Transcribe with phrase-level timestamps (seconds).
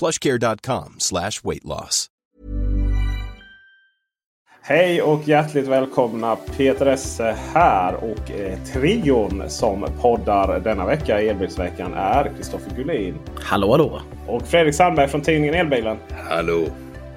[0.00, 2.06] plushcare.com slash weight loss.
[4.62, 6.36] Hej och hjärtligt välkomna!
[6.56, 13.14] Peter Esse här och eh, trion som poddar denna vecka i Elbilsveckan är Kristoffer Gullin.
[13.42, 14.00] Hallå hallå!
[14.26, 15.96] Och Fredrik Sandberg från tidningen Elbilen.
[16.28, 16.64] Hallå!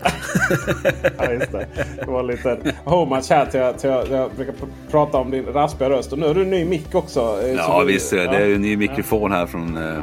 [1.18, 1.68] ja, just det.
[2.00, 5.90] det var lite homage här till, till jag, jag brukar pr- prata om din raspiga
[5.90, 6.12] röst.
[6.14, 7.20] Och nu har du en ny mick också.
[7.44, 9.78] eh, Ja så du- visst, det är ju en ny mikrofon här från...
[9.78, 10.00] eh,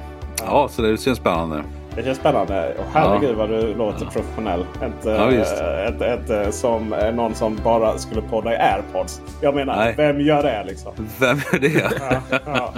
[0.47, 1.65] Ja, så det känns spännande.
[1.97, 2.75] Det känns spännande.
[2.79, 4.67] Och herregud vad du låter professionell.
[4.85, 5.61] Inte, Ja, visst.
[5.61, 9.21] äh, inte, inte som eh, någon som bara skulle podda i airpods.
[9.41, 9.95] Jag menar, Nej.
[9.97, 10.93] vem gör det liksom?
[11.21, 11.93] Vem är det?
[12.47, 12.73] Ja,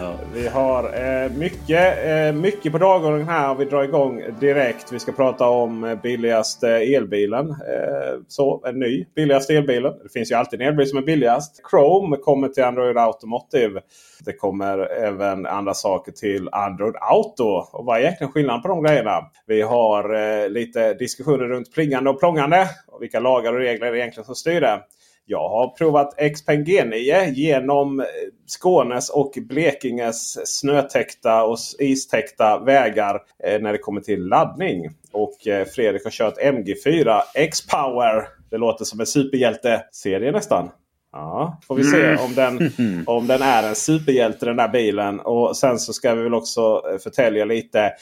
[0.00, 0.14] ja.
[0.34, 3.54] Vi har eh, mycket, eh, mycket på dagordningen här.
[3.54, 4.92] Vi drar igång direkt.
[4.92, 7.50] Vi ska prata om eh, billigaste elbilen.
[7.50, 9.92] Eh, så, en ny billigaste elbilen.
[10.02, 11.60] Det finns ju alltid en elbil som är billigast.
[11.70, 13.80] Chrome kommer till Android Automotive.
[14.24, 17.44] Det kommer även andra saker till Android Auto.
[17.72, 19.30] Och vad är egentligen skillnaden på de grejerna?
[19.46, 22.68] Vi har eh, lite diskussioner runt plingande och plångande.
[22.88, 24.80] Och vilka lagar och regler är det egentligen som styr det.
[25.28, 28.04] Jag har provat Xpeng G9 genom
[28.46, 34.90] Skånes och Blekinges snötäckta och istäckta vägar eh, när det kommer till laddning.
[35.12, 38.28] Och eh, Fredrik har kört MG4 X-Power.
[38.50, 40.70] Det låter som en superhjälte-serie nästan.
[41.12, 42.70] Ja, får vi se om den,
[43.06, 45.20] om den är en superhjälte den där bilen.
[45.20, 47.92] Och sen så ska vi väl också eh, förtälja lite.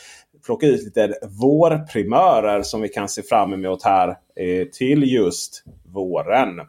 [0.46, 6.60] Plocka ut lite vårprimörer som vi kan se fram emot här eh, till just våren.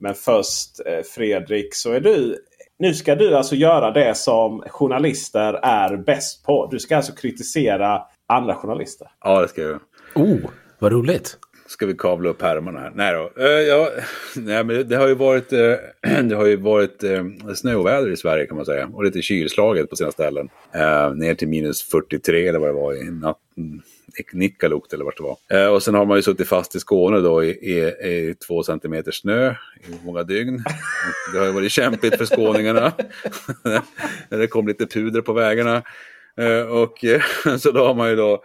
[0.00, 2.36] Men först eh, Fredrik så är du
[2.78, 6.68] nu ska du alltså göra det som journalister är bäst på.
[6.70, 9.08] Du ska alltså kritisera andra journalister.
[9.24, 9.80] Ja, det ska jag.
[10.14, 11.38] Oh, vad roligt!
[11.66, 12.92] Ska vi kavla upp härmarna här?
[12.94, 13.42] Nej då.
[13.44, 13.90] Eh, ja,
[14.36, 15.74] nej, men det, har ju varit, eh,
[16.22, 17.24] det har ju varit eh,
[17.54, 18.90] snöoväder i Sverige kan man säga.
[18.92, 20.48] Och lite kylslaget på sina ställen.
[20.74, 23.82] Eh, ner till minus 43 eller vad det var i natten.
[24.32, 25.36] Nikkalukt eller vart det var.
[25.60, 27.78] Eh, och sen har man ju suttit fast i Skåne då i, i,
[28.08, 30.64] i två centimeter snö i många dygn.
[31.32, 32.92] Det har ju varit kämpigt för skåningarna.
[34.28, 35.82] När det kom lite puder på vägarna.
[36.36, 37.04] Eh, och
[37.58, 38.42] så då har man ju då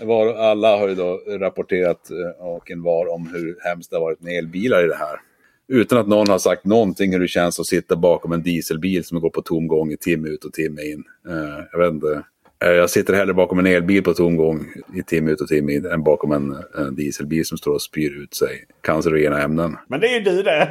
[0.00, 4.00] var, alla har ju då rapporterat eh, och en var om hur hemskt det har
[4.00, 5.20] varit med elbilar i det här.
[5.68, 9.20] Utan att någon har sagt någonting hur det känns att sitta bakom en dieselbil som
[9.20, 11.04] går på tomgång i timme ut och timme in.
[11.28, 12.22] Eh, jag vet inte.
[12.62, 15.86] Eh, jag sitter hellre bakom en elbil på tomgång i timme ut och timme in
[15.86, 19.76] än bakom en, en dieselbil som står och spyr ut sig cancerogena ämnen.
[19.88, 20.68] Men det är ju du det!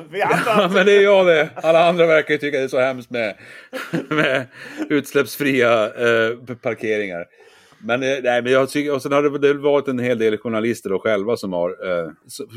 [0.10, 1.48] Vi andra Ja, men det är jag det.
[1.54, 3.34] Alla andra verkar ju tycka det är så hemskt med,
[4.08, 4.46] med
[4.88, 7.26] utsläppsfria eh, parkeringar.
[7.78, 10.38] Men, eh, nej, men jag tycker, och sen har det väl varit en hel del
[10.38, 12.10] journalister då själva som har, eh,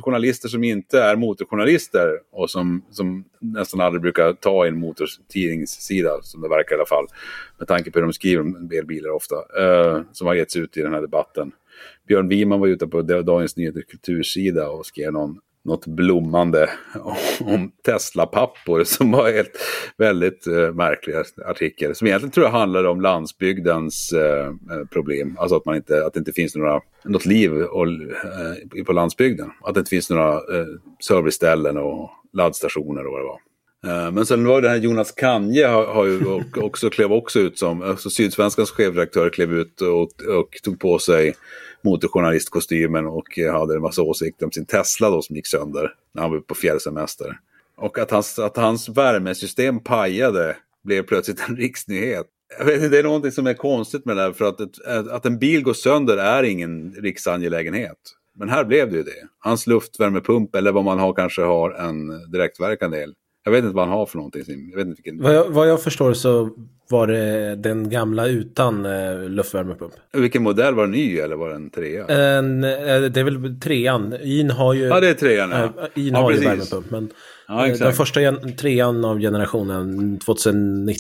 [0.03, 6.09] journalister som inte är motorjournalister och som, som nästan aldrig brukar ta i en motortidningssida,
[6.21, 7.05] som det verkar i alla fall.
[7.57, 10.81] Med tanke på hur de skriver om elbilar ofta, eh, som har getts ut i
[10.81, 11.51] den här debatten.
[12.07, 16.69] Björn Wiman var ute på Dagens Nyheters kultursida och skrev någon, något blommande
[17.39, 19.51] om Tesla-pappor som var helt
[19.97, 21.15] väldigt eh, märklig
[21.45, 21.95] artikel.
[21.95, 25.37] Som egentligen tror jag handlade om landsbygdens eh, eh, problem.
[25.39, 29.51] Alltså att, man inte, att det inte finns några, något liv och, eh, på landsbygden.
[29.61, 30.67] Att det inte finns några eh,
[30.99, 33.48] serviceställen och laddstationer och vad det var.
[33.87, 37.59] Eh, men sen var det här Jonas Kanje har, har ju också klev också ut
[37.59, 40.01] som, alltså Sydsvenskans chefredaktör klev ut och,
[40.39, 41.35] och tog på sig
[41.81, 46.31] motorjournalistkostymen och hade en massa åsikter om sin Tesla då som gick sönder när han
[46.31, 47.39] var på fjällsemester.
[47.77, 52.25] Och att hans, att hans värmesystem pajade blev plötsligt en riksnyhet.
[52.57, 55.07] Jag vet inte, det är någonting som är konstigt med det här för att, ett,
[55.09, 57.97] att en bil går sönder är ingen riksangelägenhet.
[58.35, 59.27] Men här blev det ju det.
[59.39, 63.13] Hans luftvärmepump eller vad man har kanske har en direktverkande el.
[63.49, 64.43] Jag vet inte vad han har för någonting.
[64.69, 65.23] Jag vet inte vilken...
[65.23, 66.49] vad, jag, vad jag förstår så
[66.89, 69.93] var det den gamla utan eh, luftvärmepump.
[70.13, 70.75] Vilken modell?
[70.75, 72.05] Var det ny eller var det en trea?
[72.07, 72.69] En, eh,
[73.01, 74.15] det är väl trean.
[74.23, 75.49] In har ju, Ja, det är trean.
[75.51, 75.63] Ja.
[75.63, 76.73] eh, In Ja, har ju precis.
[76.73, 76.91] värmepump.
[76.91, 77.09] Men
[77.47, 78.19] Ja, den första
[78.57, 80.95] trean av generationen 2019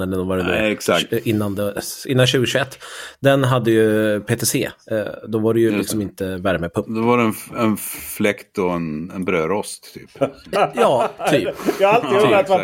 [0.00, 0.62] eller vad det nu är.
[0.62, 1.12] Nej, exakt.
[1.12, 1.74] Innan, det,
[2.06, 2.78] innan 2021.
[3.20, 4.64] Den hade ju PTC.
[4.90, 4.98] Eh,
[5.28, 6.02] då var det ju liksom det.
[6.02, 6.86] inte värmepump.
[6.86, 7.76] Då var det en, en
[8.16, 10.10] fläkt och en, en brödrost typ.
[10.74, 11.48] Ja, typ.
[11.80, 12.60] Jag har alltid Ja, undrat vad.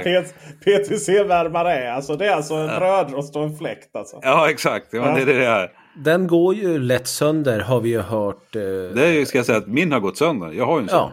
[0.65, 1.93] PTC-värmare är.
[1.93, 3.97] Alltså, det är alltså en brödrost och en fläkt.
[3.97, 4.19] Alltså.
[4.23, 4.87] Ja, exakt.
[4.91, 5.71] Ja, men det är det här.
[6.05, 8.57] Den går ju lätt sönder har vi ju hört.
[8.57, 8.61] Eh,
[8.95, 10.53] Det är ska jag säga, att min har gått sönder.
[10.53, 10.97] Jag har ju en sån.
[10.99, 11.13] Ja,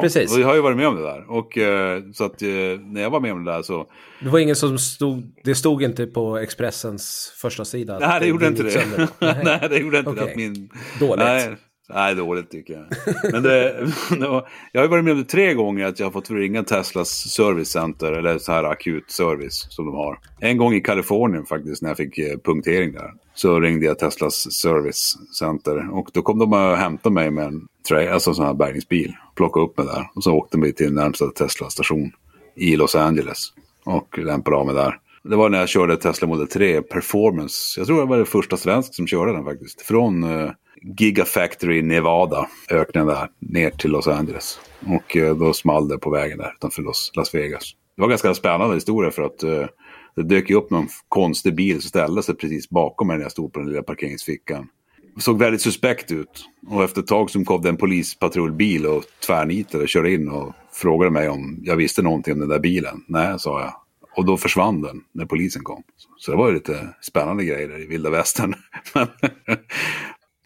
[0.00, 0.34] precis.
[0.34, 1.30] Och jag har ju varit med om det där.
[1.30, 2.48] Och eh, så att eh,
[2.80, 3.86] när jag var med om det där så...
[4.20, 7.98] Det var ingen som stod, det stod inte på Expressens första sida.
[7.98, 8.70] Nej, det gjorde inte det.
[8.70, 9.08] sönder.
[9.44, 10.20] Nej, det gjorde inte det.
[10.20, 10.30] Okej.
[10.30, 10.70] Att min...
[11.00, 11.24] Dåligt.
[11.24, 11.56] Nej,
[11.88, 12.86] nej, dåligt tycker jag.
[13.32, 13.50] Men det,
[14.10, 17.08] det jag har varit med om det tre gånger att jag har fått ringa Teslas
[17.10, 20.18] servicecenter eller så här akut service som de har.
[20.40, 23.10] En gång i Kalifornien faktiskt när jag fick eh, punktering där.
[23.36, 28.12] Så ringde jag Teslas servicecenter och då kom de och hämtade mig med en tra-
[28.12, 29.16] alltså en sån här bärgningsbil.
[29.34, 32.12] Plockade upp mig där och så åkte vi till närmsta Tesla-station
[32.54, 33.52] i Los Angeles.
[33.84, 34.98] Och lämpade av mig där.
[35.22, 37.80] Det var när jag körde Tesla Model 3 Performance.
[37.80, 39.82] Jag tror jag var det första svensk som körde den faktiskt.
[39.82, 40.50] Från eh,
[40.98, 44.60] Gigafactory Nevada, öknen där, ner till Los Angeles.
[44.86, 47.72] Och eh, då small det på vägen där utanför Los, Las Vegas.
[47.96, 49.66] Det var en ganska spännande historia för att eh,
[50.16, 53.32] det dök ju upp någon konstig bil som ställde sig precis bakom mig när jag
[53.32, 54.68] stod på den lilla parkeringsfickan.
[55.14, 56.44] Det såg väldigt suspekt ut.
[56.66, 60.54] Och efter ett tag så kom det en polispatrullbil och tvärnitade, och körde in och
[60.72, 63.04] frågade mig om jag visste någonting om den där bilen.
[63.08, 63.72] Nej, sa jag.
[64.16, 65.82] Och då försvann den när polisen kom.
[66.18, 68.54] Så det var ju lite spännande grejer där i vilda västern.
[68.94, 69.08] Men,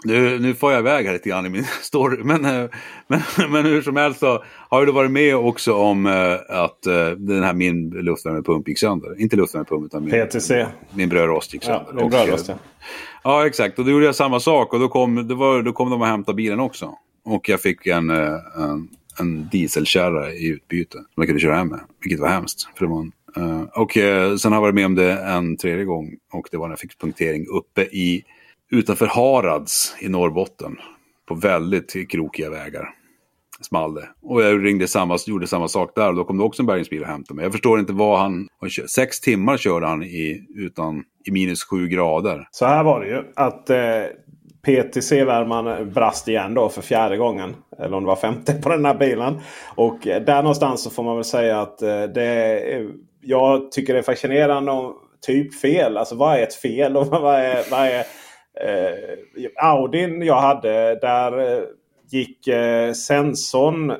[0.04, 2.24] nu, nu får jag iväg här lite grann i min story.
[2.24, 2.70] Men, eh,
[3.06, 3.20] men,
[3.50, 7.42] men hur som helst så har du varit med också om eh, att eh, den
[7.42, 9.20] här min luftvärmepump gick sönder.
[9.20, 10.66] Inte luftvärmepump utan min, PTC.
[10.94, 12.04] min brödrost gick Ja, sönder.
[12.04, 12.54] Och, brödrost, ja.
[13.22, 13.78] Ja, exakt.
[13.78, 16.06] Och då gjorde jag samma sak och då kom, det var, då kom de och
[16.06, 16.94] hämtade bilen också.
[17.24, 18.88] Och jag fick en, en,
[19.18, 21.80] en dieselkärra i utbyte som jag kunde köra hem med.
[22.02, 22.68] Vilket var hemskt.
[22.74, 23.12] För det var en,
[23.74, 23.92] och
[24.40, 26.16] sen har jag varit med om det en tredje gång.
[26.32, 28.24] Och det var när jag fick punktering uppe i,
[28.70, 30.76] utanför Harads i Norrbotten.
[31.28, 32.88] På väldigt krokiga vägar.
[33.60, 34.08] Small det.
[34.22, 37.02] Och jag ringde samma, gjorde samma sak där och då kom det också en bärgningsbil
[37.02, 37.44] och hämtade mig.
[37.44, 38.48] Jag förstår inte vad han...
[38.88, 42.48] Sex timmar körde han i, utan, i minus sju grader.
[42.50, 43.22] Så här var det ju.
[43.36, 44.02] Att eh,
[44.62, 47.54] PTC-värmaren brast igen då för fjärde gången.
[47.78, 49.40] Eller om det var femte på den här bilen.
[49.74, 52.62] Och eh, där någonstans så får man väl säga att eh, det
[53.20, 54.94] Jag tycker det är fascinerande om
[55.26, 55.96] typfel.
[55.96, 56.96] Alltså vad är ett fel?
[56.96, 58.04] Och vad är, vad är
[58.60, 61.62] eh, Audin jag hade där eh,
[62.10, 63.96] gick eh, sensorn eh,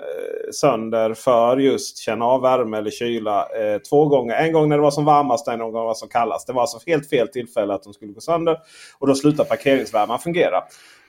[0.53, 4.35] sönder för just känna av värme eller kyla eh, två gånger.
[4.35, 6.47] En gång när det var som varmast och en gång när det var som kallast.
[6.47, 8.59] Det var alltså helt fel tillfälle att de skulle gå sönder.
[8.99, 10.57] Och då slutar parkeringsvärmaren fungera.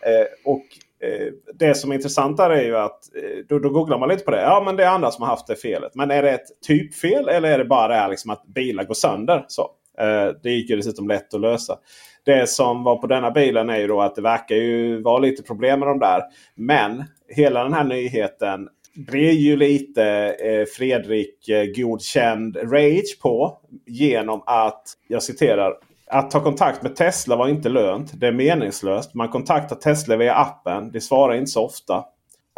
[0.01, 0.65] Eh, och
[1.07, 4.23] eh, Det som är intressant där är ju att eh, då, då googlar man lite
[4.23, 4.42] på det.
[4.42, 5.95] Ja men det är andra som har haft det felet.
[5.95, 8.94] Men är det ett typfel eller är det bara det här liksom att bilar går
[8.94, 9.45] sönder?
[9.47, 9.71] Så.
[10.44, 11.77] Det gick ju dessutom lätt att lösa.
[12.25, 15.44] Det som var på denna bilen är ju då att det verkar ju vara lite
[15.44, 16.21] problem med de där.
[16.56, 20.06] Men hela den här nyheten blir ju lite
[20.40, 23.57] eh, Fredrik eh, godkänd rage på.
[23.85, 25.73] Genom att, jag citerar.
[26.07, 28.19] Att ta kontakt med Tesla var inte lönt.
[28.19, 29.13] Det är meningslöst.
[29.13, 30.92] Man kontaktar Tesla via appen.
[30.92, 32.06] De svarar inte så ofta.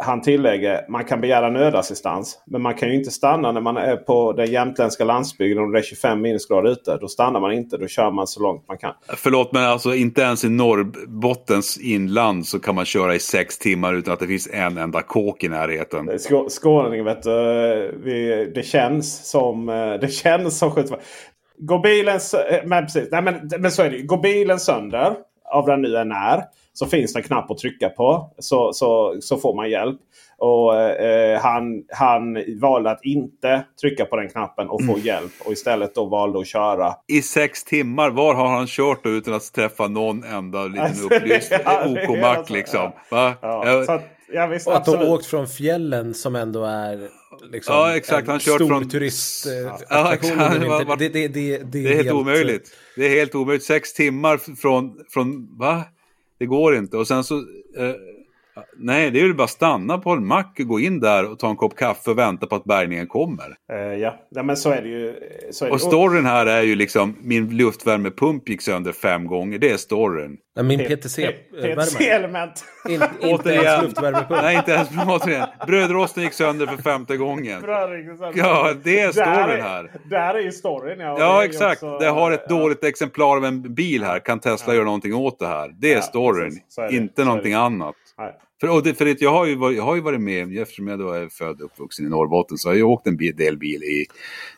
[0.04, 2.38] Han tillägger man kan begära nödassistans.
[2.46, 5.78] Men man kan ju inte stanna när man är på den jämtländska landsbygden och det
[5.78, 6.96] är 25 minusgrader ute.
[7.00, 7.76] Då stannar man inte.
[7.76, 8.92] Då kör man så långt man kan.
[9.08, 13.94] Förlåt, men alltså inte ens i Norrbottens inland så kan man köra i sex timmar
[13.94, 16.08] utan att det finns en enda kåk i närheten.
[16.10, 17.30] Skå- Skåning vet du.
[18.04, 19.68] Vi, det känns som...
[19.68, 20.90] eh, Det känns som skjut.
[21.58, 22.18] Går bilen...
[22.50, 23.08] eh, Men precis.
[23.10, 24.06] Nej, men, men så är det ju.
[24.06, 25.14] Går bilen sönder.
[25.52, 26.42] Av den nu än är.
[26.76, 28.34] Så finns det en knapp att trycka på.
[28.38, 30.00] Så, så, så får man hjälp.
[30.38, 35.32] Och eh, han, han valde att inte trycka på den knappen och få hjälp.
[35.44, 36.94] Och istället då valde att köra.
[37.08, 41.04] I sex timmar, var har han kört då utan att träffa någon enda liten Alltså,
[41.06, 42.90] upplyst OK-mack alltså- liksom?
[43.10, 43.34] ja.
[43.42, 44.02] Ja, Ja, så att,
[44.32, 47.08] ja, visst, Och att de åkt från fjällen som ändå är
[47.52, 48.22] liksom Ja, exakt.
[48.24, 49.46] en Han kört stor från- turist.
[49.88, 50.16] Ja,
[50.98, 52.70] det, det, det, det, det är helt omöjligt.
[52.96, 53.64] Det är helt omöjligt.
[53.64, 55.82] Sex timmar från, från va?
[56.38, 56.96] Det går inte.
[56.96, 57.34] Och sen så...
[57.76, 57.94] Eh,
[58.78, 61.50] nej, det är ju bara att stanna på en mack, gå in där och ta
[61.50, 63.56] en kopp kaffe och vänta på att bärgningen kommer.
[63.72, 64.14] Eh, ja.
[64.30, 65.14] ja, men så är det ju.
[65.50, 65.84] Så är Och det.
[65.84, 69.58] storyn här är ju liksom, min luftvärmepump gick sönder fem gånger.
[69.58, 70.36] Det är storyn.
[70.56, 71.86] Nej, Min PTC-värmare.
[71.86, 72.64] PTC-element.
[72.88, 74.42] In, inte ens luftvärmepump.
[74.42, 75.46] Nej, inte ens återigen.
[75.66, 77.62] Brödrosten gick sönder för femte gången.
[77.66, 77.86] Ja,
[78.84, 79.90] det är storyn är- här.
[80.10, 81.00] Där är ju storyn.
[81.00, 81.82] Ja, Ja, exakt.
[81.82, 82.56] också- det har ett ja.
[82.56, 84.18] dåligt exemplar av en bil här.
[84.18, 85.70] Kan Tesla göra någonting åt det här?
[85.78, 86.44] Det är Ja, storyn.
[86.50, 86.78] precis.
[86.78, 86.96] Är det.
[86.96, 87.94] Inte någonting annat.
[88.18, 88.34] Nej.
[88.60, 90.88] För, och det, för det, jag, har ju varit, jag har ju varit med, eftersom
[90.88, 93.82] jag då är född och uppvuxen i Norrbotten, så har jag åkt en del bil
[93.82, 94.06] i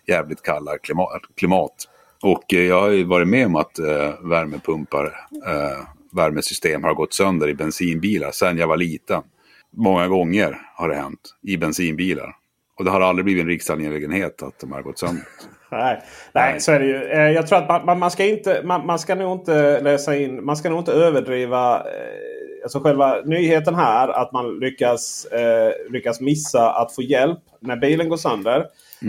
[0.06, 1.22] jävligt kalla klimat.
[1.36, 1.74] klimat.
[2.22, 5.04] Och eh, jag har ju varit med om att eh, värmepumpar,
[5.46, 9.22] eh, värmesystem har gått sönder i bensinbilar sedan jag var liten.
[9.70, 12.36] Många gånger har det hänt i bensinbilar.
[12.78, 15.24] Och det har aldrig blivit en riksangelägenhet att de har gått sönder.
[15.70, 16.60] Nej, nej, Nej.
[16.60, 17.02] så är det ju.
[17.04, 20.16] Eh, Jag tror att man, man, man, ska inte, man, man ska nog inte läsa
[20.16, 22.35] in, man ska nog inte överdriva eh,
[22.66, 24.08] alltså själva nyheten här.
[24.08, 28.66] Att man lyckas, eh, lyckas missa att få hjälp när bilen går sönder.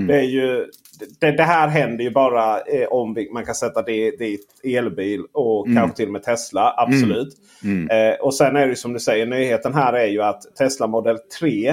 [0.08, 0.66] Det, är ju,
[1.20, 5.68] det, det här händer ju bara eh, om man kan sätta det dit elbil och
[5.76, 6.74] kanske till och med Tesla.
[6.78, 7.34] Absolut.
[7.92, 11.18] Eh, och sen är det som du säger, nyheten här är ju att Tesla Model
[11.40, 11.70] 3,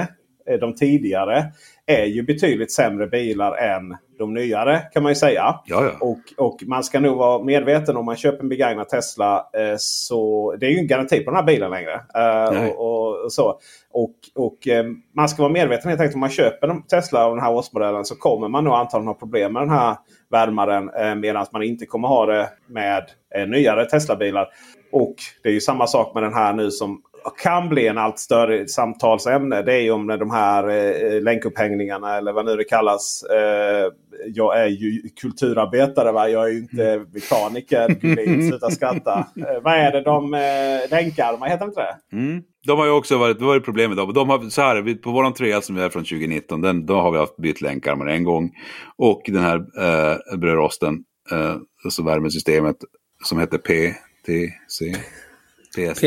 [0.49, 1.45] eh, de tidigare,
[1.85, 5.59] är ju betydligt sämre bilar än de nyare kan man ju säga.
[5.99, 9.37] Och, och man ska nog vara medveten om man köper en begagnad Tesla.
[9.37, 11.93] Eh, så Det är ju ingen garanti på den här bilen längre.
[12.15, 13.59] Eh, och, och, så.
[13.91, 17.35] och, och eh, Man ska vara medveten helt enkelt om man köper en Tesla av
[17.35, 19.95] den här årsmodellen så kommer man nog antagligen ha problem med den här
[20.31, 20.89] värmaren.
[20.89, 23.03] Eh, Medan man inte kommer ha det med
[23.35, 24.47] eh, nyare Tesla-bilar.
[24.91, 27.01] Och det är ju samma sak med den här nu som
[27.37, 29.61] kan bli en allt större samtalsämne.
[29.61, 33.23] Det är ju om de här eh, länkupphängningarna eller vad nu det kallas.
[33.23, 33.91] Eh,
[34.27, 36.11] jag är ju kulturarbetare.
[36.11, 36.29] Va?
[36.29, 37.87] Jag är ju inte mekaniker.
[37.89, 39.27] Glid, Sluta skratta.
[39.37, 41.47] Eh, vad är det de eh, länkarmar?
[41.47, 42.17] Heter det inte det?
[42.17, 42.43] Mm.
[42.67, 44.05] De har ju också varit, det var ju problemet då.
[44.11, 47.11] De har, så här, vi- på våran tröja som är från 2019, den, då har
[47.11, 48.51] vi haft bytt länkarmar en gång.
[48.97, 50.93] Och den här eh, brödrosten,
[51.31, 52.75] eh, alltså värmesystemet
[53.23, 54.95] som heter PTC.
[55.75, 55.99] PSC.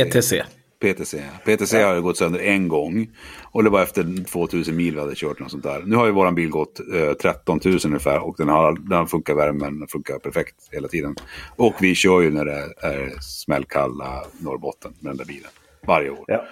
[0.81, 1.17] PTC.
[1.45, 1.57] PTC.
[1.57, 3.11] PTC har ju gått sönder en gång.
[3.53, 5.41] Och det var efter 2000 mil vi hade kört.
[5.41, 5.83] Något sånt där.
[5.87, 8.19] Nu har ju våran bil gått eh, 13 000 ungefär.
[8.19, 11.15] Och den, har, den funkar värmen funkar perfekt hela tiden.
[11.57, 15.51] Och vi kör ju när det är smällkalla Norrbotten med den där bilen.
[15.87, 16.25] Varje år.
[16.27, 16.45] Ja.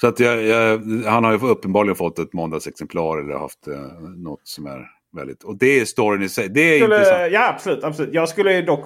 [0.00, 3.74] Så att jag, jag, han har ju uppenbarligen fått ett måndagsexemplar eller haft eh,
[4.16, 5.42] något som är väldigt...
[5.42, 6.48] Och det är storyn i sig.
[6.48, 7.06] Det är intressant.
[7.06, 8.14] skulle, ja absolut, absolut.
[8.14, 8.84] Jag skulle dock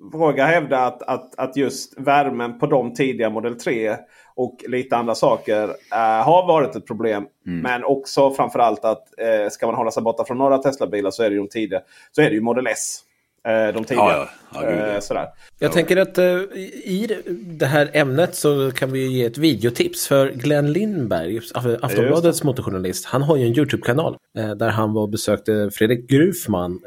[0.00, 3.96] våga hävda att, att, att just värmen på de tidiga Model 3
[4.34, 7.26] och lite andra saker eh, har varit ett problem.
[7.46, 7.60] Mm.
[7.60, 11.30] Men också framförallt att eh, ska man hålla sig borta från några Tesla-bilar så är
[11.30, 11.80] det ju de tidiga.
[12.12, 13.00] Så är det ju Model S.
[13.48, 14.04] Eh, de tidiga.
[14.04, 14.70] Ja, ja.
[14.70, 15.28] Ja, sådär.
[15.58, 17.22] Jag tänker att i
[17.58, 23.06] det här ämnet så kan vi ge ett videotips för Glenn Lindberg, Af- Aftonbladets motorjournalist.
[23.06, 24.16] Han har ju en YouTube-kanal
[24.56, 26.80] där han var och besökte Fredrik Grufman,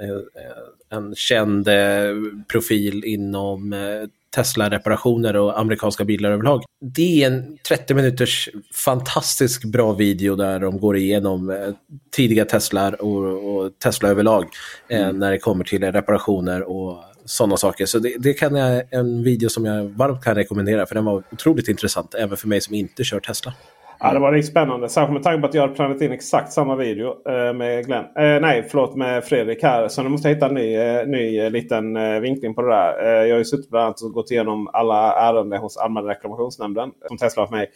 [0.94, 1.76] en känd eh,
[2.48, 3.80] profil inom eh,
[4.36, 6.64] Tesla-reparationer och amerikanska bilar överlag.
[6.82, 11.58] Det är en 30 minuters fantastisk bra video där de går igenom eh,
[12.12, 14.46] tidiga Teslar och, och Tesla överlag
[14.88, 17.86] eh, när det kommer till reparationer och sådana saker.
[17.86, 21.24] Så det, det kan jag, en video som jag varmt kan rekommendera för den var
[21.32, 23.54] otroligt intressant även för mig som inte kör Tesla.
[24.06, 24.90] Ja, det var riktigt spännande.
[24.90, 28.04] Särskilt med tanke på att jag hade planerat in exakt samma video eh, med Glenn.
[28.04, 29.88] Eh, nej, förlåt med Fredrik här.
[29.88, 32.68] Så nu måste jag hitta en ny, eh, ny eh, liten eh, vinkling på det
[32.68, 33.04] där.
[33.04, 36.90] Eh, jag har ju suttit bland annat och gått igenom alla ärenden hos Allmänna reklamationsnämnden
[37.08, 37.70] som Tesla har för mig.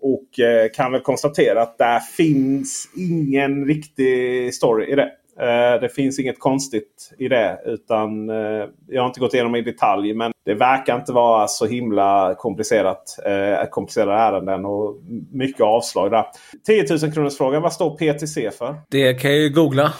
[0.00, 5.10] Och eh, kan väl konstatera att där finns ingen riktig story i det.
[5.40, 7.60] Eh, det finns inget konstigt i det.
[7.66, 11.66] Utan eh, Jag har inte gått igenom i detalj men det verkar inte vara så
[11.66, 13.02] himla komplicerat.
[13.26, 14.96] Eh, komplicerade ärenden och
[15.32, 16.24] mycket avslag där.
[16.66, 17.62] 10 000 kronors frågan.
[17.62, 18.74] Vad står PTC för?
[18.90, 19.92] Det kan jag ju googla.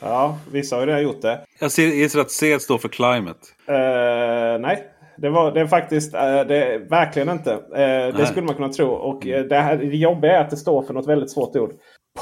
[0.00, 1.40] Ja, vissa har ju redan gjort det.
[1.60, 3.38] Jag ser- gissar att C står för climate.
[3.68, 6.18] Eh, nej, det, var, det är faktiskt det
[6.56, 7.58] är verkligen inte.
[8.16, 8.88] Det skulle man kunna tro.
[8.88, 11.72] Och eh, det, här, det jobbiga är att det står för något väldigt svårt ord.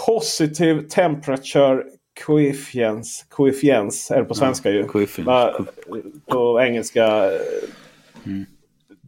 [0.06, 1.82] Positive temperature
[2.26, 3.24] coefficients.
[3.28, 4.86] Coefficients är det på svenska ju.
[5.18, 5.64] Va-
[6.26, 7.06] På engelska.
[7.06, 7.40] eh,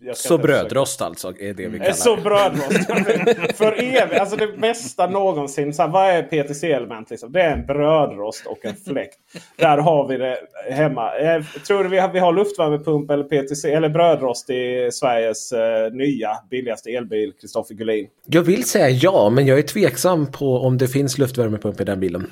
[0.04, 0.42] jag ska Så försöka.
[0.62, 2.22] brödrost alltså är det vi Eh, kallar Så det.
[2.22, 2.86] brödrost.
[3.58, 4.20] För evigt.
[4.20, 5.74] Alltså det bästa någonsin.
[5.74, 7.10] Så här, vad är PTC-element?
[7.10, 7.32] Liksom?
[7.32, 9.18] Det är en brödrost och en fläkt.
[9.56, 10.38] Där har vi det
[10.70, 11.16] hemma.
[11.18, 15.92] Eh, tror du vi har, vi har luftvärmepump eller PTC eller brödrost i Sveriges eh,
[15.92, 17.32] nya billigaste elbil?
[17.40, 18.06] Kristoffer Gullin.
[18.26, 22.00] Jag vill säga ja, men jag är tveksam på om det finns luftvärmepump i den
[22.00, 22.26] bilen.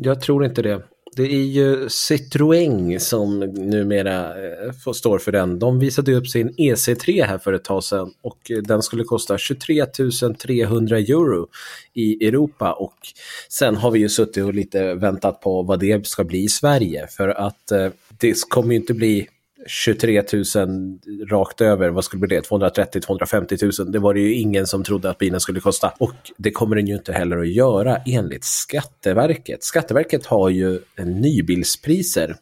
[0.00, 0.82] Jag tror inte det.
[1.16, 5.58] Det är ju Citroën som numera eh, står för den.
[5.58, 9.38] De visade upp sin EC3 här för ett tag sedan och eh, den skulle kosta
[9.38, 9.86] 23
[10.38, 11.46] 300 euro
[11.94, 12.96] i Europa och
[13.48, 17.06] sen har vi ju suttit och lite väntat på vad det ska bli i Sverige
[17.06, 17.88] för att eh,
[18.18, 19.28] det kommer ju inte bli
[19.68, 20.22] 23
[20.56, 20.98] 000
[21.30, 23.92] rakt över, vad skulle det bli 230-250 000.
[23.92, 25.92] Det var det ju ingen som trodde att bilen skulle kosta.
[25.98, 29.64] Och det kommer den ju inte heller att göra enligt Skatteverket.
[29.64, 32.36] Skatteverket har ju nybilspriser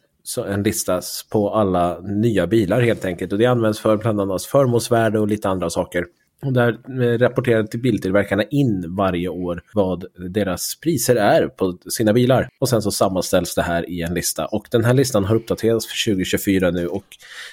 [0.47, 3.33] en lista på alla nya bilar helt enkelt.
[3.33, 6.05] Och det används för bland annat förmånsvärde och lite andra saker.
[6.41, 6.69] Och där
[7.01, 12.49] eh, rapporterar till biltillverkarna in varje år vad deras priser är på sina bilar.
[12.59, 14.45] Och sen så sammanställs det här i en lista.
[14.45, 17.05] Och den här listan har uppdaterats för 2024 nu och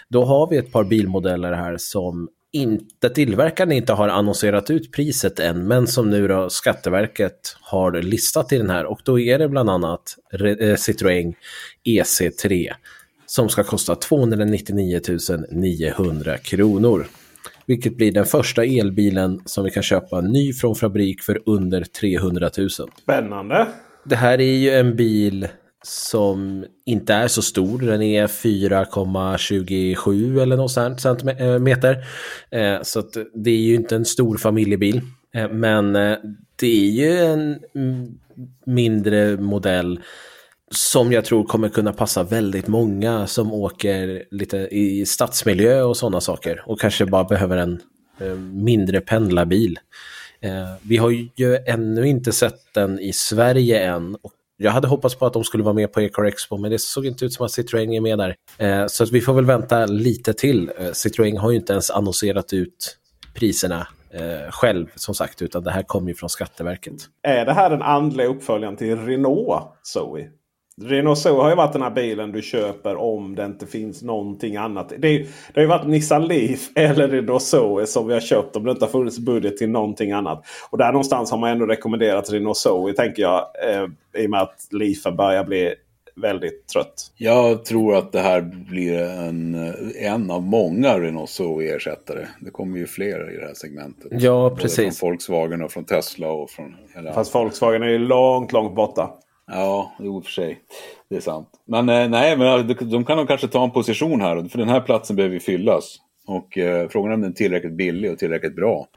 [0.09, 5.41] då har vi ett par bilmodeller här som inte tillverkaren inte har annonserat ut priset
[5.41, 8.85] än, men som nu då Skatteverket har listat i den här.
[8.85, 11.35] Och då är det bland annat eh, Citroën
[11.85, 12.73] EC3
[13.27, 15.01] som ska kosta 299
[15.51, 17.07] 900 kronor.
[17.67, 22.51] Vilket blir den första elbilen som vi kan köpa ny från fabrik för under 300
[22.59, 22.69] 000.
[23.03, 23.67] Spännande!
[24.05, 25.49] Det här är ju en bil
[25.83, 27.79] som inte är så stor.
[27.79, 32.05] Den är 4,27 eller något sånt centimeter.
[32.51, 35.01] Eh, så att det är ju inte en stor familjebil.
[35.35, 36.17] Eh, men eh,
[36.57, 37.59] det är ju en
[38.67, 40.01] mindre modell
[40.75, 46.21] som jag tror kommer kunna passa väldigt många som åker lite i stadsmiljö och sådana
[46.21, 47.81] saker och kanske bara behöver en
[48.21, 49.79] eh, mindre pendlarbil.
[50.41, 50.51] Eh,
[50.83, 54.15] vi har ju ännu inte sett den i Sverige än.
[54.15, 56.81] Och jag hade hoppats på att de skulle vara med på Ecar Expo men det
[56.81, 58.37] såg inte ut som att Citroën är med där.
[58.59, 60.71] Eh, så att vi får väl vänta lite till.
[60.79, 62.99] Citroën har ju inte ens annonserat ut
[63.35, 66.95] priserna eh, själv som sagt utan det här kommer ju från Skatteverket.
[67.23, 70.31] Är det här den andliga uppföljaren till Renault Zoe?
[70.83, 74.57] Renault Zoe har ju varit den här bilen du köper om det inte finns någonting
[74.57, 74.89] annat.
[74.89, 78.65] Det, det har ju varit Nissan Leaf eller Renault Zoe som vi har köpt om
[78.65, 80.45] det inte har funnits budget till någonting annat.
[80.71, 83.47] Och där någonstans har man ändå rekommenderat Renault Zoe tänker jag.
[83.69, 83.87] Eh,
[84.23, 85.75] I och med att Leafen börjar bli
[86.17, 87.13] väldigt trött.
[87.17, 92.27] Jag tror att det här blir en, en av många Renault Zoe-ersättare.
[92.41, 94.07] Det kommer ju fler i det här segmentet.
[94.11, 94.77] Ja, precis.
[94.77, 97.13] Både från Volkswagen och från Tesla och från hela...
[97.13, 99.11] Fast Volkswagen är ju långt, långt borta.
[99.47, 100.61] Ja, jo för sig.
[101.11, 101.49] Det är sant.
[101.67, 104.49] Men eh, nej, men eh, de kan nog kanske ta en position här.
[104.49, 105.97] För den här platsen behöver ju fyllas.
[106.27, 108.89] Och eh, frågan är om den är tillräckligt billig och tillräckligt bra.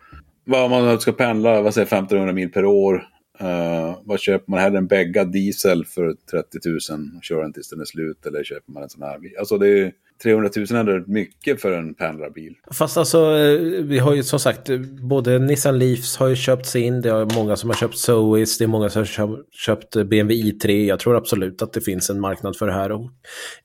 [0.45, 3.07] Vad man ska pendla, vad säger 1500 mil per år.
[3.39, 4.77] Eh, vad köper man hellre?
[4.77, 6.77] En bägga, diesel för 30 000
[7.17, 8.25] och kör den tills den är slut?
[8.25, 9.19] Eller köper man en sån här?
[9.39, 9.91] Alltså det är
[10.23, 12.53] 300 000 är ändå mycket för en pendlarbil.
[12.71, 14.69] Fast alltså, eh, vi har ju som sagt,
[15.01, 18.63] både Nissan Leafs har ju köpts in, det är många som har köpt Zoes, det
[18.63, 20.87] är många som har köpt BMW i3.
[20.87, 22.91] Jag tror absolut att det finns en marknad för det här.
[22.91, 23.11] Och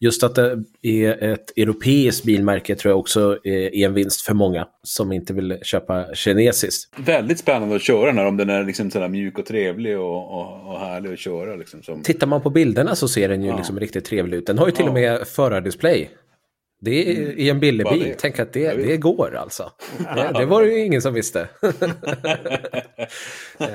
[0.01, 4.67] just att det är ett europeiskt bilmärke tror jag också är en vinst för många
[4.83, 6.95] som inte vill köpa kinesiskt.
[6.97, 10.41] Väldigt spännande att köra den här, om den är liksom sådär mjuk och trevlig och,
[10.41, 11.57] och, och härlig att köra.
[11.57, 12.03] Liksom, som...
[12.03, 13.57] Tittar man på bilderna så ser den ju ja.
[13.57, 14.47] liksom riktigt trevlig ut.
[14.47, 14.88] Den har ju till ja.
[14.88, 16.11] och med förardisplay.
[16.85, 17.38] Det är mm.
[17.38, 18.14] i en billig bil.
[18.18, 19.71] Tänk att det, det går alltså.
[20.14, 21.49] Det, det var det ju ingen som visste.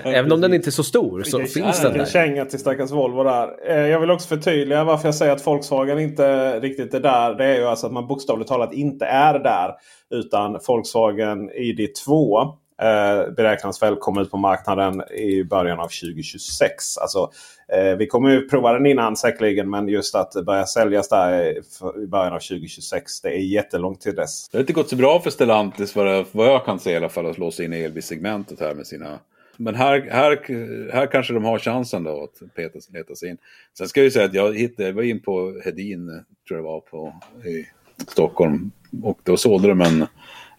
[0.03, 2.05] Även om den inte är så stor så det finns den där.
[2.05, 3.69] Känga till stackars Volvo där.
[3.69, 7.33] Eh, jag vill också förtydliga varför jag säger att Volkswagen inte riktigt är där.
[7.35, 9.71] Det är ju alltså att man bokstavligt talat inte är där.
[10.09, 12.41] Utan Volkswagen ID2
[12.81, 16.97] eh, beräknas väl komma ut på marknaden i början av 2026.
[16.97, 17.25] Alltså, eh,
[17.73, 21.57] Eh, vi kommer ju prova den innan säkerligen men just att börja säljas där
[22.03, 23.21] i början av 2026.
[23.21, 24.49] Det är jättelångt till dess.
[24.49, 27.25] Det har inte gått så bra för Stellantis vad, jag kan se i alla fall
[27.25, 29.19] att låsa in elbilssegmentet här med sina
[29.59, 33.37] men här, här, här kanske de har chansen då att peta, leta sig in.
[33.77, 36.59] Sen ska jag ju säga att jag hittade, jag var in på Hedin, tror jag
[36.59, 37.13] det var, på,
[37.45, 37.67] i
[38.07, 38.71] Stockholm.
[39.03, 40.07] Och då sålde de en,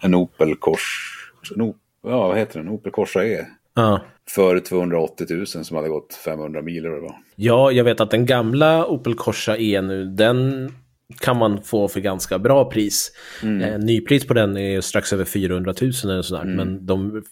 [0.00, 0.82] en Opel Kors,
[1.56, 2.68] en ja, vad heter den?
[2.68, 3.46] Opel Corsa E.
[3.78, 4.00] Ja.
[4.30, 8.26] För 280 000 som hade gått 500 mil eller vad Ja, jag vet att den
[8.26, 10.70] gamla Opel Corsa E nu, den
[11.20, 13.12] kan man få för ganska bra pris.
[13.42, 13.60] Mm.
[13.62, 16.42] Eh, nypris på den är strax över 400 000 eller sådär.
[16.42, 16.56] Mm.
[16.56, 17.22] Men de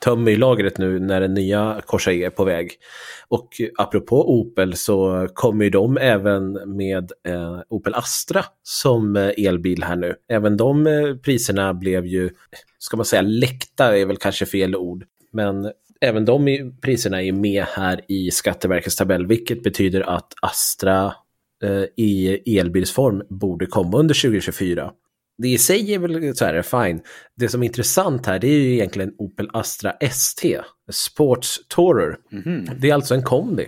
[0.00, 2.72] tömmer ju lagret nu när den nya Corsa E är på väg.
[3.28, 3.48] Och
[3.78, 9.96] apropå Opel så kommer ju de även med eh, Opel Astra som eh, elbil här
[9.96, 10.14] nu.
[10.28, 12.30] Även de eh, priserna blev ju,
[12.78, 15.04] ska man säga läckta är väl kanske fel ord.
[15.32, 21.14] Men även de priserna är med här i Skatteverkets tabell, vilket betyder att Astra
[21.64, 24.92] eh, i elbilsform borde komma under 2024
[25.42, 27.00] det i sig är väl så här, fine.
[27.36, 30.60] Det som är intressant här det är ju egentligen Opel Astra ST,
[30.90, 32.16] Sports Tourer.
[32.32, 32.76] Mm -hmm.
[32.80, 33.66] Det är alltså en kombi.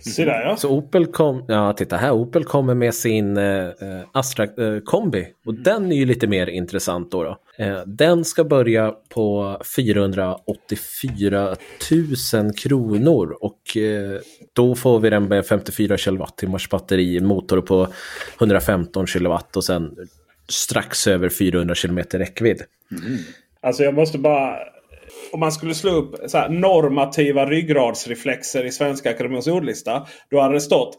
[0.00, 0.56] Se där ja.
[0.56, 3.68] Så Opel kom, ja titta här, Opel kommer med sin eh,
[4.12, 5.28] Astra eh, kombi.
[5.46, 7.22] Och den är ju lite mer intressant då.
[7.22, 7.38] då.
[7.58, 11.56] Eh, den ska börja på 484
[12.34, 14.20] 000 kronor och eh,
[14.52, 17.88] då får vi den med 54 kilowattimmars batteri, motor på
[18.38, 19.96] 115 kilowatt och sen
[20.48, 22.62] strax över 400 kilometer räckvidd.
[22.90, 23.18] Mm.
[23.60, 24.58] Alltså jag måste bara
[25.32, 30.06] om man skulle slå upp så här, normativa ryggradsreflexer i Svenska Akademiens ordlista.
[30.30, 30.98] Då hade det stått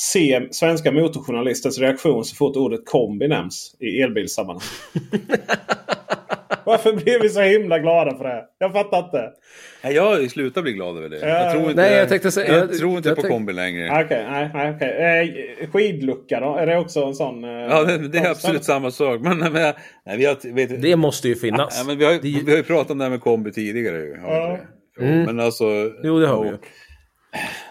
[0.00, 4.62] Se svenska motorjournalistens reaktion så fort ordet kombi nämns i elbilssammanhang.
[6.68, 8.44] Varför blev vi så himla glada för det?
[8.58, 9.30] Jag fattar inte.
[9.84, 11.18] Nej, jag slutar bli glad över det.
[11.18, 11.26] Ja.
[11.28, 13.52] Jag tror inte, Nej, jag tänkte säga- jag, jag- tror inte jag på tänkte- kombi
[13.52, 14.04] längre.
[14.04, 15.60] Okej, nej, nej, okej.
[15.62, 16.56] Eh, skidlucka då?
[16.56, 17.44] Är det också en sån?
[17.44, 19.20] Eh, Ja, det, det är absolut samma sak.
[19.20, 19.52] Men, men
[20.06, 21.78] nej, vi har, vet, Det måste ju finnas.
[21.78, 23.96] ja, men vi, har, Det- vi har ju pratat om det här med kombi tidigare.
[23.96, 24.58] ju, Ja.
[25.00, 25.64] Jo, Men alltså...
[26.02, 26.56] Jo, det har vi ju.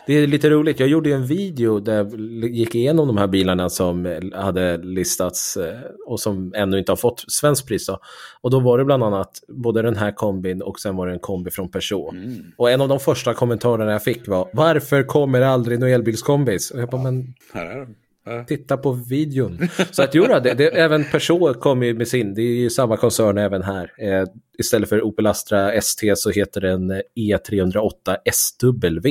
[0.08, 0.80] Det är lite roligt.
[0.80, 5.58] Jag gjorde ju en video där jag gick igenom de här bilarna som hade listats
[5.58, 7.88] eh, och som ännu inte har fått svenskt pris.
[7.88, 8.00] Då.
[8.42, 11.20] Och då var det bland annat både den här kombin och sen var det en
[11.20, 12.16] kombi från Peugeot.
[12.58, 16.72] Och en av de första kommentarerna jag fick var Varför kommer det aldrig några elbilskombis?
[16.72, 17.96] Och jag bara, men Här är de.
[18.48, 19.60] Titta på videon.
[19.92, 22.70] Så att jo, då, det, det, även Peugeot kommer ju med sin, det är ju
[22.70, 23.92] samma koncern även här.
[23.98, 24.28] Eh,
[24.60, 27.92] istället för Opel Astra ST så heter den eh, E308
[28.32, 29.08] SW.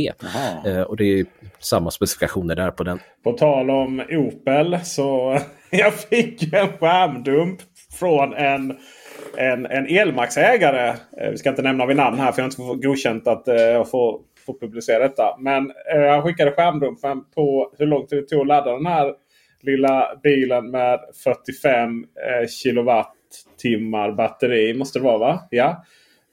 [0.66, 1.26] Eh, och det är
[1.59, 2.98] samma specifikationer där på den.
[3.24, 5.38] På tal om Opel så
[5.70, 7.61] jag fick en skärmdump
[7.98, 8.76] från en,
[9.37, 10.88] en, en Elmax-ägare.
[11.20, 13.55] Eh, Vi ska inte nämna vid namn här för jag har inte godkänt att eh,
[13.57, 15.37] jag får, får publicera detta.
[15.38, 19.12] Men eh, han skickade skärmdumpen på hur lång tid det tog att ladda den här
[19.62, 22.04] lilla bilen med 45
[22.42, 24.74] eh, kilowattimmar batteri.
[24.74, 25.40] Måste det vara va?
[25.50, 25.85] Ja.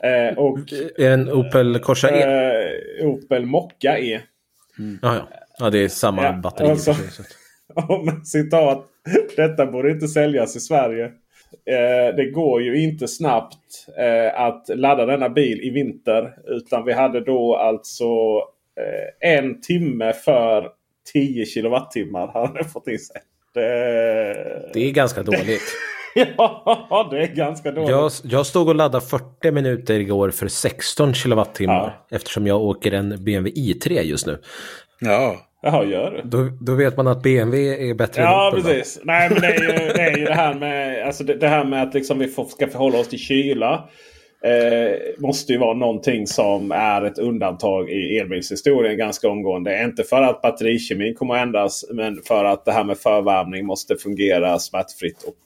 [0.03, 0.59] Eh, och
[0.97, 2.21] En Opel Corsa E.
[3.01, 4.21] eh, Opel Mokka E.
[5.01, 5.27] Ja, ja.
[5.59, 6.69] ja, det är samma Ja, batteri.
[6.69, 6.93] alltså.
[6.93, 7.05] sig,
[8.25, 8.85] citat.
[9.35, 11.11] Detta borde inte säljas i Sverige.
[11.65, 16.35] Eh, det går ju inte snabbt eh, att ladda denna bil i vinter.
[16.45, 18.03] Utan vi hade då alltså
[18.79, 20.69] eh, en timme för
[21.13, 22.27] 10 kilowattimmar.
[22.27, 23.21] Hade fått i sig.
[23.53, 24.71] Det...
[24.73, 25.61] Det är ganska dåligt.
[26.37, 27.89] ja, det är ganska dåligt.
[27.89, 31.99] Jag, jag stod och laddade 40 minuter igår för 16 kilowattimmar.
[32.11, 34.37] Eftersom jag åker en BMW i3 just nu.
[34.99, 35.37] Ja.
[35.65, 36.21] Jaha, gör du?
[36.29, 38.63] Då, då vet man att BMW är bättre Ja, än Opel.
[38.63, 38.69] va?
[38.69, 38.99] precis.
[39.03, 41.65] Nej, men det är ju det, är ju det här med, alltså det, det här
[41.65, 43.89] med att liksom vi får, ska förhålla oss till kyla.
[44.45, 49.83] Eh, måste ju vara någonting som är ett undantag i elbilshistorien ganska omgående.
[49.83, 53.95] Inte för att batterikemin kommer att ändras men för att det här med förvärmning måste
[53.95, 55.37] fungera smärtfritt och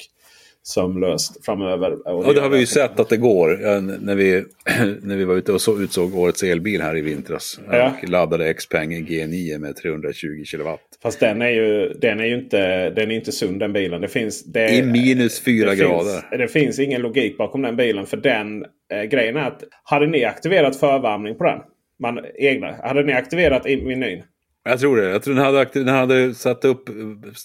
[0.68, 2.08] sömlöst framöver.
[2.08, 3.62] Och det har vi ju sett att det går.
[3.62, 4.44] Ja, när, vi,
[5.02, 7.60] när vi var ute och så, utsåg årets elbil här i vintras.
[7.72, 7.94] Ja.
[8.04, 10.80] Och laddade Xpeng G9 med 320 kilowatt.
[11.04, 14.02] Fast den är ju, den är ju inte, den är inte sund den bilen.
[14.02, 16.12] Det finns, det, I minus fyra det grader.
[16.12, 18.06] Finns, det finns ingen logik bakom den bilen.
[18.06, 21.60] För den eh, grejen är att hade ni aktiverat förvärmning på den?
[22.00, 24.24] Man, egna, hade ni aktiverat i menyn?
[24.70, 25.10] Jag tror det.
[25.10, 26.96] Jag tror den hade, den hade satt upp eh,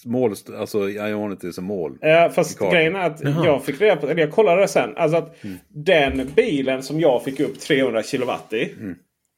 [0.05, 1.99] mål, alltså Ionity som mål.
[2.01, 4.97] Ja, fast grejen är att jag fick reda på, eller jag kollade det sen.
[4.97, 5.37] Alltså att
[5.69, 8.73] den bilen som jag fick upp 300 kilowatt i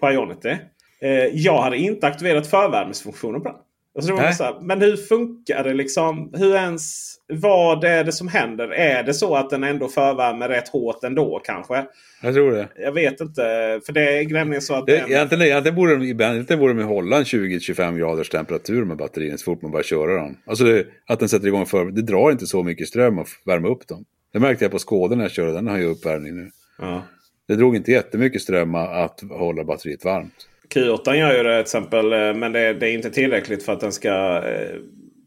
[0.01, 0.57] på Ionity.
[1.01, 3.59] Eh, jag hade inte aktiverat förvärmningsfunktionen på den.
[3.97, 6.31] Alltså det var så här, men hur funkar det liksom?
[6.37, 8.69] Hur ens, vad är det som händer?
[8.69, 11.85] Är det så att den ändå förvärmer rätt hårt ändå kanske?
[12.23, 12.69] Jag tror det.
[12.77, 13.43] Jag vet inte.
[13.87, 16.83] För det är nämligen så att det den, egentligen, egentligen, borde de, egentligen borde de
[16.83, 20.37] hålla en 20-25 graders temperatur med batterierna så fort man börjar köra dem.
[20.47, 23.69] Alltså det, att den sätter igång för Det drar inte så mycket ström att värma
[23.69, 24.05] upp dem.
[24.33, 25.53] Det märkte jag på Skåda när jag körde.
[25.53, 26.51] Den har ju uppvärmning nu.
[26.79, 27.03] ja.
[27.49, 30.35] Det drog inte jättemycket ström att hålla batteriet varmt.
[30.75, 32.13] Q8 gör ju det till exempel.
[32.13, 34.77] eh, Men det, det är inte tillräckligt för att den ska eh,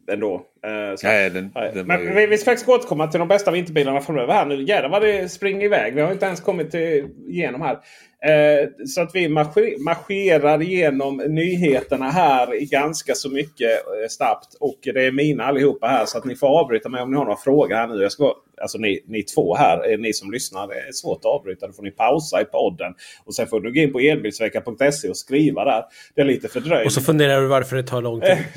[0.08, 0.34] ändå.
[0.34, 2.12] Eh, så- Nej, den, Nej, den Men ju...
[2.14, 4.62] vi, vi ska faktiskt återkomma till de bästa vinterbilarna framöver här nu.
[4.62, 5.94] Jädrar vad det springer iväg.
[5.94, 7.78] Vi har inte ens kommit till, igenom här.
[8.24, 14.54] Eh, så att vi marscher, marscherar igenom nyheterna här i ganska så mycket eh, snabbt.
[14.60, 17.24] Och det är mina allihopa här så att ni får avbryta mig om ni har
[17.24, 18.02] några frågor här nu.
[18.02, 20.68] Jag ska, alltså ni, ni två här, eh, ni som lyssnar.
[20.68, 21.66] Det är svårt att avbryta.
[21.66, 22.94] Då får ni pausa i podden.
[23.24, 25.84] Och sen får du gå in på elbilsvecka.se och skriva där.
[26.14, 26.86] Det är lite fördröjt.
[26.86, 28.38] Och så funderar du varför det tar lång tid.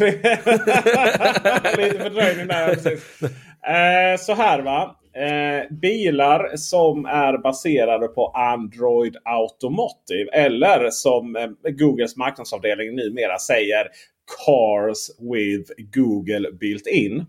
[1.78, 2.68] Lite fördröjning där.
[2.68, 3.22] precis.
[3.22, 5.01] Eh, så här va.
[5.14, 10.30] Eh, bilar som är baserade på Android Automotive.
[10.34, 13.88] Eller som eh, Googles marknadsavdelning numera säger
[14.46, 17.26] Cars with Google Built-In.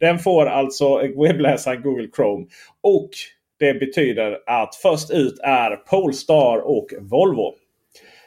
[0.00, 2.46] Den får alltså webbläsaren Google Chrome.
[2.80, 3.10] Och
[3.58, 7.54] det betyder att först ut är Polestar och Volvo.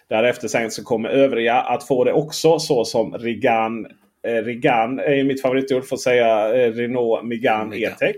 [0.09, 3.85] Därefter sen så kommer övriga att få det också så som Rigan.
[4.27, 8.15] Eh, Rigan är mitt favoritord för att säga eh, Renault Megane E-Tech.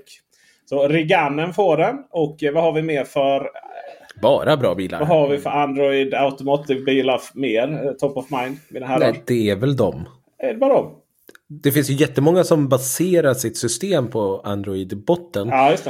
[0.65, 1.95] Så Riganen får den.
[2.09, 3.49] Och eh, vad har vi mer för
[4.21, 4.99] bara bra bilar.
[4.99, 7.85] Vad har vi för Android Automotive-bilar mer?
[7.85, 8.57] Eh, top of mind?
[8.69, 10.09] Nej, det är väl dem.
[10.37, 10.91] Är det bara dem?
[11.47, 15.47] Det finns ju jättemånga som baserar sitt system på Android i botten.
[15.47, 15.87] Ja, just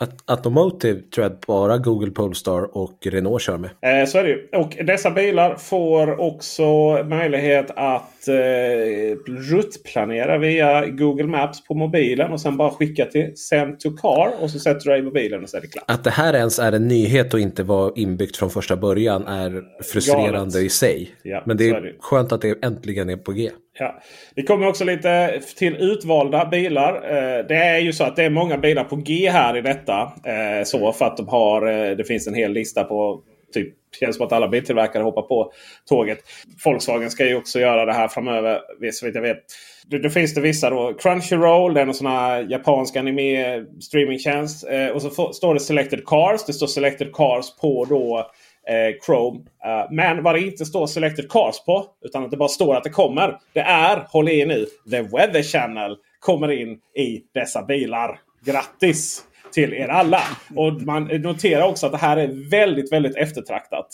[0.00, 3.70] Men Automotive tror jag att bara Google Polestar och Renault kör med.
[4.02, 4.48] Eh, så är det ju.
[4.52, 6.64] Och dessa bilar får också
[7.04, 13.80] möjlighet att eh, ruttplanera via Google Maps på mobilen och sen bara skicka till Send
[13.80, 15.84] to Car och så sätter du dig i mobilen och så är det klart.
[15.88, 19.62] Att det här ens är en nyhet och inte var inbyggt från första början är
[19.92, 20.56] frustrerande Galet.
[20.56, 21.10] i sig.
[21.22, 21.92] Ja, Men det är, är det.
[22.00, 23.50] skönt att det äntligen är på G.
[23.80, 24.00] Ja.
[24.34, 26.94] Det kommer också lite till utvalda bilar.
[26.94, 30.02] Eh, det är ju så att det är många bilar på G här i detta.
[30.02, 33.20] Eh, så för att de har, eh, det finns en hel lista på
[33.54, 35.52] typ känns som att alla biltillverkare hoppar på
[35.88, 36.18] tåget.
[36.64, 38.60] Volkswagen ska ju också göra det här framöver.
[38.92, 39.42] Så vitt jag vet.
[39.86, 40.94] Då, finns det vissa då.
[40.98, 44.64] Crunchyroll, det är en sån här japansk anime streamingtjänst.
[44.94, 46.44] och så står det Selected Cars.
[46.46, 48.30] Det står Selected Cars på då
[48.68, 49.38] Eh, Chrome.
[49.38, 52.84] Uh, men vad det inte står Selected Cars på, utan att det bara står att
[52.84, 53.38] det kommer.
[53.52, 58.20] Det är, håll i nu, The Weather Channel kommer in i dessa bilar.
[58.44, 60.22] Grattis till er alla!
[60.56, 63.86] Och man noterar också att det här är väldigt, väldigt eftertraktat.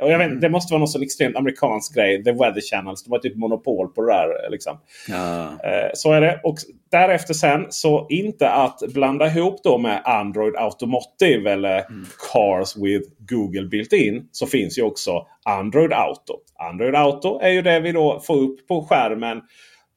[0.00, 0.40] Och jag vet, mm.
[0.40, 2.24] Det måste vara någon sån extremt amerikansk grej.
[2.24, 3.04] The Weather Channels.
[3.04, 4.50] De har typ monopol på det där.
[4.50, 4.78] Liksom.
[5.08, 5.44] Ja.
[5.44, 6.40] Eh, så är det.
[6.44, 6.56] Och
[6.90, 12.06] därefter sen så inte att blanda ihop då med Android Automotive eller mm.
[12.32, 14.28] Cars with Google Built-In.
[14.32, 16.34] Så finns ju också Android Auto.
[16.70, 19.40] Android Auto är ju det vi då får upp på skärmen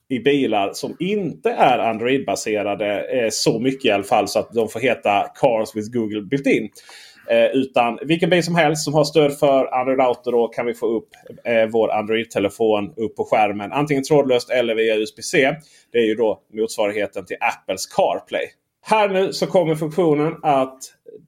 [0.10, 3.20] i bilar som inte är Android-baserade.
[3.20, 6.70] Eh, så mycket i alla fall så att de får heta Cars with Google Built-In.
[7.30, 10.74] Eh, utan vilken bil som helst som har stöd för Android Auto då kan vi
[10.74, 11.10] få upp
[11.44, 13.72] eh, vår Android-telefon upp på skärmen.
[13.72, 15.56] Antingen trådlöst eller via USB-C.
[15.92, 18.46] Det är ju då motsvarigheten till Apples CarPlay.
[18.86, 20.78] Här nu så kommer funktionen att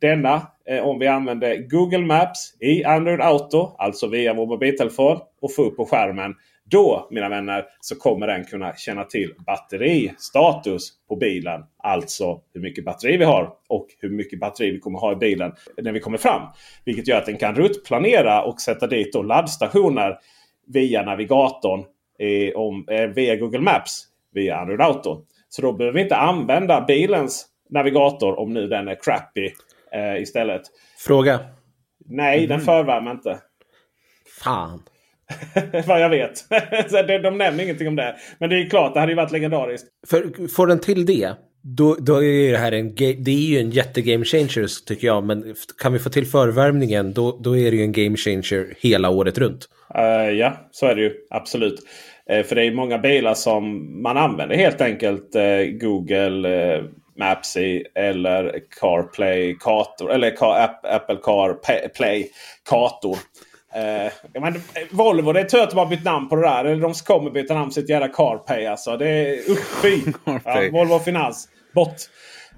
[0.01, 5.53] denna, eh, om vi använder Google Maps i Android Auto, alltså via vår mobiltelefon och
[5.53, 6.33] få upp på skärmen
[6.69, 11.63] då, mina vänner, så kommer den kunna känna till batteristatus på bilen.
[11.77, 15.51] Alltså hur mycket batteri vi har och hur mycket batteri vi kommer ha i bilen
[15.77, 16.41] när vi kommer fram.
[16.85, 20.19] Vilket gör att den kan ruttplanera och sätta dit då laddstationer
[20.67, 21.85] via navigatorn
[22.19, 25.25] eh, om, eh, via Google Maps via Android Auto.
[25.49, 29.51] Så då behöver vi inte använda bilens navigator om nu den är crappy
[29.91, 30.61] eh, istället.
[30.97, 31.39] Fråga.
[32.05, 32.49] Nej, mm.
[32.49, 33.39] den förvärmer inte.
[34.43, 34.83] Fan.
[35.87, 36.45] Vad jag vet.
[37.23, 38.15] de nämner ingenting om det.
[38.39, 39.87] Men det är klart, det hade ju varit legendariskt.
[40.09, 41.29] För, får den till det,
[41.61, 45.23] då, då är det här en, det är ju en jättegame changer tycker jag.
[45.23, 49.09] Men kan vi få till förvärmningen, då, då är det ju en game changer hela
[49.09, 49.69] året runt.
[49.97, 51.79] Uh, ja, så är det ju absolut.
[52.33, 56.49] Uh, för det är många bilar som man använder helt enkelt uh, Google
[57.19, 62.27] Maps i eller CarPlay kartor eller Car, Apple CarPlay
[62.69, 63.17] kartor.
[63.75, 64.61] Eh, men,
[64.91, 66.65] Volvo, det är tur att de har bytt namn på det där.
[66.65, 68.97] Eller de kommer byta namn på sitt jävla CarPay alltså.
[68.97, 69.37] Det är
[69.81, 70.11] fy!
[70.45, 71.49] ja, Volvo Finans.
[71.73, 71.95] Bort.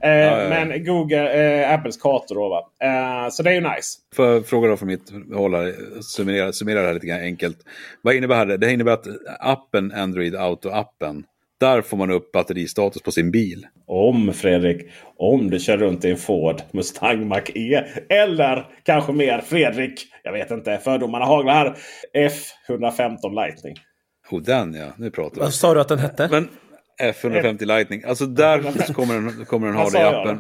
[0.04, 2.62] Eh, ja, ja, men Google, eh, Apples kartor då va.
[2.84, 4.00] Eh, så det är ju nice.
[4.16, 7.58] För fråga då från mitt håll här, summera, summera det här lite enkelt.
[8.02, 8.58] Vad innebär det?
[8.58, 9.08] Det innebär att
[9.40, 11.24] appen Android Auto-appen
[11.60, 13.68] där får man upp batteristatus på sin bil.
[13.88, 17.84] Om Fredrik, om du kör runt i en Ford Mustang Mach-E.
[18.10, 20.08] Eller kanske mer Fredrik.
[20.24, 21.76] Jag vet inte, fördomarna haglar här.
[22.14, 23.76] F115 Lightning.
[24.32, 25.42] Oh, den ja, nu pratar vi.
[25.42, 26.28] Vad sa du att den hette?
[26.32, 26.50] Men
[27.02, 30.40] F150 Lightning, alltså där kommer den, kommer den ha det i appen.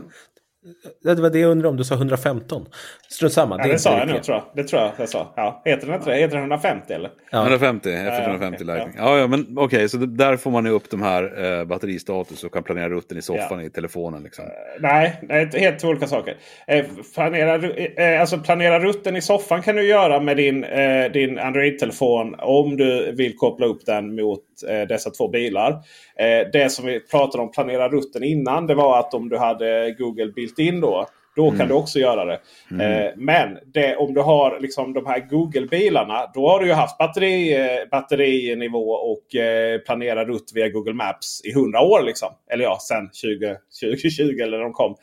[1.04, 2.66] Det var det jag undrade om du sa 115.
[3.10, 3.58] Strunt samma.
[3.58, 4.46] Ja, det, det sa jag nog tror jag.
[4.56, 5.34] Det tror jag jag sa.
[5.36, 5.62] Ja.
[5.66, 6.16] Heter den inte det?
[6.16, 7.12] Heter den 150 eller?
[7.32, 7.42] Ja.
[7.42, 8.96] 150, F150 ja, Lightning.
[8.98, 9.18] Ja.
[9.18, 12.64] ja, men okej, okay, så där får man upp de här eh, batteristatus och kan
[12.64, 14.24] planera rutten i soffan i telefonen.
[14.24, 14.46] Liksom.
[14.46, 16.36] Uh, nej, nej, helt två olika saker.
[16.68, 21.40] Eh, planera, eh, alltså planera rutten i soffan kan du göra med din, eh, din
[21.40, 25.72] Android-telefon om du vill koppla upp den mot eh, dessa två bilar.
[26.20, 29.96] Eh, det som vi pratade om planera rutten innan det var att om du hade
[30.00, 31.08] Google built-in då.
[31.36, 31.68] Då kan mm.
[31.68, 32.40] du också göra det.
[32.72, 33.06] Mm.
[33.06, 36.32] Eh, men det, om du har liksom de här Google-bilarna.
[36.34, 37.58] Då har du ju haft batteri,
[37.92, 42.02] batterinivå och eh, planera rutt via Google Maps i 100 år.
[42.02, 42.30] Liksom.
[42.52, 44.96] Eller ja, sen 20, 2020 eller när de kom.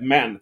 [0.00, 0.38] Men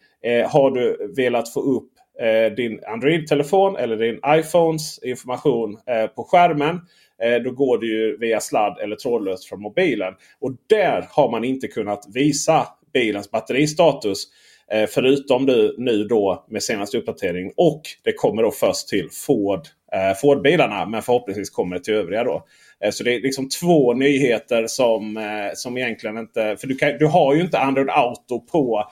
[0.48, 6.80] har du velat få upp Eh, din Android-telefon eller din iPhones information eh, på skärmen.
[7.22, 10.14] Eh, då går det ju via sladd eller trådlöst från mobilen.
[10.40, 14.24] Och där har man inte kunnat visa bilens batteristatus.
[14.72, 17.52] Eh, förutom du, nu då med senaste uppdatering.
[17.56, 19.60] Och det kommer då först till Ford
[19.92, 20.86] eh, Ford-bilarna.
[20.86, 22.46] Men förhoppningsvis kommer det till övriga då.
[22.92, 26.56] Så det är liksom två nyheter som, som egentligen inte...
[26.60, 28.84] För du, kan, du har ju inte Android Auto på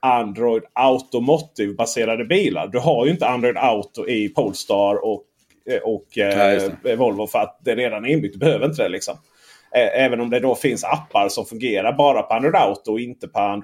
[0.00, 2.68] Android Automotive baserade bilar.
[2.68, 5.24] Du har ju inte Android Auto i Polestar och,
[5.70, 8.34] eh, och eh, Volvo för att det redan är inbyggt.
[8.34, 9.14] Du behöver inte det liksom.
[9.94, 13.62] Även om det då finns appar som fungerar bara på Android Auto och inte på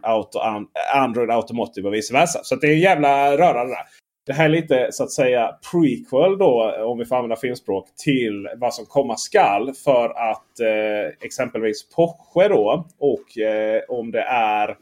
[0.95, 2.41] Android Automotive och vice versa.
[2.43, 3.85] Så det är jävla rörande där.
[4.27, 8.49] Det här är lite så att säga prequel då, om vi får använda filmspråk, till
[8.57, 9.75] vad som komma skall.
[9.85, 14.77] För att eh, exempelvis Porsche då och eh, om det är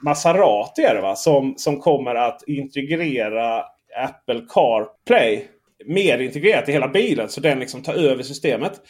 [0.00, 1.16] Maserati är det va?
[1.16, 3.64] Som, som kommer att integrera
[4.04, 5.44] Apple CarPlay
[5.86, 7.28] mer integrerat i hela bilen.
[7.28, 8.80] Så den liksom tar över systemet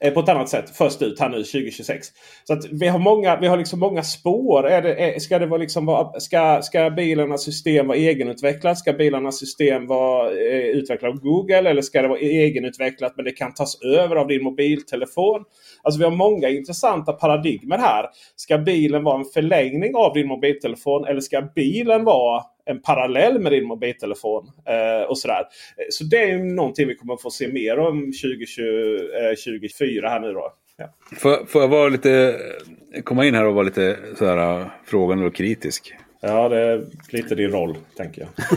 [0.00, 2.06] Eh, på ett annat sätt först ut här nu 2026.
[2.44, 4.66] Så att vi har många, vi har liksom många spår.
[4.66, 8.78] Är det, är, ska, det vara liksom ska, ska bilarnas system vara egenutvecklat?
[8.78, 11.70] Ska bilarnas system vara eh, utvecklat av Google?
[11.70, 15.44] Eller ska det vara egenutvecklat men det kan tas över av din mobiltelefon?
[15.82, 18.06] Alltså vi har många intressanta paradigmer här.
[18.36, 21.04] Ska bilen vara en förlängning av din mobiltelefon?
[21.04, 24.50] Eller ska bilen vara en parallell med din mobiltelefon.
[24.66, 25.44] Eh, och sådär.
[25.90, 30.32] Så det är någonting vi kommer få se mer om 2020, eh, 2024 här nu
[30.32, 30.52] då.
[30.76, 30.94] Ja.
[31.16, 32.40] Får, får jag vara lite,
[33.04, 35.94] komma in här och vara lite sådär, uh, frågande och kritisk?
[36.20, 38.30] Ja, det är lite din roll, tänker jag.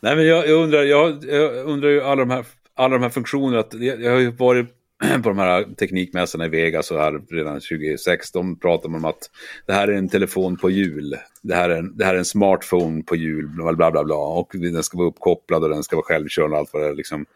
[0.00, 3.10] Nej, men jag, jag, undrar, jag, jag undrar ju alla de här, alla de här
[3.10, 3.60] funktionerna.
[3.60, 4.66] Att jag, jag har ju varit
[5.22, 8.32] på de här teknikmässorna i Vegas och här redan 2006.
[8.32, 9.30] De pratar om att
[9.66, 11.16] det här är en telefon på hjul.
[11.42, 13.48] Det här är en, det här är en smartphone på hjul.
[13.48, 14.16] Bla, bla, bla.
[14.16, 16.94] Och den ska vara uppkopplad och den ska vara självkörande och allt vad det är.
[16.94, 17.26] Liksom.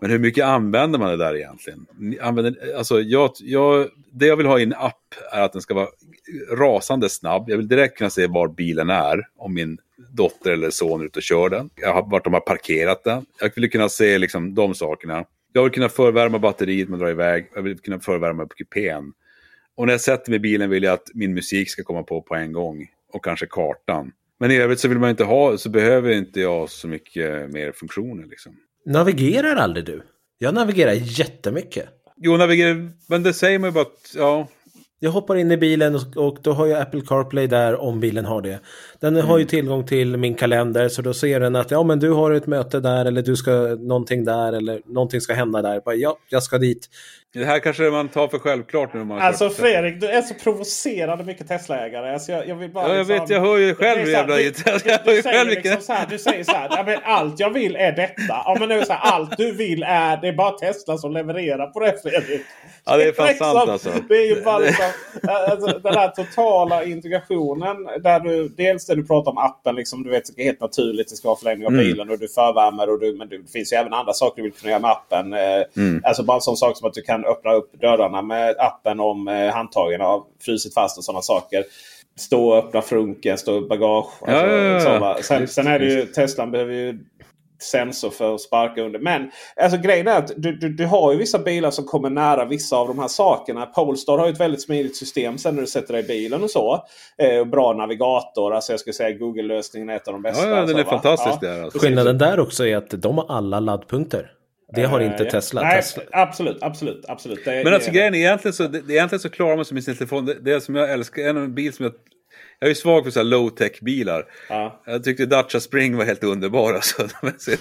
[0.00, 1.86] Men hur mycket använder man det där egentligen?
[2.20, 5.74] Använder, alltså jag, jag, det jag vill ha i en app är att den ska
[5.74, 5.88] vara
[6.52, 7.50] rasande snabb.
[7.50, 9.78] Jag vill direkt kunna se var bilen är om min
[10.10, 11.70] dotter eller son är ute och kör den.
[11.74, 13.26] Jag har, vart de har parkerat den.
[13.40, 15.24] Jag vill kunna se liksom, de sakerna.
[15.56, 17.50] Jag vill kunna förvärma batteriet med att dra iväg.
[17.54, 19.12] Jag vill kunna förvärma på kupén.
[19.74, 22.22] Och när jag sätter mig i bilen vill jag att min musik ska komma på
[22.22, 22.86] på en gång.
[23.12, 24.12] Och kanske kartan.
[24.38, 27.72] Men i övrigt så vill man inte ha, så behöver inte jag så mycket mer
[27.72, 28.56] funktioner liksom.
[28.86, 30.02] Navigerar aldrig du?
[30.38, 31.88] Jag navigerar jättemycket.
[32.16, 34.48] Jo, navigerar, men det säger man ju bara att, ja,
[35.00, 38.24] jag hoppar in i bilen och, och, då har jag Apple CarPlay där om bilen
[38.24, 38.60] har det.
[39.00, 39.26] Den mm.
[39.26, 42.30] har ju tillgång till min kalender så då ser den att ja men du har
[42.30, 45.80] ett möte där eller du ska någonting där eller någonting ska hända där.
[45.84, 46.88] Bara, ja, jag ska dit.
[47.38, 49.04] Det här kanske man tar för självklart nu.
[49.04, 52.12] Man alltså Fredrik, du är så provocerande mycket Tesla-ägare.
[52.12, 54.36] Alltså, jag, jag, vill bara, ja, jag liksom, vet, jag hör ju själv hur jävla...
[54.36, 57.50] Du, du, du, säger liksom så här, du säger så här, ja, men allt jag
[57.50, 58.22] vill är detta.
[58.28, 61.66] Ja, men nu så här, allt du vill är, det är bara Tesla som levererar
[61.66, 62.42] på det Fredrik.
[62.84, 63.90] Ja, det är fan liksom, sant alltså.
[64.08, 64.84] Det är ju bara liksom,
[65.22, 67.76] alltså, den här totala integrationen.
[68.02, 71.08] Där du, dels det du pratar om appen, liksom, du vet, det är helt naturligt.
[71.08, 71.84] Det ska vara förlängning av mm.
[71.84, 72.90] bilen och du förvärmer.
[72.90, 75.32] Och du, men det finns ju även andra saker du vill kunna göra med appen.
[75.32, 76.02] Eh, mm.
[76.04, 79.28] Alltså bara en sån sak som att du kan öppna upp dörrarna med appen om
[79.28, 81.64] eh, handtagen har frusit fast och sådana saker.
[82.18, 84.12] Stå och öppna frunken, stå bagage.
[84.20, 85.18] Alltså, ja, ja, ja.
[85.22, 86.98] Sen, sen, är det ju, Teslan behöver ju
[87.62, 89.00] sensor för att sparka under.
[89.00, 92.44] Men alltså, grejen är att du, du, du har ju vissa bilar som kommer nära
[92.44, 93.66] vissa av de här sakerna.
[93.66, 96.50] Polestar har ju ett väldigt smidigt system sen när du sätter dig i bilen och
[96.50, 96.84] så.
[97.18, 98.54] Eh, bra navigator.
[98.54, 100.48] Alltså jag skulle säga Google-lösningen är ett av de bästa.
[100.48, 101.38] Ja, ja den är så, fantastisk.
[101.40, 101.48] Ja.
[101.48, 101.78] Där, alltså.
[101.78, 104.35] Skillnaden där också är att de har alla laddpunkter.
[104.74, 105.62] Det har inte uh, Tesla.
[105.62, 106.02] Nej, Tesla.
[106.12, 107.44] Absolut, absolut, absolut.
[107.44, 109.96] Det, Men alltså grejen är egentligen så, det, egentligen så klarar man sig med sin
[109.96, 110.26] telefon.
[110.26, 111.92] Det, det som jag älskar, en bil som jag
[112.58, 114.24] jag är svag för så low-tech bilar.
[114.48, 114.82] Ja.
[114.86, 116.74] Jag tyckte Dacia Spring var helt underbar.
[116.74, 117.58] Alltså, med sin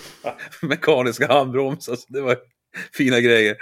[0.62, 1.90] mekaniska handbroms.
[1.90, 2.38] Alltså, det var
[2.94, 3.58] fina grejer.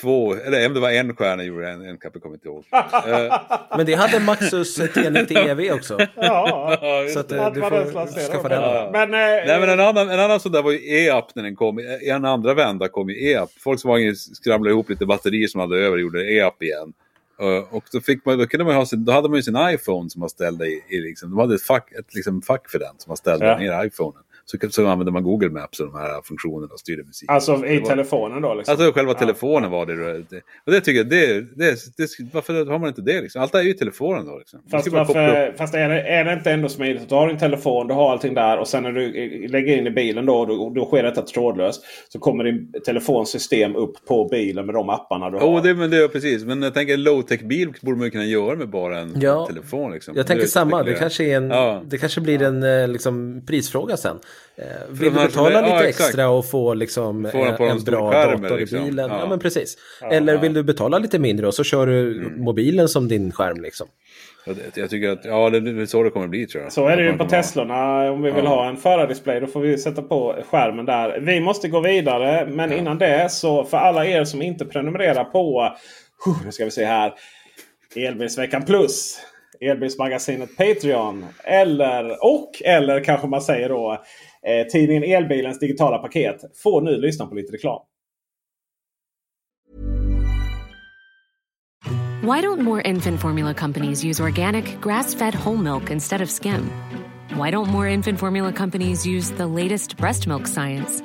[0.00, 2.64] Två, eller om det var en stjärna gjorde en, en kappe, kommer inte ihåg.
[3.06, 3.40] Eh,
[3.76, 5.98] men det hade Maxus T90 EV också.
[6.16, 6.76] Ja,
[7.12, 8.62] så att, eh, du får skaffa den.
[8.62, 8.90] Ja.
[8.92, 11.56] Men, eh, Nej, men en annan, en annan sån där var ju e-app när den
[11.56, 11.78] kom.
[11.78, 13.50] I en andra vända kom ju e-app.
[13.64, 16.92] Volkswagen skramlade ihop lite batterier som hade över och gjorde e-app igen.
[17.70, 20.10] Och då, fick man, då, kunde man ha sin, då hade man ju sin iPhone
[20.10, 22.94] som man ställde i, i liksom, de hade ett fack, ett liksom fack för den
[22.98, 23.58] som man ställde ja.
[23.58, 24.22] ner i iPhonen.
[24.60, 27.30] Så, så använde man Google Maps och de här funktionerna och styrde musik.
[27.30, 28.54] Alltså i var, telefonen då?
[28.54, 28.72] Liksom.
[28.72, 29.18] Alltså själva ja.
[29.18, 30.42] telefonen var det, det.
[30.66, 33.42] Och det tycker jag, det, det, det, varför har man inte det liksom?
[33.42, 34.60] Allt är ju i telefonen då liksom.
[34.70, 37.88] Fast, varför, fast är, det, är det inte ändå smidigt att du har din telefon,
[37.88, 39.08] du har allting där och sen när du
[39.48, 41.84] lägger in i bilen då, då, då sker detta trådlöst.
[42.08, 45.46] Så kommer din telefonsystem upp på bilen med de apparna du har.
[45.46, 48.24] Oh, det, men det är precis, men jag tänker low-tech bil borde man ju kunna
[48.24, 49.46] göra med bara en ja.
[49.46, 49.92] telefon.
[49.92, 50.14] Liksom.
[50.16, 51.82] Jag tänker samma, det kanske, är en, ja.
[51.86, 54.16] det kanske blir en eh, liksom, prisfråga sen.
[54.56, 58.58] Eh, vill du betala lite ja, extra och få liksom få en, en bra dator
[58.58, 58.78] liksom.
[58.78, 59.10] i bilen?
[59.10, 59.20] Ja.
[59.20, 59.28] ja.
[59.28, 59.76] men precis.
[60.10, 62.44] Eller vill du betala lite mindre och så kör du mm.
[62.44, 63.88] mobilen som din skärm liksom?
[64.74, 66.72] Jag tycker att ja, det är så det kommer bli tror jag.
[66.72, 68.10] Så är det ju på Teslorna.
[68.10, 68.50] Om vi vill ja.
[68.50, 71.20] ha en förardisplay då får vi sätta på skärmen där.
[71.20, 72.46] Vi måste gå vidare.
[72.46, 72.76] Men ja.
[72.76, 75.76] innan det så för alla er som inte prenumererar på
[76.44, 77.12] nu ska vi se här.
[77.96, 79.20] Elbilsveckan Plus.
[79.60, 81.26] Elbilsmagasinet Patreon.
[81.44, 84.02] Eller och eller kanske man säger då
[84.46, 86.44] eh, tidningen Elbilens digitala paket.
[86.62, 87.80] Får nu lyssna på lite reklam.
[92.22, 96.70] Why don't more infant formula companies use organic grass-fed whole milk instead of skim?
[97.34, 101.02] Why don't more infant formula companies use the latest breast milk science?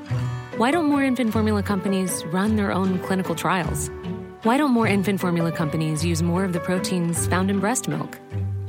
[0.58, 3.90] Why don't more infant formula companies run their own clinical trials?
[4.44, 8.20] Why don't more infant formula companies use more of the proteins found in breast milk?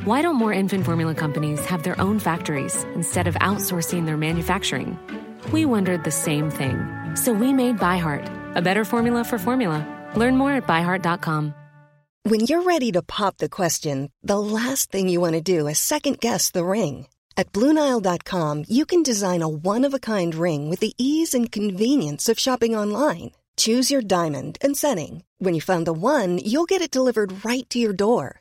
[0.04, 4.98] Why don't more infant formula companies have their own factories instead of outsourcing their manufacturing?
[5.52, 6.78] We wondered the same thing.
[7.14, 9.84] So we made ByHeart, a better formula for formula.
[10.14, 11.54] Learn more at byheart.com.
[12.22, 15.78] When you're ready to pop the question, the last thing you want to do is
[15.78, 17.06] second guess the ring.
[17.36, 21.50] At Bluenile.com, you can design a one of a kind ring with the ease and
[21.50, 23.32] convenience of shopping online.
[23.56, 25.24] Choose your diamond and setting.
[25.38, 28.40] When you find the one, you'll get it delivered right to your door.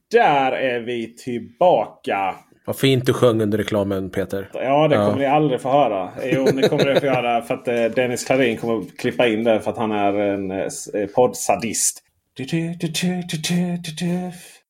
[0.11, 2.35] där är vi tillbaka.
[2.65, 4.49] Vad fint du sjöng under reklamen Peter.
[4.53, 5.15] Ja, det kommer ja.
[5.15, 6.09] ni aldrig få höra.
[6.23, 9.43] Jo, det kommer ni få göra för att eh, Dennis Klarin kommer att klippa in
[9.43, 12.03] det för att han är en eh, eh poddsadist.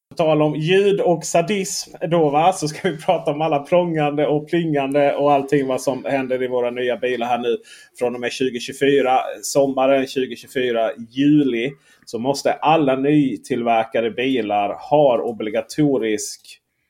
[0.10, 4.28] På tal om ljud och sadism då va, så ska vi prata om alla prångande
[4.28, 7.58] och plingande och allting vad som händer i våra nya bilar här nu.
[8.00, 11.72] Från och med 2024, sommaren 2024, juli.
[12.12, 16.42] Så måste alla nytillverkade bilar ha obligatorisk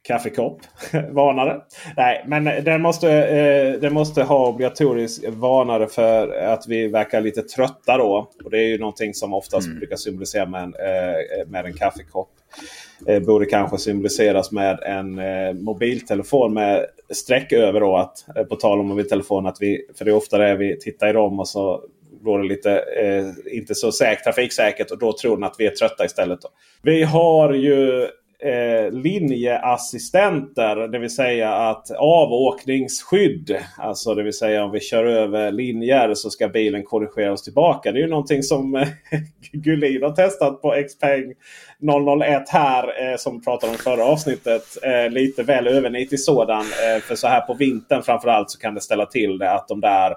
[0.07, 0.61] kaffekopp.
[1.11, 1.61] varnare.
[1.97, 7.41] Nej, men den måste, eh, den måste ha obligatorisk varnare för att vi verkar lite
[7.41, 8.29] trötta då.
[8.43, 9.79] Och Det är ju någonting som oftast mm.
[9.79, 12.29] brukar symboliseras med en, eh, med en kaffekopp.
[13.07, 17.79] Eh, borde kanske symboliseras med en eh, mobiltelefon med streck över.
[17.79, 19.47] Då, att, eh, på tal om mobiltelefon.
[19.47, 21.81] Att vi, för det är ofta det vi tittar i dem och så
[22.21, 25.71] går det lite eh, inte så säkert, trafiksäkert och då tror den att vi är
[25.71, 26.41] trötta istället.
[26.41, 26.49] Då.
[26.81, 28.07] Vi har ju
[28.41, 30.87] eh, linjeassistenter.
[30.87, 33.57] Det vill säga att avåkningsskydd.
[33.77, 37.91] Alltså det vill säga om vi kör över linjer så ska bilen korrigera oss tillbaka.
[37.91, 38.87] Det är ju någonting som eh,
[39.51, 41.33] Gullin har testat på Xpeng
[42.21, 43.11] 001 här.
[43.11, 44.77] Eh, som vi pratade om förra avsnittet.
[44.83, 46.61] Eh, lite väl övernitig sådan.
[46.61, 49.81] Eh, för så här på vintern framförallt så kan det ställa till det att de
[49.81, 50.15] där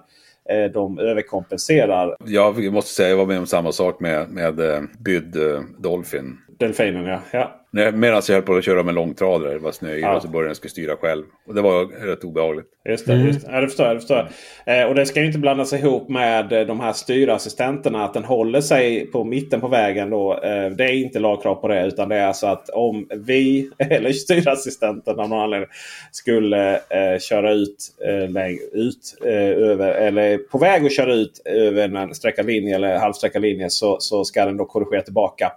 [0.73, 2.17] de överkompenserar.
[2.25, 6.39] Jag måste säga jag var med om samma sak med, med uh, Byd uh, Dolphin.
[6.59, 7.21] Delfinen ja.
[7.33, 7.64] ja.
[7.75, 10.17] Medan jag höll på att köra med långtradare, det var snöyra ja.
[10.17, 11.25] och så började den skulle styra själv.
[11.47, 12.67] Och det var rätt obehagligt.
[12.89, 13.27] Just det, mm.
[13.27, 13.53] just det.
[13.53, 13.97] Ja, det förstår jag.
[13.97, 14.29] Det förstår.
[14.67, 18.05] Eh, och det ska ju inte blandas ihop med eh, de här styrassistenterna.
[18.05, 20.11] Att den håller sig på mitten på vägen.
[20.11, 20.33] Då.
[20.33, 21.87] Eh, det är inte lagkrav på det.
[21.87, 25.69] Utan det är alltså att om vi, eller styrassistenten av någon anledning,
[26.13, 31.89] skulle eh, köra ut, eh, ut eh, över, eller på väg att köra ut över
[31.97, 35.53] en sträckad linje eller halvsträckad linje så, så ska den då korrigera tillbaka.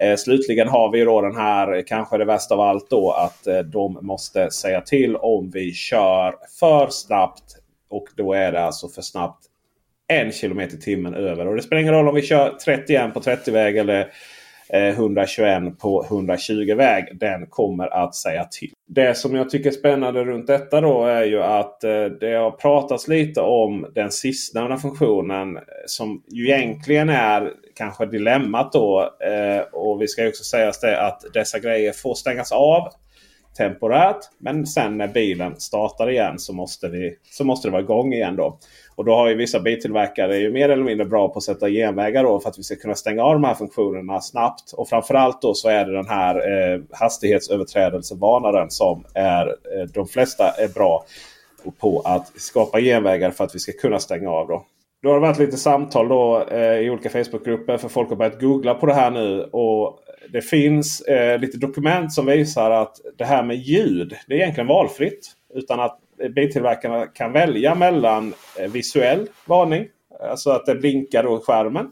[0.00, 3.46] Eh, slutligen har vi då den här, eh, kanske det värsta av allt då, att
[3.46, 7.56] eh, de måste säga till om vi kör för snabbt.
[7.90, 9.44] Och då är det alltså för snabbt
[10.08, 11.46] en kilometer i timmen över.
[11.46, 14.12] Och det spelar ingen roll om vi kör 31 på 30-väg eller
[14.72, 17.18] Eh, 121 på 120-väg.
[17.20, 18.70] Den kommer att säga till.
[18.88, 22.50] Det som jag tycker är spännande runt detta då är ju att eh, det har
[22.50, 29.10] pratats lite om den sistnämnda funktionen eh, som ju egentligen är kanske dilemmat då.
[29.72, 32.88] Och vi ska också säga det att dessa grejer får stängas av
[33.58, 34.18] temporärt.
[34.38, 38.36] Men sen när bilen startar igen så måste, vi, så måste det vara igång igen.
[38.36, 38.58] då.
[38.96, 41.68] Och då har ju vissa biltillverkare är ju mer eller mindre bra på att sätta
[41.68, 44.72] genvägar då för att vi ska kunna stänga av de här funktionerna snabbt.
[44.72, 50.50] Och framförallt då så är det den här eh, hastighetsöverträdelsevarnaren som är eh, de flesta
[50.50, 51.04] är bra
[51.80, 54.48] på att skapa genvägar för att vi ska kunna stänga av.
[54.48, 54.64] Då.
[55.02, 58.40] Då har det varit lite samtal då, eh, i olika Facebookgrupper för folk har börjat
[58.40, 59.42] googla på det här nu.
[59.42, 60.00] Och
[60.32, 64.66] det finns eh, lite dokument som visar att det här med ljud det är egentligen
[64.66, 65.32] valfritt.
[65.54, 65.98] Utan att
[66.34, 69.86] biltillverkarna kan välja mellan eh, visuell varning.
[70.30, 71.86] Alltså att det blinkar då i skärmen.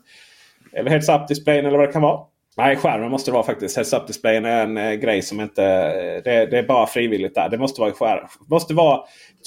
[0.72, 2.20] Eller heads-up displayen eller vad det kan vara.
[2.56, 3.76] Nej, skärmen måste det vara faktiskt.
[3.76, 5.64] Heads-up displayen är en eh, grej som inte...
[5.64, 7.48] Eh, det, det, är bara frivilligt där.
[7.48, 8.28] Det måste vara i skärmen.
[8.48, 9.00] Det måste vara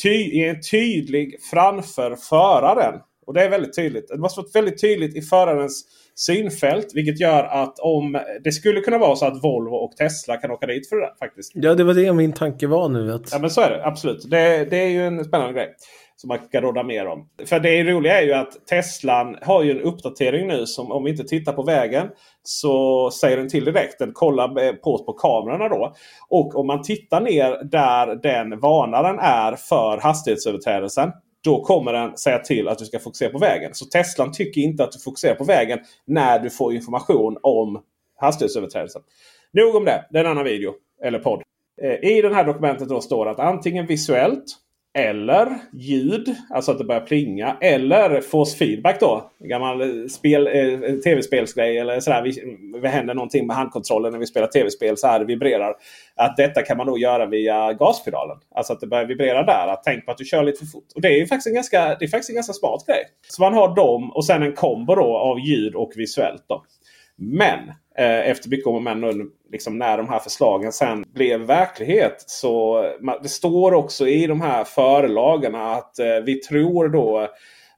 [0.04, 3.00] ty, tydlig framför föraren.
[3.26, 4.08] Och det är väldigt tydligt.
[4.08, 5.86] Det måste vara väldigt tydligt i förarens
[6.20, 6.88] synfält.
[6.96, 10.68] Vilket gör att om det skulle kunna vara så att Volvo och Tesla kan åka
[10.68, 11.52] dit för det faktiskt.
[11.56, 13.14] Ja, det var det min tanke var nu.
[13.14, 13.32] Att...
[13.32, 13.86] Ja, men så är det.
[13.86, 14.30] Absolut.
[14.30, 15.76] Det, det är ju en spännande grej.
[16.16, 17.28] Som man kan råda mer om.
[17.46, 21.12] För det roliga är ju att Teslan har ju en uppdatering nu som om vi
[21.12, 22.08] inte tittar på vägen
[22.44, 24.00] så säger den till direkt.
[24.00, 25.94] Den kollar på oss på kamerorna då.
[26.30, 31.12] Och om man tittar ner där den varnaren är för hastighetsöverträdelsen.
[31.44, 33.74] Då kommer den säga till att du ska fokusera på vägen.
[33.74, 37.82] Så Teslan tycker inte att du fokuserar på vägen när du får information om
[38.20, 39.02] hastighetsöverträdelsen.
[39.52, 40.06] Nog om det.
[40.12, 40.74] Det är en annan video
[41.04, 41.42] eller podd.
[41.82, 44.46] Eh, I det här dokumentet då står det att antingen visuellt
[45.00, 47.58] eller ljud, alltså att det börjar plinga.
[47.62, 49.32] Eller force feedback då.
[49.40, 52.28] Gammal eh, spel, eh, tv-spelsgrej eller sådär.
[52.28, 55.76] Eh, det händer någonting med handkontrollen när vi spelar tv-spel så här det vibrerar.
[56.16, 58.38] Att detta kan man då göra via gaspedalen.
[58.56, 59.68] Alltså att det börjar vibrera där.
[59.68, 60.88] Att tänk på att du kör lite för fort.
[60.96, 63.04] Och det är ju faktiskt en ganska, det är faktiskt en ganska smart grej.
[63.28, 66.44] Så man har dem och sen en kombo då av ljud och visuellt.
[66.48, 66.64] då.
[67.20, 67.60] Men
[68.00, 72.24] Eh, efter mycket om och men liksom när de här förslagen sen blev verklighet.
[72.28, 72.84] Så
[73.24, 77.28] det står också i de här förelagarna att eh, vi tror då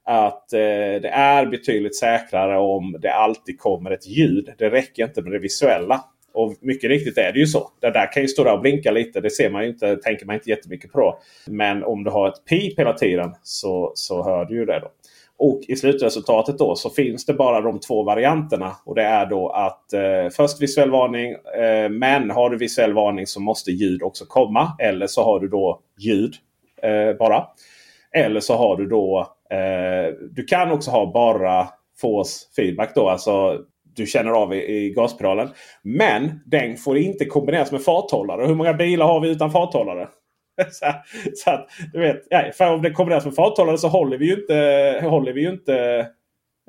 [0.05, 4.53] att eh, det är betydligt säkrare om det alltid kommer ett ljud.
[4.57, 6.05] Det räcker inte med det visuella.
[6.33, 7.71] Och mycket riktigt är det ju så.
[7.79, 9.21] Det där kan ju stå där och blinka lite.
[9.21, 11.19] Det ser man ju inte, tänker man inte jättemycket på.
[11.47, 14.79] Men om du har ett pip hela tiden så, så hör du ju det.
[14.79, 14.87] då.
[15.43, 18.75] Och i slutresultatet då så finns det bara de två varianterna.
[18.85, 21.31] Och det är då att eh, först visuell varning.
[21.31, 24.75] Eh, men har du visuell varning så måste ljud också komma.
[24.79, 26.33] Eller så har du då ljud
[26.83, 27.45] eh, bara.
[28.15, 29.19] Eller så har du då...
[29.49, 31.67] Eh, du kan också ha bara
[32.01, 33.09] force feedback då.
[33.09, 33.57] Alltså
[33.95, 35.49] du känner av i, i gaspedalen.
[35.83, 38.47] Men den får inte kombineras med farthållare.
[38.47, 40.07] Hur många bilar har vi utan farthållare?
[40.71, 40.85] så,
[41.35, 44.33] så, att, du vet, ja, för om det kombineras med farthållare så håller vi ju
[44.33, 46.07] inte, håller vi ju inte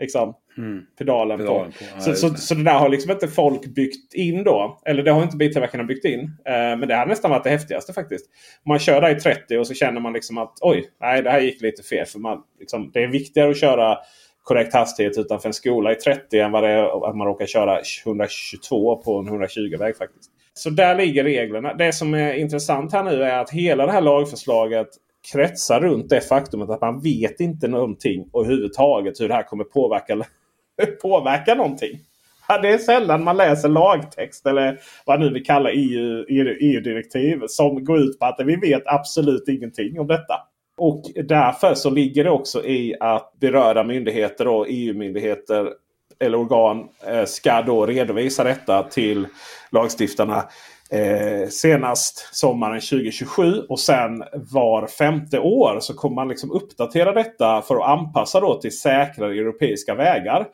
[0.00, 0.82] liksom, mm.
[0.98, 1.78] pedalen, pedalen, på.
[1.94, 2.00] på.
[2.00, 4.80] Så, så, så, det där har liksom inte folk byggt in då.
[4.84, 6.20] Eller det har inte biltillverkarna byggt in.
[6.20, 8.26] Eh, men det har nästan varit det häftigaste faktiskt.
[8.66, 11.40] Man kör där i 30 och så känner man liksom att oj, nej det här
[11.40, 12.06] gick lite fel.
[12.06, 13.98] För man, liksom, det är viktigare att köra
[14.42, 17.80] korrekt hastighet utanför en skola i 30 än vad det är att man råkar köra
[18.06, 20.30] 122 på en 120-väg faktiskt.
[20.54, 21.74] Så där ligger reglerna.
[21.74, 24.88] Det som är intressant här nu är att hela det här lagförslaget
[25.32, 30.24] kretsar runt det faktumet att man vet inte någonting överhuvudtaget hur det här kommer påverka,
[31.02, 31.98] påverka någonting.
[32.62, 36.24] Det är sällan man läser lagtext eller vad nu vi kallar EU,
[36.60, 40.34] EU-direktiv e som går ut på att vi vet absolut ingenting om detta.
[40.76, 45.68] Och därför så ligger det också i att berörda myndigheter och EU-myndigheter
[46.22, 49.26] eller organ eh, ska då redovisa detta till
[49.70, 50.44] lagstiftarna
[50.90, 53.62] eh, senast sommaren 2027.
[53.68, 58.60] Och sen var femte år så kommer man liksom uppdatera detta för att anpassa då
[58.60, 60.46] till säkrare europeiska vägar.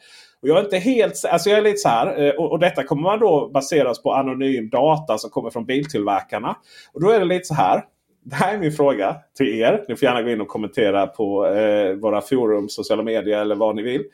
[0.42, 2.22] Och jag är inte helt alltså jag är lite så här.
[2.22, 6.56] Eh, och, och, detta kommer man då baseras på anonym data som kommer från biltillverkarna.
[6.92, 7.84] Och då är det lite så här.
[8.24, 9.84] Det här är min fråga till er.
[9.88, 13.76] Ni får gärna gå in och kommentera på eh, våra forum, sociala medier eller vad
[13.76, 14.04] ni vill.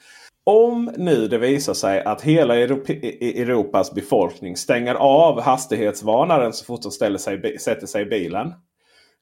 [0.46, 6.92] Om nu det visar sig att hela Europas befolkning stänger av hastighetsvarnaren så fort de
[6.92, 8.52] ställer sig, sätter sig i bilen.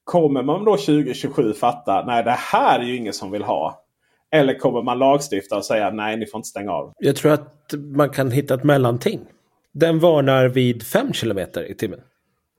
[0.05, 3.85] Kommer man då 2027 fatta nej det här är ju ingen som vill ha.
[4.33, 6.93] Eller kommer man lagstifta och säga nej ni får inte stänga av.
[6.99, 9.21] Jag tror att man kan hitta ett mellanting.
[9.73, 12.01] Den varnar vid 5 km i timmen.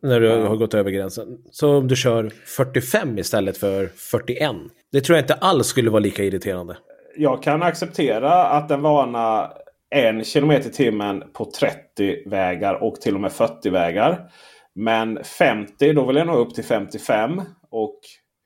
[0.02, 0.48] När du ja.
[0.48, 1.38] har gått över gränsen.
[1.52, 4.52] Så om du kör 45 istället för 41.
[4.92, 6.78] Det tror jag inte alls skulle vara lika irriterande
[7.16, 9.54] jag kan acceptera att den varnar
[9.96, 14.30] en kilometer i timmen på 30 vägar och till och med 40 vägar.
[14.76, 17.42] Men 50, då vill jag nog upp till 55.
[17.72, 18.00] Och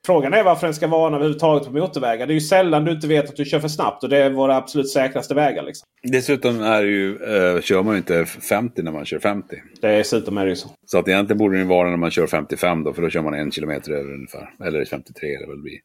[0.08, 2.26] Frågan är varför den ska varna överhuvudtaget på motorvägar.
[2.26, 4.30] Det är ju sällan du inte vet att du kör för snabbt och det är
[4.30, 5.62] våra absolut säkraste vägar.
[5.62, 5.88] Liksom.
[6.02, 9.56] Dessutom är ju, uh, kör man ju inte 50 när man kör 50.
[9.80, 10.68] Dessutom är det ju så.
[10.86, 13.34] Så att egentligen borde det vara när man kör 55 då, för då kör man
[13.34, 14.50] en kilometer över ungefär.
[14.66, 15.78] Eller 53 eller vad det blir.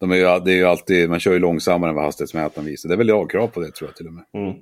[0.00, 2.88] De är ju, det är ju alltid, man kör ju långsammare än vad hastighetsmätaren visar.
[2.88, 4.24] Det är väl lagkrav på det tror jag till och med.
[4.34, 4.56] Mm.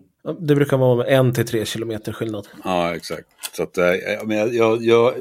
[0.46, 2.48] Det brukar vara en till tre kilometer skillnad.
[2.64, 3.26] Ja, exakt.
[3.56, 3.76] Så att,
[4.24, 5.14] men jag, jag, jag,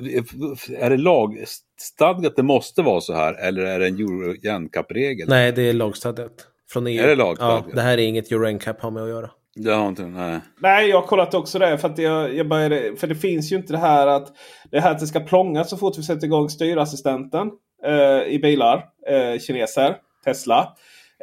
[0.80, 5.30] är det lagstadgat det måste vara så här eller är det en Euro NCAP-regel?
[5.30, 6.32] Nej, det är lagstadgat.
[6.70, 7.04] Från EU.
[7.04, 7.66] Är det lagstadgat?
[7.68, 9.30] Ja, det här är inget Euro NCAP har med att göra.
[9.56, 10.40] Det har inte, nej.
[10.60, 11.78] Nej, jag har kollat också det.
[11.78, 14.28] För, att jag, jag började, för det finns ju inte det här att
[14.72, 17.52] det här att det ska plånga så fort vi sätter igång styrassistenten
[17.86, 18.86] eh, i bilar.
[19.08, 20.74] Eh, kineser, Tesla.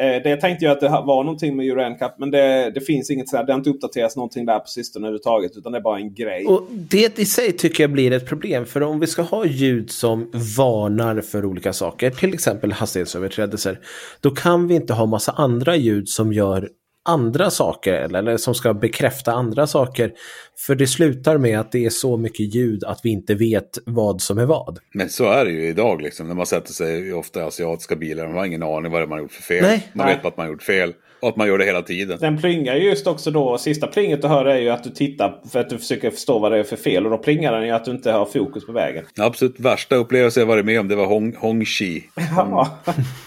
[0.00, 2.18] Eh, det tänkte jag att det var någonting med Euro NCAP.
[2.18, 5.56] Men det, det finns inget sådär, det har inte uppdaterats någonting där på sistone överhuvudtaget.
[5.56, 6.46] Utan det är bara en grej.
[6.46, 8.66] Och det i sig tycker jag blir ett problem.
[8.66, 12.10] För om vi ska ha ljud som varnar för olika saker.
[12.10, 13.80] Till exempel hastighetsöverträdelser.
[14.20, 16.68] Då kan vi inte ha massa andra ljud som gör
[17.04, 20.12] andra saker eller, eller som ska bekräfta andra saker.
[20.58, 24.20] För det slutar med att det är så mycket ljud att vi inte vet vad
[24.20, 24.78] som är vad.
[24.94, 26.28] Men så är det ju idag liksom.
[26.28, 28.26] När man sätter sig ofta i asiatiska bilar.
[28.26, 29.62] Man har ingen aning vad man har gjort för fel.
[29.62, 29.88] Nej.
[29.92, 30.16] Man Nej.
[30.16, 30.92] vet att man har gjort fel.
[31.20, 32.18] Och att man gör det hela tiden.
[32.20, 33.58] Den plingar ju just också då.
[33.58, 36.52] Sista plinget du hör är ju att du tittar för att du försöker förstå vad
[36.52, 37.04] det är för fel.
[37.04, 39.04] Och då plingar den ju att du inte har fokus på vägen.
[39.18, 42.04] Absolut värsta upplevelse jag varit med om det var Hong, Hongxi.
[42.36, 42.78] Ja.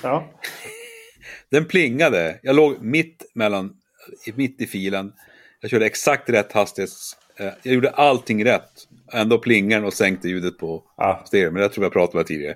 [0.04, 0.24] ja.
[1.52, 2.40] Den plingade.
[2.44, 3.74] Jag låg mitt mellan,
[4.36, 5.14] mitt i filen.
[5.62, 7.18] Jag körde exakt rätt hastighets...
[7.40, 8.88] eh, Jag gjorde allting rätt.
[9.14, 11.24] Ändå plingade den och sänkte ljudet på Ja.
[11.28, 11.52] stereo.
[11.52, 12.56] Men det tror jag pratade om tidigare.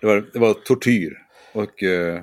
[0.00, 1.18] Det var, det var tortyr.
[1.52, 2.22] Och, eh,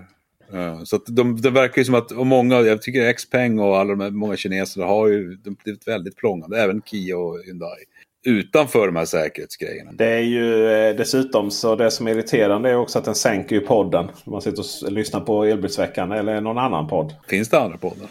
[0.54, 3.90] eh, så de, det verkar ju som att, och många, jag tycker Xpeng och alla
[3.90, 6.62] de här, många kineser har ju de, ett väldigt plångande.
[6.62, 7.84] Även Kia och Hyundai.
[8.26, 9.92] Utanför de här säkerhetsgrejerna.
[9.94, 13.56] Det är ju eh, dessutom så det som är irriterande är också att den sänker
[13.56, 14.10] ju podden.
[14.26, 17.16] Man sitter och lyssnar på Elbilsveckan eller någon annan podd.
[17.28, 18.08] Finns det andra poddar?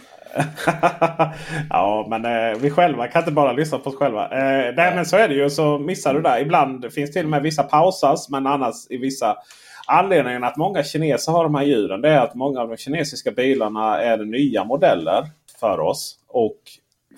[1.70, 4.24] ja, men eh, vi själva kan inte bara lyssna på oss själva.
[4.24, 5.50] Eh, nej, men så är det ju.
[5.50, 6.40] Så missar du där.
[6.40, 8.28] Ibland finns till och med vissa pausas.
[8.28, 9.36] Men annars i vissa
[9.86, 12.00] anledningen att många kineser har de här djuren.
[12.00, 15.26] Det är att många av de kinesiska bilarna är nya modeller
[15.60, 16.18] för oss.
[16.28, 16.58] Och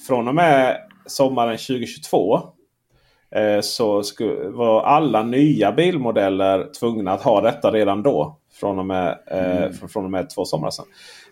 [0.07, 0.77] från och med
[1.07, 2.43] sommaren 2022 eh,
[3.61, 8.39] så sku, var alla nya bilmodeller tvungna att ha detta redan då.
[8.61, 10.85] Från och med, eh, från, från och med två somrar sedan.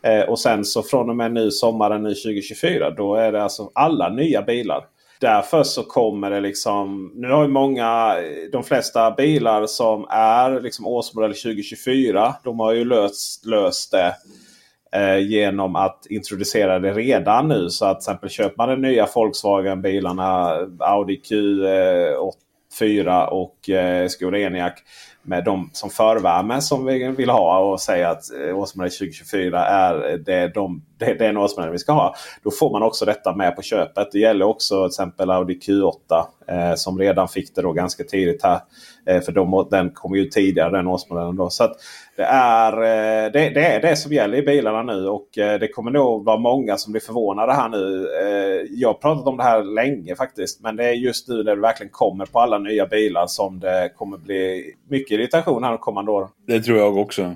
[0.03, 3.71] Eh, och sen så från och med nu sommaren nu 2024 då är det alltså
[3.75, 4.85] alla nya bilar.
[5.21, 7.13] Därför så kommer det liksom.
[7.15, 8.17] Nu har ju många,
[8.53, 12.35] de flesta bilar som är liksom årsmodell 2024.
[12.45, 14.15] De har ju löst, löst det
[14.93, 17.69] eh, genom att introducera det redan nu.
[17.69, 24.39] Så att till exempel köper man de nya Volkswagen-bilarna Audi Q4 eh, och eh, Skoda
[24.39, 24.75] Enyaq
[25.23, 30.11] med de som förvärme som vi vill ha och säga att eh, årsmodell 2024 är
[30.11, 32.15] eh, det, de, det, det är en årsmodell vi ska ha.
[32.43, 34.09] Då får man också detta med på köpet.
[34.13, 38.43] Det gäller också till exempel Audi Q8 eh, som redan fick det då ganska tidigt
[38.43, 38.61] här.
[39.07, 41.37] Eh, för de, den kom ju tidigare den årsmodellen.
[41.37, 41.51] Då.
[41.51, 41.77] Så att
[42.17, 45.69] det, är, eh, det, det är det som gäller i bilarna nu och eh, det
[45.69, 48.09] kommer nog vara många som blir förvånade här nu.
[48.21, 50.61] Eh, jag har pratat om det här länge faktiskt.
[50.61, 53.93] Men det är just nu när det verkligen kommer på alla nya bilar som det
[53.97, 56.29] kommer bli mycket irritation här de kommande åren.
[56.47, 57.35] Det tror jag också.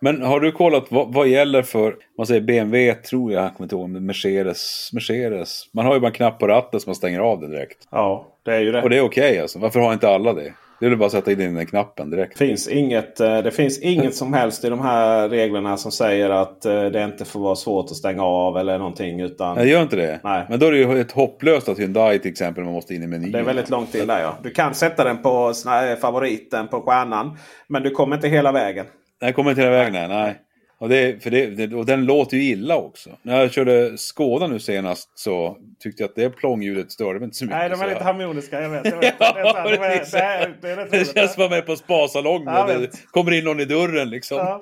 [0.00, 3.64] Men har du kollat vad, vad gäller för, man säger BMW tror jag, jag kommer
[3.64, 5.74] inte ihåg, Mercedes, Mercedes.
[5.74, 7.88] Man har ju bara en knapp på ratten som man stänger av det direkt.
[7.90, 8.82] Ja, det är ju det.
[8.82, 9.58] Och det är okej alltså.
[9.58, 10.52] Varför har inte alla det?
[10.82, 12.38] Det är bara att sätta in den knappen direkt.
[12.38, 16.64] finns inget, eh, det finns inget som helst i de här reglerna som säger att
[16.64, 19.20] eh, det inte får vara svårt att stänga av eller någonting.
[19.20, 20.20] Utan Nej, gör inte det?
[20.24, 20.46] Nej.
[20.48, 23.06] Men då är det ju ett hopplöst att Hyundai till exempel, man måste in i
[23.06, 23.32] menyn.
[23.32, 24.38] det är väldigt långt in där ja.
[24.42, 27.38] Du kan sätta den på eh, favoriten på stjärnan.
[27.66, 28.86] Men du kommer inte hela vägen.
[29.20, 29.92] Nej, kommer inte hela vägen.
[29.92, 30.08] Nej.
[30.08, 30.36] nej.
[30.82, 33.10] Och, det, för det, det, och den låter ju illa också.
[33.22, 37.36] När jag körde Skåda nu senast så tyckte jag att det plångljudet störde mig inte
[37.36, 37.58] så mycket.
[37.58, 38.60] Nej, de är lite harmoniska.
[38.62, 38.84] Jag vet.
[38.84, 39.14] Jag vet.
[39.18, 42.42] Ja, det, är det, det Det känns som att man är på spasalong.
[42.46, 44.36] Ja, Ja, jag det kommer in någon i dörren liksom.
[44.38, 44.60] Ja.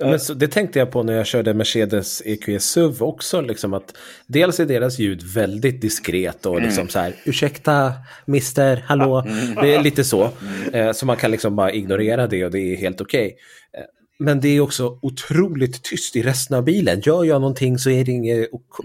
[0.00, 3.40] Men så, det tänkte jag på när jag körde Mercedes EQE SUV också.
[3.40, 3.96] Liksom att
[4.26, 7.92] dels är deras ljud väldigt diskret och liksom så här ursäkta
[8.24, 9.26] mister, hallå.
[9.62, 10.30] Det är lite så.
[10.72, 13.36] Eh, så man kan liksom bara ignorera det och det är helt okej.
[13.78, 13.84] Eh,
[14.18, 17.00] Men det är också otroligt tyst i resten av bilen.
[17.00, 18.80] Gör jag någonting så är det inget OK,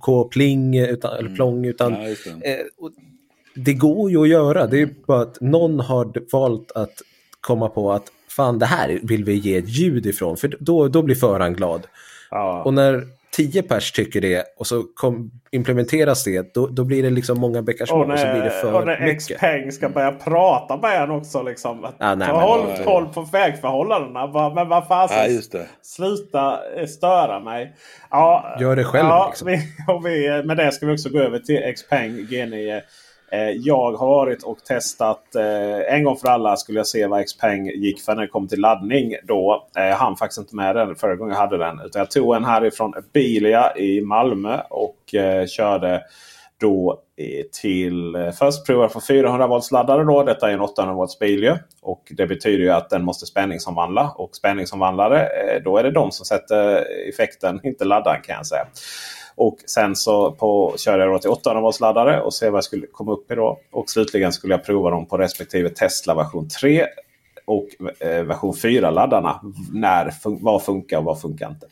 [0.00, 2.54] OK-pling utan, eller plång utan Ja, just det.
[2.54, 2.66] Eh,
[3.54, 4.66] det går ju att göra.
[4.66, 7.02] Det är bara att någon har valt att
[7.40, 10.36] komma på att fan det här vill vi ge ett ljud ifrån.
[10.36, 11.86] För då, då blir föraren glad.
[12.30, 12.62] Ja.
[12.62, 13.06] Och när
[13.38, 17.62] tio pers tycker det och så kom, implementeras det, då, då blir det liksom många
[17.62, 17.96] bäckar små.
[17.96, 21.42] Och, och, så blir det för och när Xpeng ska börja prata med en också.
[21.42, 21.86] Liksom.
[21.98, 24.50] Ja, nej, håll men, koll på vägförhållandena.
[24.54, 27.74] Men vad fasen, ja, sluta eh, störa mig.
[28.10, 29.08] Ja, Gör det själv.
[29.08, 29.48] Ja, liksom.
[29.48, 29.58] vi,
[29.92, 32.82] och vi, med det ska vi också gå över till Xpeng G9 Eh,
[33.30, 37.26] Eh, jag har varit och testat eh, en gång för alla skulle jag se vad
[37.26, 39.14] Xpeng gick för när det kom till laddning.
[39.24, 41.80] Då eh, han faktiskt inte med den förra gången jag hade den.
[41.80, 46.02] Utan jag tog en härifrån Bilia i Malmö och eh, körde
[46.60, 47.00] då
[47.60, 50.04] till eh, först prova på 400 volts laddare.
[50.04, 50.22] Då.
[50.22, 51.58] Detta är en 800 volts bil.
[51.82, 54.10] Och det betyder ju att den måste spänningsomvandla.
[54.16, 55.28] Och spänningsomvandlare
[55.64, 58.66] då är det de som sätter effekten, inte laddaren kan jag säga.
[59.38, 62.64] Och sen så på, körde jag då till 800 volts laddare och se vad jag
[62.64, 63.58] skulle komma upp i då.
[63.70, 66.86] Och slutligen skulle jag prova dem på respektive Tesla version 3
[67.44, 67.68] och
[68.00, 69.40] eh, version 4-laddarna.
[69.72, 70.12] När,
[70.42, 71.66] vad funkar och vad funkar inte.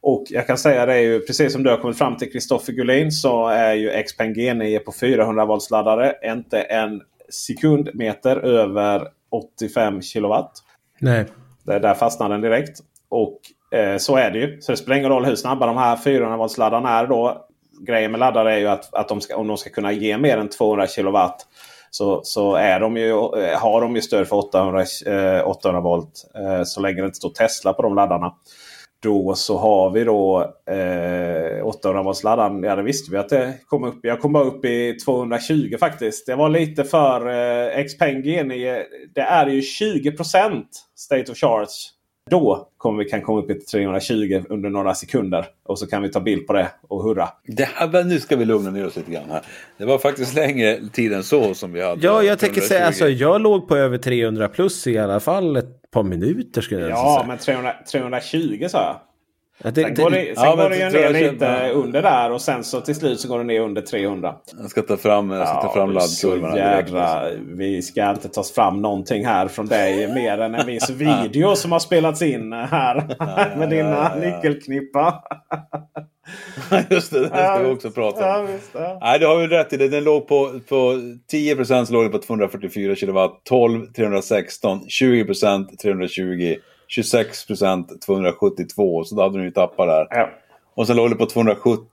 [0.00, 2.72] Och jag kan säga det är ju precis som du har kommit fram till Kristoffer
[2.72, 10.02] Gullin så är ju Xpeng G9 på 400 volts laddare inte en sekundmeter över 85
[10.02, 10.52] kilowatt.
[11.00, 11.24] Nej.
[11.62, 12.80] Det, där fastnar den direkt.
[13.08, 13.40] Och
[13.76, 14.60] Eh, så är det ju.
[14.60, 17.06] Så det spelar ingen roll hur snabba de här 400 volts laddarna är.
[17.06, 17.46] Då.
[17.86, 20.38] Grejen med laddare är ju att, att de ska, om de ska kunna ge mer
[20.38, 21.46] än 200 kilowatt
[21.90, 26.30] så, så är de ju, eh, har de ju stöd för 800, eh, 800 volt.
[26.34, 28.32] Eh, så länge det inte står Tesla på de laddarna.
[29.02, 32.62] Då så har vi då eh, 800 volts laddaren.
[32.62, 33.98] Ja det visste vi att det kom upp.
[34.02, 36.26] Jag kom bara upp i 220 faktiskt.
[36.26, 38.82] Det var lite för eh, Xpeng G9.
[39.14, 40.64] Det är ju 20%
[40.96, 41.95] State of Charge
[42.30, 45.46] då kommer vi kan komma upp i 320 under några sekunder.
[45.64, 47.28] Och så kan vi ta bild på det och hurra.
[47.46, 49.42] Det här, nu ska vi lugna ner oss lite grann här.
[49.78, 52.06] Det var faktiskt längre tid än så som vi hade.
[52.06, 55.90] Ja, jag tänker säga alltså jag låg på över 300 plus i alla fall ett
[55.90, 57.04] par minuter skulle jag ja, säga.
[57.04, 59.00] Ja, men 300, 320 sa jag.
[59.64, 61.70] Ja, det, sen går det, sen ja, går det ju ner lite ja.
[61.70, 64.34] under där och sen så till slut så går det ner under 300.
[64.60, 68.82] Jag ska ta fram, jag ska ta fram laddkurvorna jädra, Vi ska inte ta fram
[68.82, 73.16] någonting här från dig mer än en viss video som har spelats in här
[73.58, 75.22] med dina nyckelknippa.
[76.90, 78.46] Just det, det ska vi också prata om.
[78.46, 79.76] Visst, Nej, det har vi rätt i.
[79.76, 79.88] Det.
[79.88, 80.92] Den låg på, på
[81.32, 86.56] 10% låg den på 244 kW, 12 316, 20% 320.
[86.88, 89.04] 26 procent 272.
[89.04, 90.06] Så då hade de ju tappat där.
[90.10, 90.30] Ja.
[90.74, 91.86] Och sen låg det på 270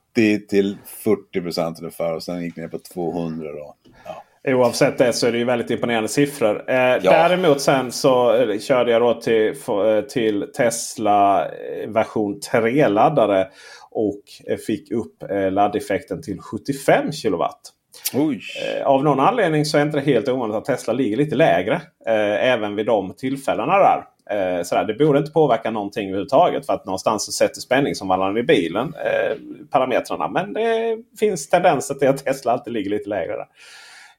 [0.50, 2.16] till 40 procent ungefär.
[2.16, 3.76] Och sen gick det ner på 200 då.
[4.06, 4.24] Ja.
[4.54, 6.70] Oavsett det så är det ju väldigt imponerande siffror.
[6.70, 7.00] Eh, ja.
[7.02, 13.48] Däremot sen så eh, körde jag då till, eh, till Tesla eh, version 3-laddare.
[13.96, 14.22] Och
[14.68, 17.74] fick upp laddeffekten till 75 kilowatt.
[18.14, 21.76] Eh, av någon anledning så är det inte helt ovanligt att Tesla ligger lite lägre.
[22.08, 24.04] Eh, även vid de tillfällena där.
[24.30, 24.86] Eh, sådär.
[24.86, 26.66] Det borde inte påverka någonting överhuvudtaget.
[26.66, 29.38] För att någonstans så sätter spänningsomvandlaren i bilen eh,
[29.72, 30.28] parametrarna.
[30.28, 33.48] Men det finns tendenser till att Tesla alltid ligger lite lägre där.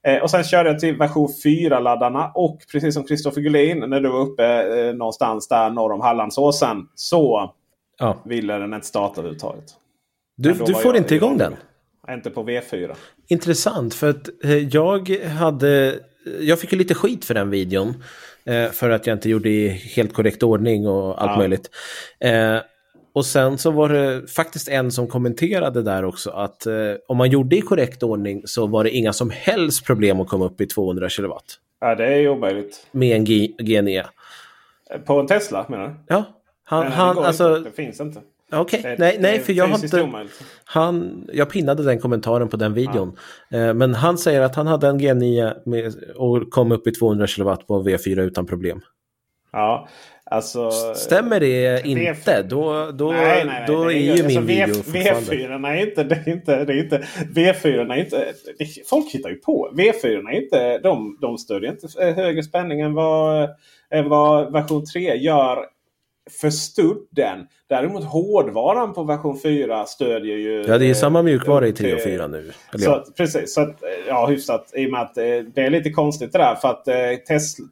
[0.06, 2.32] Eh, och sen körde jag till version 4-laddarna.
[2.34, 6.88] Och precis som Kristoffer Gullin när du var uppe eh, någonstans där norr om Hallandsåsen.
[6.94, 7.52] Så
[7.98, 8.22] ja.
[8.24, 9.64] ville den inte starta överhuvudtaget.
[10.36, 11.56] Du, du får inte igång den?
[12.10, 12.94] Inte på V4.
[13.28, 16.00] Intressant för att eh, jag hade...
[16.40, 17.94] Jag fick ju lite skit för den videon.
[18.46, 21.38] Eh, för att jag inte gjorde i helt korrekt ordning och allt ja.
[21.38, 21.70] möjligt.
[22.20, 22.58] Eh,
[23.14, 26.74] och sen så var det faktiskt en som kommenterade där också att eh,
[27.08, 30.44] om man gjorde i korrekt ordning så var det inga som helst problem att komma
[30.44, 31.32] upp i 200 kW.
[31.80, 32.86] Ja, det är omöjligt.
[32.92, 34.04] Med en G GNE.
[35.04, 35.94] På en Tesla menar du?
[36.08, 36.24] Ja.
[36.64, 37.70] Han, Nej, han, det, alltså, inte.
[37.70, 38.20] det finns inte.
[38.60, 38.96] Okej, okay.
[38.98, 40.08] nej, nej för jag har inte...
[40.64, 43.16] Han, jag pinnade den kommentaren på den videon.
[43.48, 43.58] Ja.
[43.58, 47.26] Eh, men han säger att han hade en G9 med, och kom upp i 200
[47.26, 48.80] kW på V4 utan problem.
[49.52, 49.88] Ja,
[50.24, 50.70] alltså...
[50.94, 55.68] Stämmer det inte, då, då, nej, nej, nej, då är, ju alltså, min video V4
[55.68, 56.04] är inte...
[56.04, 58.32] Det är inte, det är inte V4 är inte...
[58.86, 59.70] Folk hittar ju på.
[59.74, 60.78] V4 är inte...
[60.78, 63.48] De, de stödjer inte högre spänning än vad,
[63.90, 65.73] än vad version 3 gör
[66.30, 67.46] för studden.
[67.68, 70.64] Däremot hårdvaran på version 4 stödjer ju...
[70.68, 72.52] Ja, det är ju samma mjukvara i 3 och 4 nu.
[72.72, 73.04] så, ja.
[73.16, 74.72] Precis, så att, ja hyfsat.
[74.74, 76.54] I och med att eh, det är lite konstigt det där.
[76.54, 76.94] För att eh,
[77.28, 77.66] Tesla,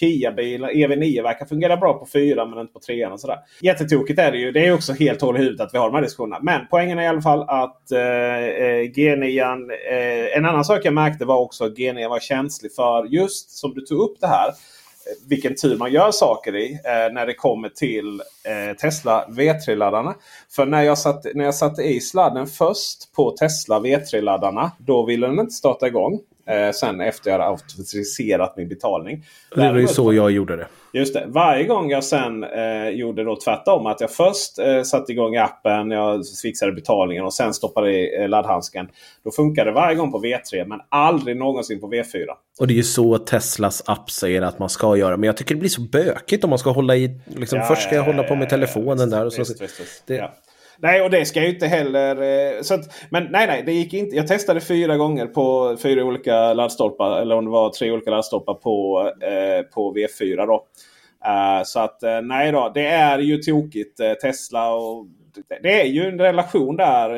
[0.00, 3.38] Kia-bilar, EV9 verkar fungera bra på 4 men inte på 3 och sådär.
[3.60, 4.52] Jättetokigt är det ju.
[4.52, 6.38] Det är också helt hål i huvudet att vi har de här diskussionerna.
[6.42, 9.70] Men poängen är i alla fall att eh, eh G9...
[9.90, 13.74] Eh, en annan sak jag märkte var också att G9 var känslig för just som
[13.74, 14.50] du tog upp det här
[15.28, 20.14] vilken tur man gör saker i eh, när det kommer till eh, Tesla V3-laddarna.
[20.50, 25.26] För när jag, satt, när jag satte i sladden först på Tesla V3-laddarna då ville
[25.26, 26.20] den inte starta igång.
[26.46, 29.24] Eh, sen efter jag hade autentiserat min betalning.
[29.54, 30.66] Det var ju så jag gjorde det.
[30.92, 31.24] Just det.
[31.26, 33.86] Varje gång jag sen eh, gjorde då tvärtom.
[33.86, 38.28] Att jag först eh, satte igång appen, jag fixade betalningen och sen stoppade i eh,
[38.28, 38.88] laddhandsken.
[39.24, 42.26] Då funkade det varje gång på V3 men aldrig någonsin på V4.
[42.60, 45.16] Och det är ju så Teslas app säger att man ska göra.
[45.16, 47.20] Men jag tycker det blir så bökigt om man ska hålla i...
[47.26, 49.26] Liksom, ja, först ska jag hålla på med telefonen där.
[49.26, 50.06] Och så, visst, visst, visst.
[50.06, 50.30] Det.
[50.78, 52.22] Nej, och det ska jag ju inte heller...
[52.22, 54.16] Eh, så att, men nej, nej, det gick inte.
[54.16, 57.20] Jag testade fyra gånger på fyra olika laddstolpar.
[57.20, 60.46] Eller om det var tre olika laddstolpar på, eh, på V4.
[60.46, 60.66] Då.
[61.26, 64.00] Uh, så att eh, nej då, det är ju tokigt.
[64.22, 65.06] Tesla och
[65.48, 67.10] det, det, är ju en relation där.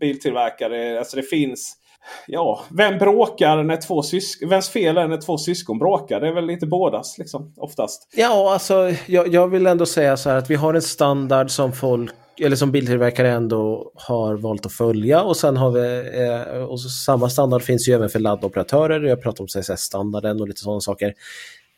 [0.00, 1.78] biltillverkare, alltså det finns...
[2.26, 4.48] Ja, vem bråkar när två syskon...
[4.48, 6.20] Vems fel är när två syskon bråkar?
[6.20, 8.08] Det är väl lite bådas liksom, oftast.
[8.16, 11.72] Ja, alltså jag, jag vill ändå säga så här att vi har en standard som
[11.72, 16.80] folk eller som biltillverkare ändå har valt att följa och sen har vi eh, och
[16.80, 19.02] samma standard finns ju även för laddoperatörer.
[19.02, 21.14] Jag pratar om CSS-standarden och lite sådana saker.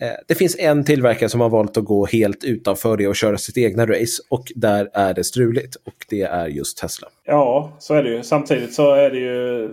[0.01, 3.39] Eh, det finns en tillverkare som har valt att gå helt utanför det och köra
[3.39, 7.09] sitt egna race och där är det struligt och det är just Tesla.
[7.25, 8.23] Ja, så är det ju.
[8.23, 9.71] Samtidigt så är det ju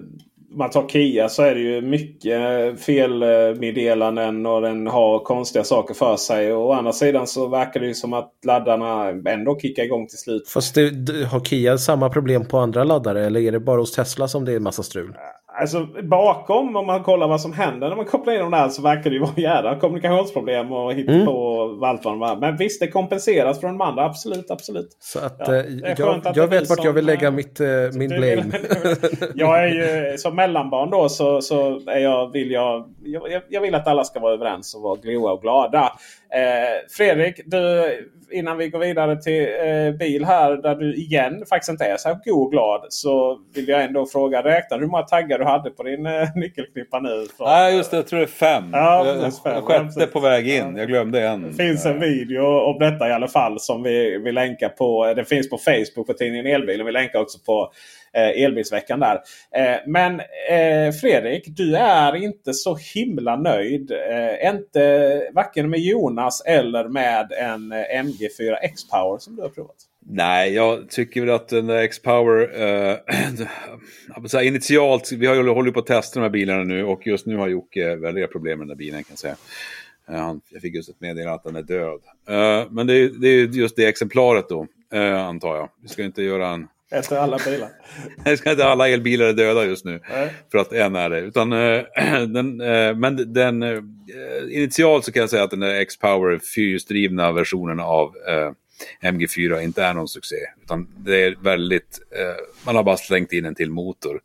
[0.54, 6.18] man tar Kia så är det ju mycket felmeddelanden och den har konstiga saker för
[6.18, 6.54] sig.
[6.54, 10.18] Och å andra sidan så verkar det ju som att laddarna ändå kickar igång till
[10.18, 10.47] slut.
[10.47, 14.28] Fast det, har Kia samma problem på andra laddare eller är det bara hos Tesla
[14.28, 15.14] som det är massa strul?
[15.62, 18.82] Alltså bakom om man kollar vad som händer när man kopplar in dem där så
[18.82, 21.26] verkar det ju vara jädra kommunikationsproblem och hitta mm.
[21.26, 24.05] på allt vad de Men visst det kompenseras från de andra.
[24.05, 24.97] Absolut, absolut.
[24.99, 25.66] Så att, ja, eh,
[25.97, 28.43] jag, jag vet vart jag vill lägga eh, mitt, uh, min blame.
[29.36, 33.76] jag är ju som mellanbarn då så, så är jag, vill jag, jag, jag vill
[33.76, 35.91] att alla ska vara överens och vara goa och glada.
[36.34, 37.59] Eh, Fredrik, du
[38.32, 42.19] innan vi går vidare till eh, bil här där du igen faktiskt inte är så
[42.25, 42.86] god och glad.
[42.89, 46.36] Så vill jag ändå fråga, räknar du hur många taggar du hade på din eh,
[46.36, 47.25] nyckelknippa nu?
[47.39, 47.97] Nej, just det.
[47.97, 48.63] Jag tror det är fem.
[48.73, 49.61] Ja, jag, fem.
[49.63, 50.75] Sjätte på väg in.
[50.77, 51.43] Jag glömde en.
[51.43, 55.13] Det finns en video om detta i alla fall som vi vill länka på.
[55.13, 56.86] Det finns på Facebook på tidningen Elbilen.
[56.86, 57.71] Vi länkar också på
[58.14, 59.22] Eh, elbilsveckan där.
[59.55, 63.91] Eh, men eh, Fredrik, du är inte så himla nöjd.
[64.43, 69.76] Inte varken med Jonas eller med en MG4 X-Power som du har provat.
[70.05, 75.86] Nej, jag tycker väl att en X-Power, eh, initialt, vi har ju hållit på att
[75.86, 78.86] testa de här bilarna nu och just nu har Jocke väldiga problem med den där
[78.86, 79.36] bilen kan jag säga.
[80.49, 81.99] Jag fick just ett meddelande att den är död.
[82.30, 85.70] Eh, men det är, det är just det exemplaret då, eh, antar jag.
[85.82, 87.69] Vi ska inte göra en efter alla bilar.
[88.25, 89.99] Jag ska inte alla elbilar är döda just nu.
[90.09, 90.33] Nej.
[90.51, 91.19] För att en är det.
[91.19, 91.57] Utan, äh,
[92.27, 93.79] den, äh, men den, äh,
[94.49, 98.13] initialt så kan jag säga att den där X-Power fyrhjulsdrivna versionen av
[99.01, 100.35] MG4 inte är någon succé.
[100.63, 101.99] Utan det är väldigt,
[102.65, 104.21] man har bara slängt in en till motor.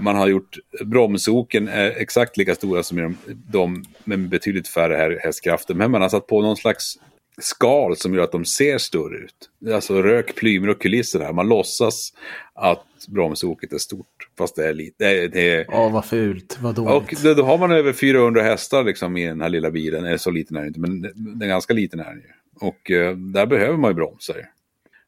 [0.00, 5.74] Man har gjort bromsoken exakt lika stora som de, de med betydligt färre hästkrafter.
[5.74, 6.98] Men man har satt på någon slags
[7.40, 9.72] skal som gör att de ser större ut.
[9.74, 11.32] Alltså rök, plymer och kulisser här.
[11.32, 12.12] Man låtsas
[12.54, 14.28] att bromsoket är stort.
[14.38, 15.04] Fast det är lite.
[15.04, 15.66] Det, det...
[15.68, 16.58] Ja, vad fult.
[16.60, 17.18] Vad dåligt.
[17.18, 20.04] Och då, då, har man över 400 hästar liksom i den här lilla bilen.
[20.04, 22.30] Eller så liten är den inte, men den är ganska liten är den ju.
[22.60, 24.36] Och uh, där behöver man ju bromsar.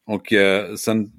[0.07, 1.13] Och uh, sen,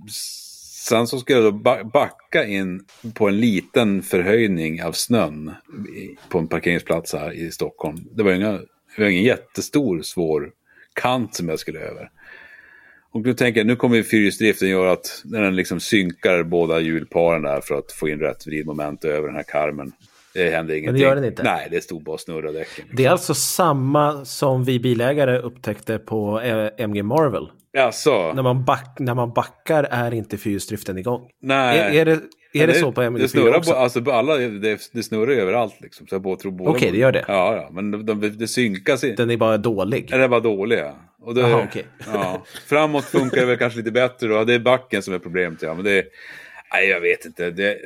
[0.88, 1.52] sen så ska jag då
[1.94, 5.52] backa in på en liten förhöjning av snön
[6.30, 7.98] på en parkeringsplats här i Stockholm.
[8.12, 10.52] Det var, inga, det var ingen jättestor, svår
[11.02, 12.10] kant som jag skulle över.
[13.12, 17.42] Och nu tänker jag, nu kommer fyrhjulsdriften göra att när den liksom synkar båda hjulparen
[17.42, 19.92] där för att få in rätt vridmoment över den här karmen.
[20.34, 20.86] Det händer ingenting.
[20.86, 21.44] Men det gör den inte?
[21.44, 22.64] Nej, det stod bara och snurra däcken.
[22.76, 22.96] Liksom.
[22.96, 27.48] Det är alltså samma som vi bilägare upptäckte på eh, MG Marvel?
[27.74, 28.34] Jaså?
[28.34, 31.30] När man, back, när man backar är inte fyrhjulsdriften igång?
[31.42, 31.80] Nej.
[31.80, 32.20] Är, är det,
[32.64, 33.72] är det, det, så på MG4 det snurrar också?
[33.72, 36.08] På, alltså, alla, det, det snurrar överallt liksom.
[36.12, 37.26] Okej, okay, det gör det?
[37.28, 39.04] Ja, ja men de, de, det synkas.
[39.04, 40.10] I, den är bara dålig?
[40.10, 40.96] Den är bara dålig, ja.
[41.22, 41.84] Och det, Aha, okay.
[42.14, 44.44] ja, framåt funkar det väl kanske lite bättre då.
[44.44, 45.62] Det är backen som är problemet.
[45.62, 45.74] Ja.
[45.74, 46.06] Men det,
[46.74, 47.52] nej, jag vet inte.
[47.52, 47.78] Det,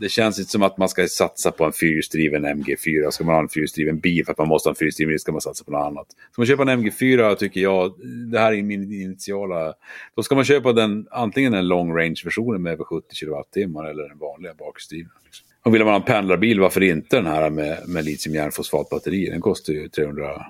[0.00, 3.10] det känns inte som att man ska satsa på en fyrhjulsdriven MG4.
[3.10, 5.32] Ska man ha en fyrhjulsdriven bil för att man måste ha en fyrhjulsdriven bil ska
[5.32, 6.06] man satsa på något annat.
[6.32, 7.94] Ska man köpa en MG4 tycker jag,
[8.32, 9.74] det här är min initiala,
[10.16, 14.18] då ska man köpa den, antingen en long range-versionen med över 70 kWh eller den
[14.18, 15.10] vanliga bakhjulsdrivna.
[15.24, 15.46] Liksom.
[15.62, 19.30] Och vill man ha en pendlarbil, varför inte den här med, med litiumjärnfosfatbatteri?
[19.30, 20.46] Den kostar ju 300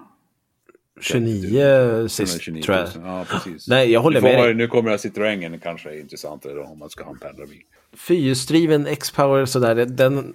[1.00, 2.88] 29 sist 29 tror jag.
[3.04, 3.68] Ja, precis.
[3.68, 4.54] Nej, jag håller med dig.
[4.54, 7.62] Nu kommer Citroengen kanske är intressantare då, om man ska ha en pendlarbil.
[7.96, 10.34] Fyrhjulsdriven X-Power sådär, den,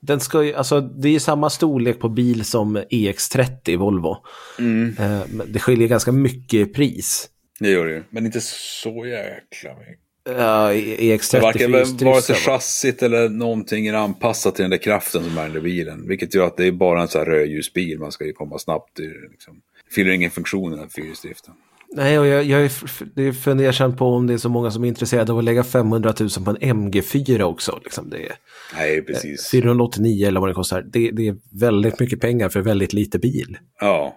[0.00, 4.16] den ska ju, alltså det är samma storlek på bil som EX30 Volvo.
[4.58, 4.96] Mm.
[4.98, 7.28] Eh, det skiljer ganska mycket i pris.
[7.60, 10.09] Det gör det ju, men inte så jäkla mycket.
[10.24, 11.72] Ja, EX30 Varken
[12.06, 15.62] vare sig chassit eller någonting är anpassat till den där kraften som är i den
[15.62, 16.08] bilen.
[16.08, 17.98] Vilket gör att det är bara en sån här rödljusbil.
[17.98, 18.98] Man ska ju komma snabbt.
[19.30, 19.60] Liksom.
[19.94, 21.54] Fyller ingen funktion i den fyrhjulsdriften.
[21.92, 25.32] Nej, och jag, jag är fundersam på om det är så många som är intresserade
[25.32, 27.80] av att lägga 500 000 på en MG4 också.
[27.84, 28.32] Liksom det är,
[28.76, 29.50] Nej, precis.
[29.50, 30.82] 489 eller vad det kostar.
[30.82, 33.58] Det, det, är väldigt mycket pengar för väldigt lite bil.
[33.80, 34.16] Ja,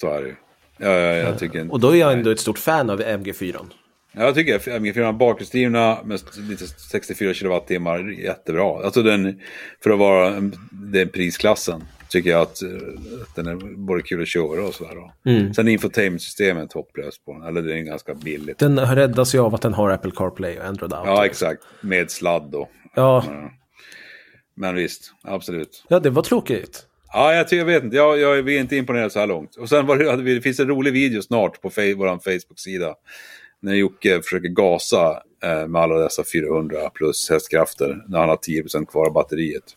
[0.00, 0.34] så är det
[0.78, 3.56] Ja, ja, jag tycker Och då är jag ändå ett stort fan av MG4.
[4.16, 8.84] Jag tycker MG4 bakhjulsdrivna med lite 64 kilowattimmar jättebra.
[8.84, 9.40] Alltså den,
[9.82, 12.62] för att vara den prisklassen tycker jag att,
[13.22, 14.96] att den är både kul att köra och sådär.
[15.26, 15.54] Mm.
[15.54, 18.58] Sen infotainmentsystemet hopplöst på den, eller det är ganska billigt.
[18.58, 21.10] Den räddas ju av att den har Apple CarPlay och Android Auto.
[21.10, 21.62] Ja, exakt.
[21.80, 22.68] Med sladd då.
[22.94, 23.24] Ja.
[24.56, 25.84] Men visst, absolut.
[25.88, 26.86] Ja, det var tråkigt.
[27.12, 27.96] Ja, jag, jag vet inte.
[27.96, 29.56] Jag, jag är inte imponerad så här långt.
[29.56, 32.94] Och sen var det, det finns en rolig video snart på vår Facebook-sida
[33.64, 38.86] när Jocke försöker gasa eh, med alla dessa 400 plus hästkrafter när han har 10%
[38.86, 39.76] kvar av batteriet.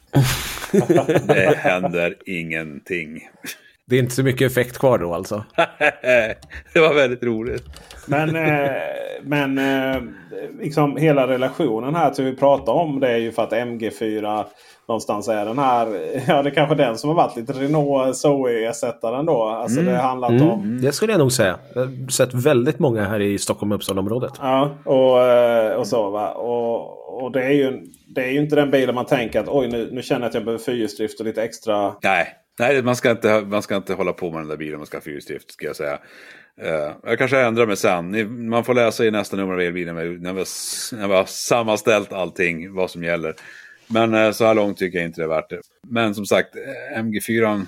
[1.28, 3.30] det händer ingenting.
[3.90, 5.44] Det är inte så mycket effekt kvar då alltså?
[6.74, 7.64] det var väldigt roligt.
[8.08, 8.72] Men, eh,
[9.22, 10.02] men eh,
[10.60, 14.46] liksom hela relationen här till vi pratar om det är ju för att MG4
[14.88, 15.88] någonstans är den här.
[16.28, 19.44] Ja, det är kanske den som har varit lite Renault Zoe-ersättaren då.
[19.44, 19.94] Alltså mm.
[19.94, 20.50] det handlat mm.
[20.50, 20.82] om.
[20.82, 21.60] Det skulle jag nog säga.
[21.74, 24.34] Jag har sett väldigt många här i Stockholm Uppsala-området.
[24.40, 26.32] Ja, och, eh, och så va.
[26.32, 27.82] Och, och det är ju
[28.16, 30.34] det är ju inte den bilen man tänker att oj nu, nu känner jag att
[30.34, 31.94] jag behöver fyrhjulsdrift och lite extra.
[32.04, 32.28] Nej,
[32.60, 34.98] Nej man, ska inte, man ska inte hålla på med den där bilen man ska
[34.98, 36.00] ha fyrhjulsdrift ska jag säga.
[36.64, 38.50] Uh, jag kanske ändrar mig sen.
[38.50, 40.20] Man får läsa i nästa nummer av elbilen när vi,
[40.98, 43.36] när vi har sammanställt allting, vad som gäller.
[43.88, 45.62] Men uh, så här långt tycker jag inte det är värt det.
[45.82, 47.66] Men som sagt, eh, MG4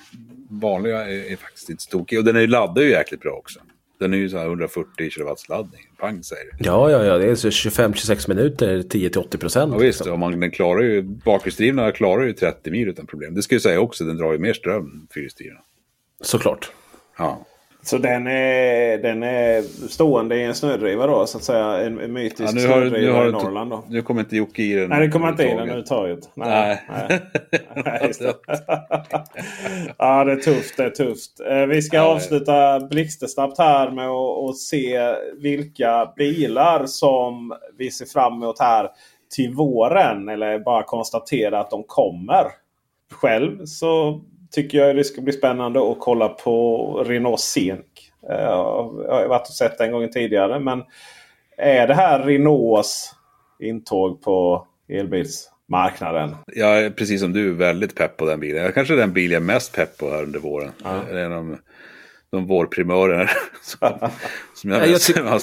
[0.49, 2.19] vanliga är, är faktiskt inte tokig.
[2.19, 3.59] Och den är laddar ju jäkligt bra också.
[3.99, 5.81] Den är ju så här 140 kW laddning.
[5.97, 6.57] Pang säger det.
[6.65, 7.17] Ja, ja, ja.
[7.17, 9.73] Det är 25-26 minuter, 10-80 procent.
[9.73, 10.13] Ja, visst, liksom.
[10.13, 13.35] och man, den klarar ju, bakhjulsdrivna klarar ju 30 mil utan problem.
[13.35, 15.59] Det ska jag säga också, den drar ju mer ström fyrhjulsdrivna.
[16.21, 16.71] Såklart.
[17.17, 17.45] Ja.
[17.81, 21.77] Så den är, den är stående i en snödriva då så att säga.
[21.77, 23.83] En, en mytisk ja, nu har, snödriva nu har i Norrland då.
[23.87, 24.89] Nu kommer inte Jocke i den.
[24.89, 26.29] Nej, det kommer inte i den överhuvudtaget.
[26.33, 26.83] Nej.
[26.89, 27.19] nej.
[27.75, 28.11] nej
[29.97, 30.77] ja, det är tufft.
[30.77, 31.39] Det är tufft.
[31.49, 32.07] Eh, vi ska nej.
[32.07, 38.89] avsluta blixtsnabbt här med att se vilka bilar som vi ser fram emot här
[39.35, 40.29] till våren.
[40.29, 42.45] Eller bara konstatera att de kommer.
[43.11, 44.21] Själv så
[44.51, 47.85] tycker jag det ska bli spännande att kolla på Renault Scenic.
[48.29, 50.59] Eh, jag har varit och sett den gången tidigare.
[50.59, 50.83] Men
[51.57, 53.15] är det här Renaults
[53.59, 56.35] intåg på elbilsmarknaden?
[56.47, 58.71] Jag är precis som du väldigt pepp på den bilen.
[58.71, 60.71] Kanske den bil jag är mest pepp på här under våren.
[60.83, 60.99] Ja
[62.31, 63.29] de vårprimörerna.
[64.53, 64.99] som jag, jag,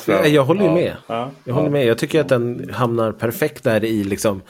[0.07, 0.96] jag, jag håller ju med.
[1.07, 1.86] Ja, jag håller med.
[1.86, 4.42] Jag tycker att den hamnar perfekt där i liksom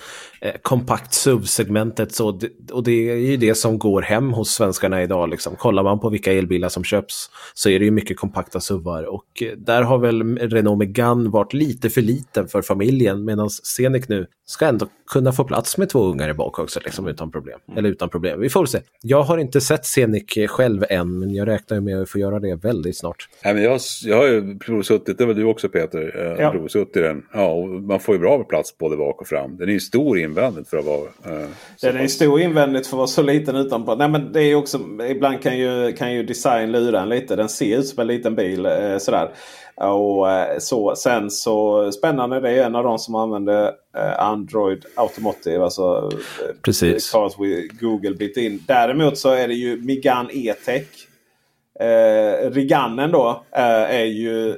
[0.63, 2.15] kompakt SUV-segmentet.
[2.15, 2.41] Så,
[2.73, 5.31] och det är ju det som går hem hos svenskarna idag.
[5.31, 5.57] Liksom.
[5.57, 9.03] Kollar man på vilka elbilar som köps så är det ju mycket kompakta SUVar.
[9.03, 13.25] Och eh, där har väl Renault Megane varit lite för liten för familjen.
[13.25, 16.81] Medan Scenic nu ska ändå kunna få plats med två ungar i bak också.
[16.85, 17.59] Liksom, utan problem.
[17.69, 17.79] Mm.
[17.79, 18.41] Eller utan problem.
[18.41, 18.79] Vi får se.
[19.03, 21.19] Jag har inte sett Scenic själv än.
[21.19, 23.29] Men jag räknar med att få göra det väldigt snart.
[23.45, 26.51] Nej, men jag, jag har ju provsuttit, det var du också Peter, eh, ja.
[26.51, 27.23] provsuttit den.
[27.33, 29.57] Ja, och man får ju bra plats både bak och fram.
[29.57, 31.03] Den är ju stor invändigt för att vara...
[31.25, 31.49] Eh,
[31.83, 33.95] den är stor invändigt för att vara så liten utanpå.
[33.95, 37.37] Nej men det är också, ibland kan ju, kan ju design lura en lite.
[37.37, 39.31] Den ser ut som en liten bil eh, sådär.
[39.77, 44.85] Och, eh, så, sen så spännande, det är en av de som använder eh, Android
[44.95, 45.65] Automotive.
[45.65, 47.11] Alltså eh, Precis.
[47.13, 48.63] Cars with Google bit in.
[48.67, 50.87] Däremot så är det ju Migan E-tech.
[51.81, 54.57] Eh, Rigannen då eh, är ju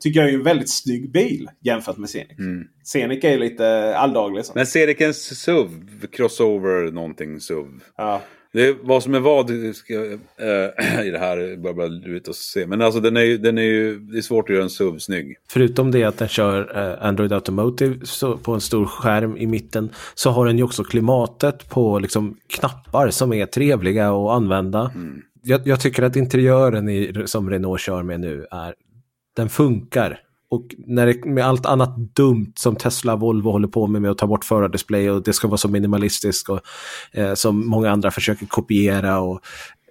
[0.00, 2.38] tycker jag är en väldigt snygg bil jämfört med Scenic.
[2.38, 2.64] Mm.
[2.84, 4.44] Scenic är ju lite alldaglig.
[4.54, 5.70] Men Scenic är en SUV,
[6.12, 7.66] crossover någonting SUV.
[7.96, 8.22] Ja.
[8.52, 12.66] Det, vad som är vad ska, äh, i det här bara, bara ut och se.
[12.66, 14.98] Men alltså den är, ju, den är ju, det är svårt att göra en SUV
[14.98, 15.36] snygg.
[15.48, 19.90] Förutom det att den kör äh, Android Automotive så, på en stor skärm i mitten
[20.14, 24.90] så har den ju också klimatet på liksom, knappar som är trevliga att använda.
[24.94, 25.22] Mm.
[25.42, 28.74] Jag, jag, tycker att interiören i, som Renault kör med nu är
[29.38, 30.20] den funkar.
[30.50, 34.10] Och när det, med allt annat dumt som Tesla och Volvo håller på med, med
[34.10, 36.60] att ta bort förardisplay och det ska vara så minimalistiskt och
[37.12, 39.40] eh, som många andra försöker kopiera och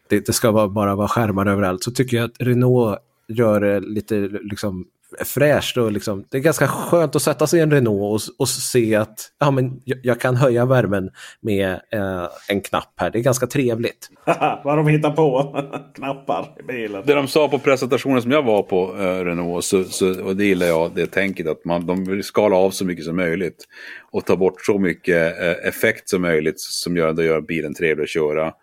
[0.09, 3.79] det, det ska vara, bara vara skärmar överallt, så tycker jag att Renault gör det
[3.79, 4.85] lite liksom
[5.25, 8.49] fräscht och liksom, det är ganska skönt att sätta sig i en Renault och, och
[8.49, 11.09] se att ja, men jag, jag kan höja värmen
[11.41, 13.11] med eh, en knapp här.
[13.11, 14.09] Det är ganska trevligt.
[14.63, 15.55] Vad de hittar på.
[15.95, 17.03] Knappar i bilen.
[17.05, 20.45] Det de sa på presentationen som jag var på, eh, Renault, så, så, och det
[20.45, 23.65] gillar jag, det tänket att man, de vill skala av så mycket som möjligt.
[24.11, 28.09] Och ta bort så mycket eh, effekt som möjligt som gör, gör bilen trevlig att
[28.09, 28.53] köra.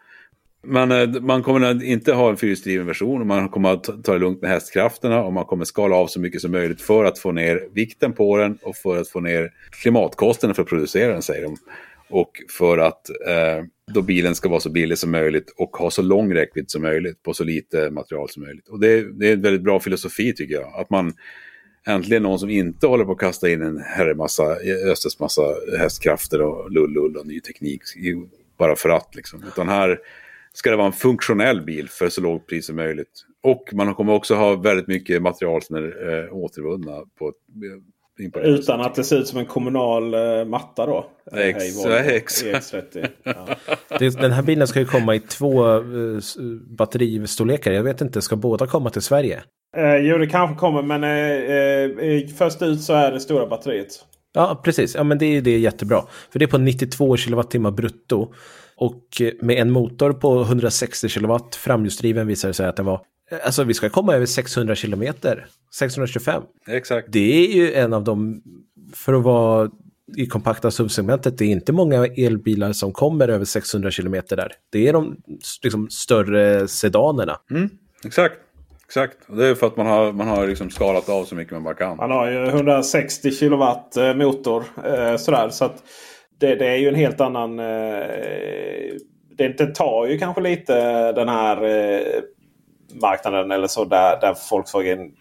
[0.66, 4.18] Men eh, man kommer inte ha en fyrhjulsdriven version och man kommer att ta det
[4.18, 7.32] lugnt med hästkrafterna och man kommer skala av så mycket som möjligt för att få
[7.32, 11.42] ner vikten på den och för att få ner klimatkostnaden för att producera den säger
[11.42, 11.56] de.
[12.08, 16.02] Och för att eh, då bilen ska vara så billig som möjligt och ha så
[16.02, 18.68] lång räckvidd som möjligt på så lite material som möjligt.
[18.68, 20.72] Och det, det är en väldigt bra filosofi tycker jag.
[20.80, 21.12] Att man
[21.86, 25.42] äntligen någon som inte håller på att kasta in en herremassa, eh, östes massa
[25.78, 27.82] hästkrafter och lull och ny teknik
[28.58, 29.44] bara för att liksom.
[29.48, 29.98] Utan här
[30.54, 33.24] ska det vara en funktionell bil för så lågt pris som möjligt.
[33.42, 37.34] Och man kommer också ha väldigt mycket material som är eh, återvunna på ett
[38.42, 41.06] utan att det ser ut som en kommunal uh, matta då?
[41.32, 42.96] Ex hey, exakt.
[42.96, 43.08] E
[44.20, 46.20] den här bilen ska ju komma i två uh,
[46.78, 47.72] batteristorlekar.
[47.72, 49.42] Jag vet inte, ska båda komma till Sverige?
[49.76, 53.88] Uh, jo, det kanske kommer, men uh, först ut så är det stora batteriet.
[54.34, 54.94] Ja, precis.
[54.94, 56.02] Ja, men det är det är jättebra.
[56.30, 58.32] För det är på 92 kWh brutto.
[58.84, 63.00] Och med en motor på 160 kW framhjulsdriven visar det sig att den var
[63.44, 65.46] Alltså vi ska komma över 600 kilometer.
[65.78, 66.42] 625.
[66.68, 67.08] Exakt.
[67.10, 68.42] Det är ju en av de,
[68.94, 69.70] för att vara
[70.16, 74.52] i kompakta subsegmentet, det är inte många elbilar som kommer över 600 kilometer där.
[74.72, 75.16] Det är de
[75.62, 77.36] liksom, större sedanerna.
[77.50, 77.70] Mm,
[78.04, 78.34] exakt.
[78.86, 81.52] Exakt, och det är för att man har, man har liksom skalat av så mycket
[81.52, 81.96] man bara kan.
[81.96, 84.64] Man har ju 160 kilowatt eh, motor.
[84.84, 85.82] Eh, sådär, så att
[86.38, 87.58] det, det, är ju en helt annan...
[87.58, 88.94] Eh,
[89.36, 92.22] det, det tar ju kanske lite den här eh,
[93.02, 95.12] marknaden eller så där, där Volkswagen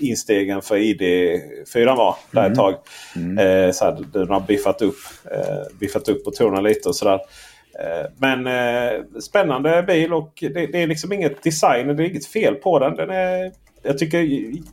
[0.00, 2.52] instegen för ID4 var där mm.
[2.52, 2.74] ett tag.
[3.16, 3.38] Mm.
[3.38, 4.98] Eh, så här, den har biffat upp,
[5.30, 7.20] eh, biffat upp motorerna lite och sådär.
[7.78, 11.96] Eh, men eh, spännande bil och det, det, är liksom inget design.
[11.96, 12.96] Det är inget fel på den.
[12.96, 13.52] den är,
[13.86, 14.18] jag tycker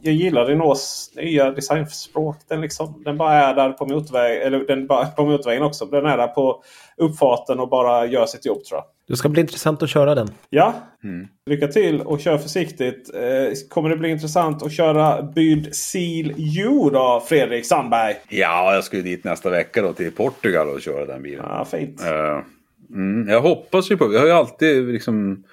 [0.02, 2.38] jag gillar Renaults nya designspråk.
[2.48, 4.48] Den, liksom, den bara är där på motorvägen.
[4.48, 5.86] Eller den bara på motorvägen också.
[5.86, 6.64] Den är där på
[6.98, 8.86] uppfarten och bara gör sitt jobb tror jag.
[9.08, 10.28] Det ska bli intressant att köra den.
[10.50, 11.28] Ja, mm.
[11.46, 13.12] lycka till och kör försiktigt.
[13.14, 18.16] Eh, kommer det bli intressant att köra Byd Seal U då, Fredrik Sandberg?
[18.30, 21.46] Ja, jag ska ju dit nästa vecka då till Portugal och köra den bilen.
[21.50, 22.02] Ja, fint.
[22.02, 22.42] Uh,
[22.90, 25.44] mm, jag hoppas ju på, jag har ju alltid liksom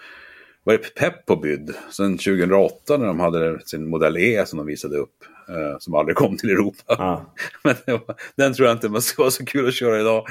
[0.65, 1.75] varit pepp på Byd.
[1.91, 5.15] Sen 2008 när de hade sin modell E som de visade upp.
[5.49, 6.95] Uh, som aldrig kom till Europa.
[6.95, 7.21] Ah.
[7.65, 10.27] men var, den tror jag inte ska vara så kul att köra idag.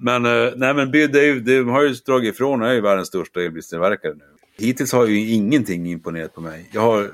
[0.00, 3.08] Men, uh, nej, men Byd är de har ju dragit ifrån och är ju världens
[3.08, 4.24] största elbilstillverkare nu.
[4.58, 6.70] Hittills har ju ingenting imponerat på mig.
[6.72, 7.10] Jag har,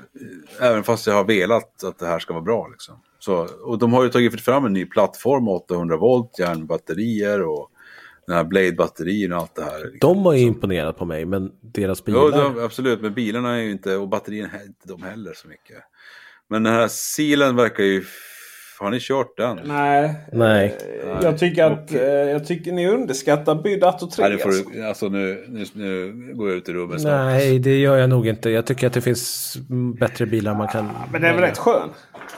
[0.59, 2.67] även fast jag har velat att det här ska vara bra.
[2.67, 2.95] Liksom.
[3.19, 7.69] Så, och de har ju tagit fram en ny plattform, 800 volt, järnbatterier och
[8.27, 9.91] den här Blade-batterierna och allt det här.
[10.01, 12.19] De har ju imponerat på mig, men deras bilar?
[12.19, 15.47] Ja, de, absolut, men bilarna är ju inte, och batterierna är inte de heller så
[15.47, 15.77] mycket.
[16.49, 18.03] Men den här silen verkar ju
[18.79, 19.59] har ni kört den?
[19.63, 20.15] Nej.
[20.31, 20.77] Nej.
[21.21, 24.29] Jag tycker att och, jag tycker ni underskattar Bydato 3.
[24.29, 27.25] Nej, får du, alltså nu, nu, nu går jag ut i rummet snart.
[27.25, 28.49] Nej, det gör jag nog inte.
[28.49, 29.57] Jag tycker att det finns
[29.99, 30.89] bättre bilar man kan...
[31.11, 31.89] Men den är väl rätt skön?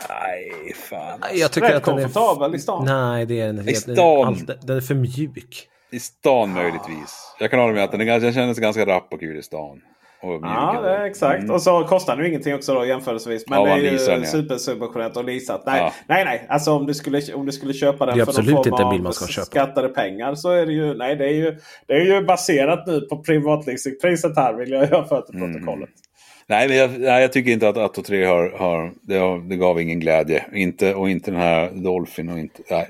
[0.09, 1.13] Nej, fan.
[1.21, 1.37] Alltså.
[1.37, 2.55] Jag tycker rätt att komfortabel är...
[2.55, 2.85] i stan.
[2.85, 3.69] Nej, det är en.
[3.69, 4.47] I stan?
[4.61, 5.69] Den är för mjuk.
[5.95, 7.35] I stan möjligtvis.
[7.39, 9.81] Jag kan hålla med att den, den känns ganska rapp och kul i stan.
[10.21, 11.39] Ja, det är exakt.
[11.39, 11.55] Mm.
[11.55, 13.43] Och så kostar det ingenting också då jämförelsevis.
[13.49, 14.25] Men ja, det är ju ja.
[14.25, 15.63] supersubventionerat och leasat.
[15.65, 15.93] Nej, ja.
[16.07, 16.45] nej, nej.
[16.49, 19.01] Alltså om du skulle, om du skulle köpa den för någon form inte en bil
[19.01, 19.45] man ska köpa.
[19.45, 20.93] skattade pengar så är det ju...
[20.93, 25.07] Nej, det är ju, det är ju baserat nu på privatleasingpriset här vill jag göra
[25.07, 25.53] för till mm.
[25.53, 25.89] protokollet.
[25.89, 26.04] Mm.
[26.49, 29.55] Nej, men jag, nej, jag tycker inte att Atto 3 har, har, det, har, det
[29.55, 30.45] gav ingen glädje.
[30.53, 32.61] Inte, och inte den här Dolphin och inte...
[32.69, 32.87] Nej,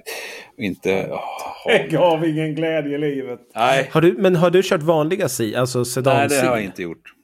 [0.57, 1.19] inte oh,
[1.65, 3.39] det gav ingen glädje i livet.
[3.55, 3.89] Nej.
[3.91, 6.83] Har du, men har du kört vanliga si, alltså sedan Nej, det har jag inte
[6.83, 7.15] gjort.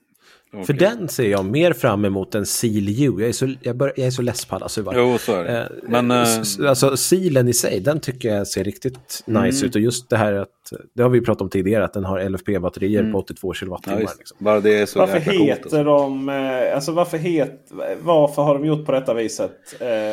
[0.54, 0.66] Okay.
[0.66, 3.16] För den ser jag mer fram emot än Seal U.
[3.20, 4.94] Jag är så, jag bör, jag är så less på alla suvar.
[4.98, 5.60] Jo, så är det.
[5.60, 6.28] Eh, Men, äh...
[6.68, 9.44] Alltså Sealen i sig, den tycker jag ser riktigt mm.
[9.44, 9.76] nice ut.
[9.76, 10.50] Och just det här att,
[10.94, 13.12] det har vi pratat om tidigare, att den har LFP-batterier mm.
[13.12, 14.02] på 82 kilowattimmar.
[14.02, 14.38] Ja, liksom.
[14.40, 15.84] Bara det är så varför heter alltså.
[15.84, 19.52] de, eh, alltså varför, het, varför har de gjort på detta viset?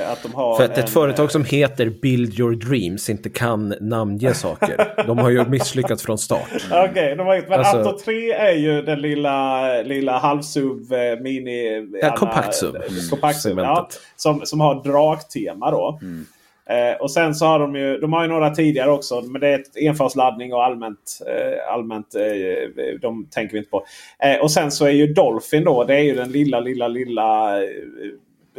[0.07, 3.75] Att de har För att en, ett företag som heter Build Your Dreams inte kan
[3.81, 5.05] namnge saker.
[5.07, 6.49] de har ju misslyckats från start.
[6.71, 7.77] Okej, okay, men alltså...
[7.77, 11.89] Atto 3 är ju den lilla, lilla halvsub, eh, mini...
[12.03, 12.77] Ja, kompakt-SUV.
[13.11, 13.59] Kompakt mm.
[13.59, 15.99] ja, som, som har dragtema då.
[16.03, 16.27] Mm.
[16.69, 19.21] Eh, och sen så har de ju, de har ju några tidigare också.
[19.21, 23.85] Men det är enfasladdning och allmänt, eh, allmänt eh, de tänker vi inte på.
[24.19, 27.61] Eh, och sen så är ju Dolphin då, det är ju den lilla, lilla, lilla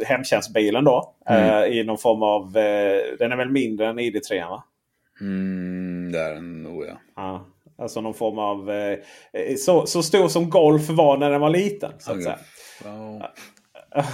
[0.04, 1.14] hemtjänstbilen då.
[1.28, 1.44] Mm.
[1.44, 2.56] Eh, I någon form av...
[2.56, 4.64] Eh, den är väl mindre än ID3 va?
[5.20, 6.98] Mm, det är den nog ja.
[7.16, 7.46] ja.
[7.78, 8.70] Alltså någon form av...
[8.70, 8.98] Eh,
[9.58, 11.92] så, så stor som Golf var när den var liten.
[11.98, 12.38] Så att säga.
[12.84, 13.32] Ja,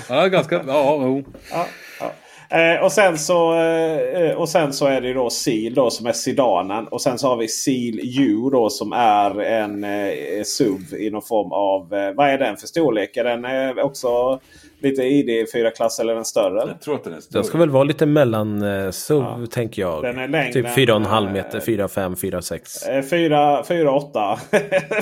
[0.08, 0.64] ja ganska...
[0.66, 1.24] Ja, jo.
[1.50, 1.66] Ja,
[2.00, 2.12] ja.
[2.50, 6.12] Eh, och, sen så, eh, och sen så är det då Seal då som är
[6.12, 6.86] sedanen.
[6.88, 11.22] Och sen så har vi Seal U då som är en eh, SUV i någon
[11.22, 11.94] form av...
[11.94, 13.16] Eh, vad är den för storlek?
[13.16, 14.40] Är den eh, också
[14.80, 16.62] lite ID 4-klass eller den större?
[16.62, 16.72] Eller?
[16.72, 17.38] Jag tror att den är större.
[17.40, 19.38] Den ska väl vara lite mellan eh, SUV Ja.
[19.50, 20.02] tänker jag.
[20.02, 22.82] Den är längre typ än, 4,5 eh, meter, 4, 5, 4, 6.
[22.86, 24.38] Eh, 4, 4 8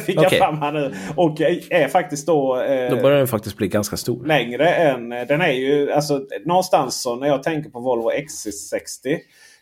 [0.06, 0.94] fick jag fram här nu.
[1.16, 2.60] Och är faktiskt då...
[2.60, 4.26] eh, Då börjar den faktiskt bli ganska stor.
[4.26, 5.08] längre än...
[5.08, 9.18] Den är ju alltså någonstans så när jag jag tänker på Volvo XC60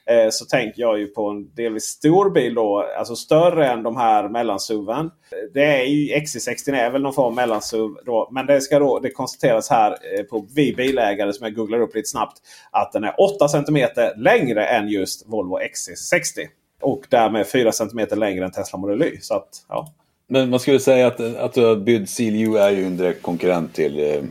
[0.07, 2.87] eh, så tänker jag ju på en delvis stor bil då.
[2.99, 5.11] Alltså större än de här mellansuven.
[5.55, 8.29] Det är ju XC60 är väl någon form av mellansuv då.
[8.33, 11.95] Men det ska då det konstateras här eh, på vi bilägare som jag googlar upp
[11.95, 12.39] lite snabbt.
[12.71, 16.47] Att den är 8 cm längre än just Volvo XC60.
[16.83, 19.19] Och därmed 4 cm längre än Tesla Model Y.
[19.21, 19.93] Så att, ja.
[20.29, 23.75] Men man skulle säga att, att du har bytt CLU är ju en direkt konkurrent
[23.75, 24.23] till, eh,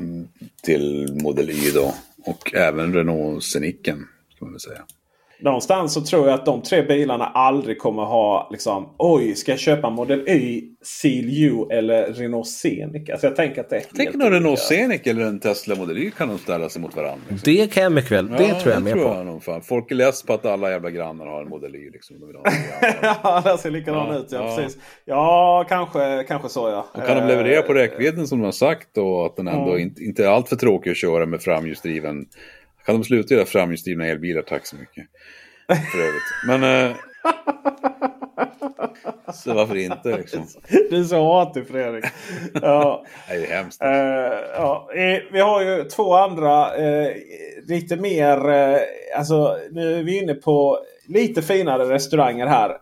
[0.63, 1.93] till Model Y då.
[2.25, 3.97] Och även Renault Sceniken.
[3.97, 4.07] kan
[4.39, 4.85] man väl säga.
[5.41, 9.59] Någonstans så tror jag att de tre bilarna aldrig kommer ha liksom Oj, ska jag
[9.59, 13.09] köpa Model Y, Seal U eller Renault Scenic?
[13.09, 14.59] Alltså jag tänker att det är Tänk helt när Renault.
[14.59, 17.21] Scenic eller en Tesla Model Y kan de ställa sig mot varandra.
[17.29, 17.53] Liksom.
[17.53, 18.27] Det kan jag mycket väl.
[18.29, 19.13] Det Ja, tror jag mer tror på.
[19.15, 19.61] Jag nog fan.
[19.61, 21.89] Folk är less på att alla jävla grannar har en Model Y.
[21.89, 22.19] Liksom.
[22.19, 22.43] De vill ha
[23.23, 24.27] ja, den ser likadan Ja, ut.
[24.31, 24.55] Ja, ja.
[24.57, 24.77] precis.
[25.05, 26.85] Ja, kanske, kanske så ja.
[26.93, 29.79] Och kan de leverera på Eh, räckvidden som de har sagt och att den ändå
[29.79, 32.25] inte, inte är alltför tråkig att köra med framhjulsdriven.
[32.91, 35.07] Kan de sluta göra framhjulsdrivna elbilar, tack så mycket.
[35.91, 36.23] För övrigt.
[36.47, 36.63] Men...
[36.63, 36.95] Eh,
[39.33, 40.47] så varför inte liksom?
[40.89, 42.05] Du är så hatig Fredrik.
[42.53, 43.05] Ja.
[43.29, 43.81] Det är hemskt.
[43.81, 43.89] Eh,
[44.55, 44.89] ja,
[45.31, 47.11] vi har ju två andra eh,
[47.67, 48.49] lite mer...
[48.49, 48.77] Eh,
[49.17, 52.77] alltså nu är vi inne på lite finare restauranger här.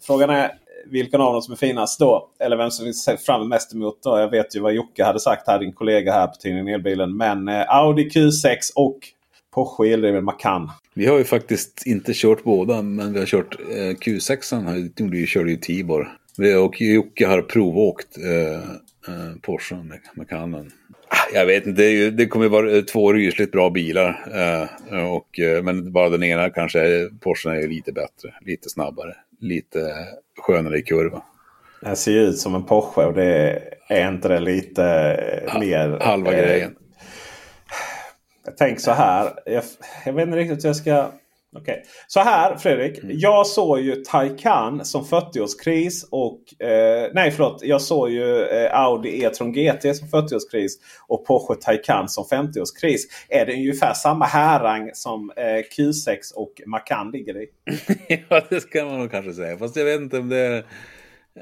[0.00, 0.52] Frågan är
[0.90, 2.28] vilken av dem som är finast då.
[2.38, 4.02] Eller vem som vi ser fram mest emot.
[4.02, 4.18] Då.
[4.18, 7.16] Jag vet ju vad Jocke hade sagt här, din kollega här på tidningen Elbilen.
[7.16, 8.98] Men eh, Audi Q6 och
[9.54, 10.70] Porsche eldriven Macan.
[10.94, 14.64] Vi har ju faktiskt inte kört båda, men vi har kört eh, Q6.
[14.64, 16.18] Han ju, körde ju Tibor.
[16.64, 20.70] Och Jocke har provåkt eh, eh, Porsche med Macanen.
[21.10, 24.08] Ah, jag vet inte, det, ju, det kommer ju vara eh, två rysligt bra bilar.
[24.34, 29.14] Eh, och, eh, men bara den ena kanske, Porschen är ju lite bättre, lite snabbare,
[29.40, 29.94] lite
[30.38, 31.22] skönare i kurva.
[31.80, 34.84] Den ser ju ut som en Porsche och det är inte det lite
[35.46, 35.98] eh, mer...
[36.00, 36.76] Halva eh, grejen.
[38.44, 39.32] Jag tänker så här.
[39.46, 39.62] Jag,
[40.06, 41.06] jag vet inte riktigt hur jag ska...
[41.56, 41.82] Okej.
[42.06, 42.98] Så här Fredrik.
[43.02, 46.04] Jag såg ju Taycan som 40-årskris.
[46.10, 47.62] Och, eh, nej förlåt.
[47.62, 50.70] Jag såg ju eh, Audi E-tron GT som 40-årskris.
[51.06, 53.00] Och Porsche Taycan som 50-årskris.
[53.28, 57.46] Är det ungefär samma härang som eh, Q6 och Macan ligger i?
[58.28, 59.58] ja, det ska man nog kanske säga.
[59.58, 60.64] Fast jag vet inte om det är...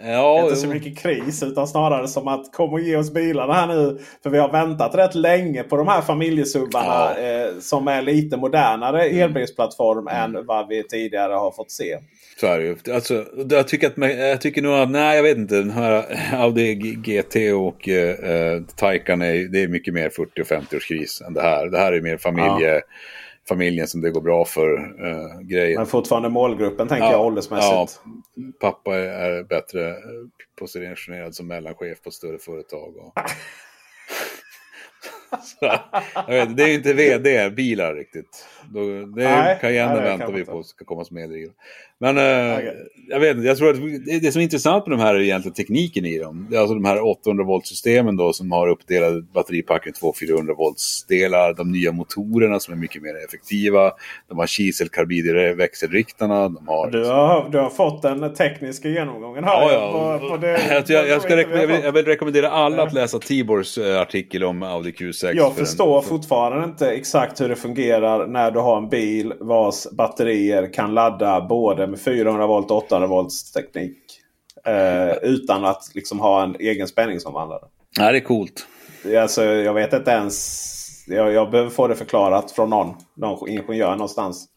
[0.05, 3.67] Ja, inte så mycket kris utan snarare som att kom och ge oss bilarna här
[3.67, 3.99] nu.
[4.23, 9.05] För vi har väntat rätt länge på de här familjesubbarna eh, som är lite modernare
[9.05, 11.99] elbilsplattform än vad vi tidigare har fått se.
[12.41, 12.95] Så är det ju.
[12.95, 16.75] Alltså, jag, tycker att, jag tycker nog att, nej jag vet inte, den här Audi
[16.75, 21.67] GT och eh, Taycan är, det är mycket mer 40 och 50-årskris än det här.
[21.67, 22.81] Det här är mer familje,
[23.49, 25.77] familjen som det går bra för eh, grejen.
[25.77, 27.73] Men fortfarande målgruppen tänker jag åldersmässigt.
[27.73, 27.89] Ja,
[28.61, 29.95] pappa är, bättre
[30.59, 32.97] positionerad som mellanchef på ett större företag.
[32.97, 33.13] Och...
[35.43, 35.79] Så,
[36.15, 38.47] jag vet, det är ju inte vd-bilar riktigt.
[38.69, 41.55] Då, det Nej, Cayenne nej, väntar vi på ska komma som medrivare.
[41.99, 42.65] Men eh,
[43.09, 43.77] jag vet inte, jag tror att
[44.07, 46.47] det, det som är intressant med de här är egentligen tekniken i dem.
[46.51, 50.55] Det är alltså de här 800 voltsystemen då som har uppdelade batteripack i två 400
[50.55, 51.55] voltsdelar.
[51.55, 53.93] De nya motorerna som är mycket mer effektiva.
[54.29, 56.49] De har kiselkarbid i växelriktarna.
[56.49, 59.63] De har Du har, du har fått den tekniska genomgången här.
[59.63, 60.19] Ja, ja.
[60.19, 62.93] På, på det, jag, jag, jag, ska rekommendera, jag, vill, jag vill rekommendera alla att
[62.93, 65.33] läsa Tibors eh, artikel om Audi Q6.
[65.35, 69.33] Jag för förstår den- fortfarande inte exakt hur det fungerar när du har en bil
[69.41, 73.99] vars batterier kan ladda både med 400 volt och 800 volts teknik.
[74.67, 77.65] Eh, utan att liksom ha en egen spänningsomvandlare.
[77.99, 78.67] Nej, det är coolt.
[79.21, 81.05] Alltså, jag vet inte ens.
[81.07, 84.49] Jag, jag behöver få det förklarat från någon, någon ingenjör någonstans.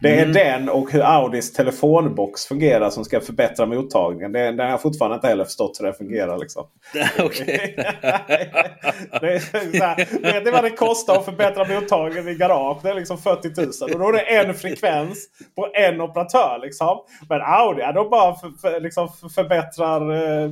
[0.00, 0.32] Det är Mm.
[0.32, 4.32] den och hur Audis telefonbox fungerar som ska förbättra mottagningen.
[4.32, 6.38] Det, den har jag fortfarande inte heller förstått hur det fungerar.
[6.38, 6.66] Liksom.
[7.18, 7.76] Okej.
[9.20, 12.78] Det vet ni vad det kostar att förbättra mottagningen i garage?
[12.82, 13.48] Det är liksom 40
[13.84, 13.92] 000.
[13.94, 15.26] Och då är det en frekvens
[15.56, 16.58] på en operatör.
[16.62, 16.98] Liksom.
[17.28, 20.12] Men Audi, ja, de bara för, för, liksom för- förbättrar...
[20.44, 20.50] eh,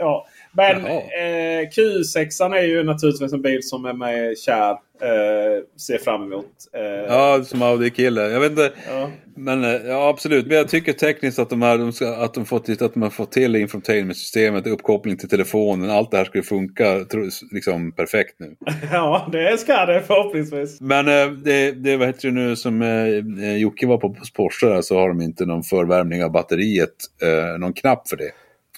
[0.00, 4.70] Ja, Men eh, Q6 är ju naturligtvis en bil som är mig kär.
[5.02, 6.46] Eh, ser fram emot.
[6.72, 8.22] Eh, ja, som Audi-kille.
[8.30, 8.72] Jag vet inte.
[8.88, 9.10] Ja.
[9.36, 10.46] Men eh, ja, absolut.
[10.46, 13.10] Men jag tycker tekniskt att de, här, de ska, att de fått, att de har
[13.10, 15.90] fått till infotainmentsystemet, uppkoppling till telefonen.
[15.90, 17.06] Allt det här skulle funka
[17.52, 18.56] liksom perfekt nu.
[18.92, 20.80] ja, det ska det förhoppningsvis.
[20.80, 24.82] Men eh, det, det vad heter det nu som eh, Jocke var på Porsche där,
[24.82, 26.94] så har de inte någon förvärmning av batteriet.
[27.22, 28.30] Eh, någon knapp för det.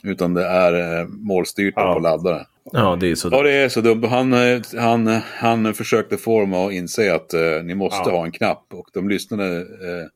[0.07, 1.95] Utan det är eh, målstyrt ja.
[1.95, 2.45] på laddaren.
[2.73, 3.39] Ja, det är så dumt.
[3.39, 4.05] Ja, det är så dumt.
[4.07, 8.17] Han, eh, han, han försökte få dem att inse att eh, ni måste ja.
[8.17, 8.65] ha en knapp.
[8.73, 10.07] Och de lyssnade eh,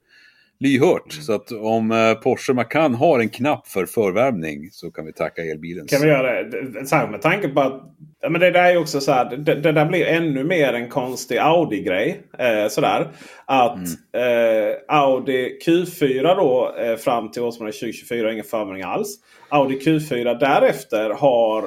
[0.60, 1.12] lyhört.
[1.12, 5.42] Så att om eh, Porsche Macan har en knapp för förvärmning så kan vi tacka
[5.42, 5.86] elbilen.
[5.86, 6.86] Kan vi göra det?
[6.86, 7.82] Så med tanke på att
[8.20, 10.88] ja, men det där är också så här, det, det där blir ännu mer en
[10.88, 12.20] konstig Audi-grej.
[12.38, 13.08] Eh, sådär.
[13.44, 13.76] Att
[14.14, 14.68] mm.
[14.68, 19.08] eh, Audi Q4 då eh, fram till årsmånaden 2024 ingen förvärmning alls.
[19.48, 21.64] Audi Q4 därefter har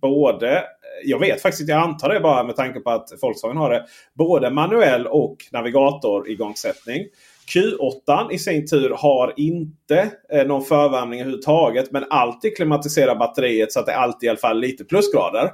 [0.00, 0.64] både
[1.04, 3.86] jag vet faktiskt jag antar det bara med tanke på att Volkswagen har det.
[4.14, 7.06] Både manuell och navigator igångsättning.
[7.48, 11.90] Q8 i sin tur har inte eh, någon förvärmning överhuvudtaget.
[11.90, 15.50] Men alltid klimatiserar batteriet så att det alltid i alla fall lite plusgrader.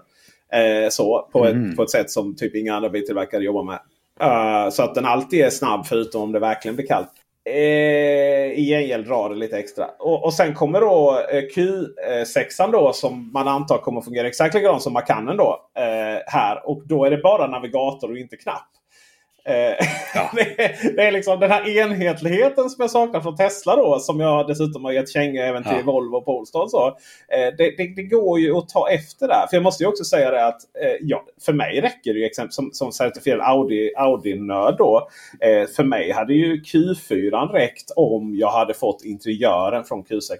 [0.52, 1.70] Eh, så, på, mm.
[1.70, 3.78] ett, på ett sätt som typ inga andra biltillverkare jobbar med.
[4.22, 7.12] Uh, så att den alltid är snabb förutom om det verkligen blir kallt.
[7.48, 9.86] Eh, I gengäld drar det lite extra.
[9.98, 14.82] Och, och sen kommer då eh, Q6 då som man antar kommer fungera exakt likadant
[14.82, 15.70] som Macanen då.
[15.78, 16.68] Eh, här.
[16.68, 18.68] Och då är det bara navigator och inte knapp.
[19.48, 20.30] Eh, ja.
[20.96, 23.98] det, är, liksom den här enhetligheten som jag saknar från Tesla då.
[23.98, 25.92] Som jag dessutom har gett känga även till ja.
[25.92, 26.66] Volvo och Polestar.
[26.66, 26.86] Så.
[26.86, 29.46] Eh, det, det, det, går ju att ta efter där.
[29.50, 32.26] För jag måste ju också säga det att eh, ja, för mig räcker det ju
[32.26, 35.08] exempel som, som certifierad Audi, Audi-nörd då.
[35.76, 40.36] för mig hade ju Q4 räckt om jag hade fått interiören från Q6.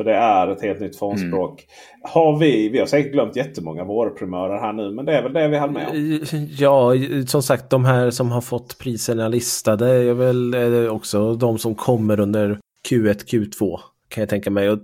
[0.00, 1.50] För det är ett helt nytt formspråk.
[1.50, 2.10] Mm.
[2.14, 4.90] Har vi, vi har säkert glömt jättemånga vårprimörer här nu.
[4.90, 6.20] Men det är väl det vi hann med om.
[6.58, 6.92] Ja,
[7.26, 12.20] som sagt de här som har fått priserna listade är väl också de som kommer
[12.20, 12.58] under
[12.88, 13.80] Q1, Q2.
[14.08, 14.70] Kan jag tänka mig.
[14.70, 14.78] Och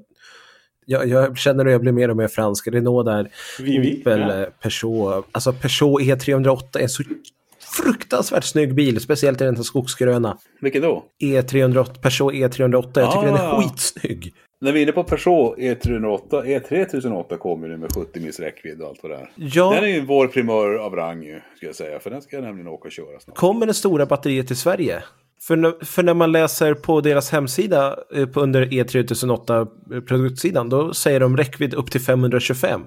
[0.86, 2.68] jag, jag känner att jag blir mer och mer fransk.
[2.68, 3.30] Renault där.
[3.60, 4.46] Opel, ja.
[4.62, 5.26] Peugeot.
[5.32, 7.02] Alltså Peugeot E308 är så
[7.82, 10.38] fruktansvärt snygg bil, speciellt i den här skogsgröna.
[10.60, 11.04] Vilken då?
[11.22, 13.00] E308, Peugeot E308.
[13.00, 13.24] Jag tycker ah.
[13.24, 13.62] den är ah.
[13.62, 14.34] skitsnygg.
[14.60, 18.88] När vi är inne på Peugeot E308, E3008 kommer nu med 70 mils räckvidd och
[18.88, 19.30] allt vad det är.
[19.34, 19.72] Ja.
[19.74, 22.00] Den är ju vår primör av rang ju, ska jag säga.
[22.00, 23.36] För den ska jag nämligen åka och köra snart.
[23.36, 25.02] Kommer det stora batteriet till Sverige?
[25.40, 30.68] För, när, för när man läser på deras hemsida eh, på, under E3008 eh, produktsidan,
[30.68, 32.80] då säger de räckvidd upp till 525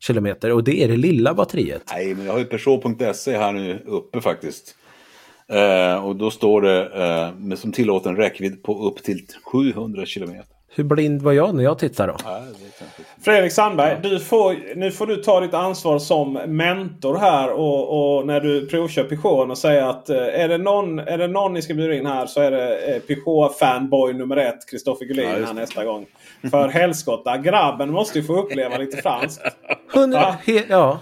[0.00, 1.82] kilometer och det är det lilla batteriet.
[1.92, 4.76] Nej, men jag har ju Peugeot.se här nu uppe faktiskt.
[5.48, 6.88] Eh, och då står det
[7.50, 10.55] eh, som tillåten räckvidd på upp till 700 kilometer.
[10.76, 12.18] Hur blind var jag när jag tittade då?
[13.24, 18.26] Fredrik Sandberg, du får, nu får du ta ditt ansvar som mentor här och, och
[18.26, 21.62] när du provkör Peugeot och säga att eh, är det, någon, är det någon ni
[21.62, 25.54] ska bjuda in här så är det eh, Peugeot-fanboy nummer ett, Kristoffer Gullin ja, här
[25.54, 26.06] nästa gång.
[26.50, 29.42] För helskotta, grabben måste ju få uppleva lite franskt.
[30.68, 30.98] Ja.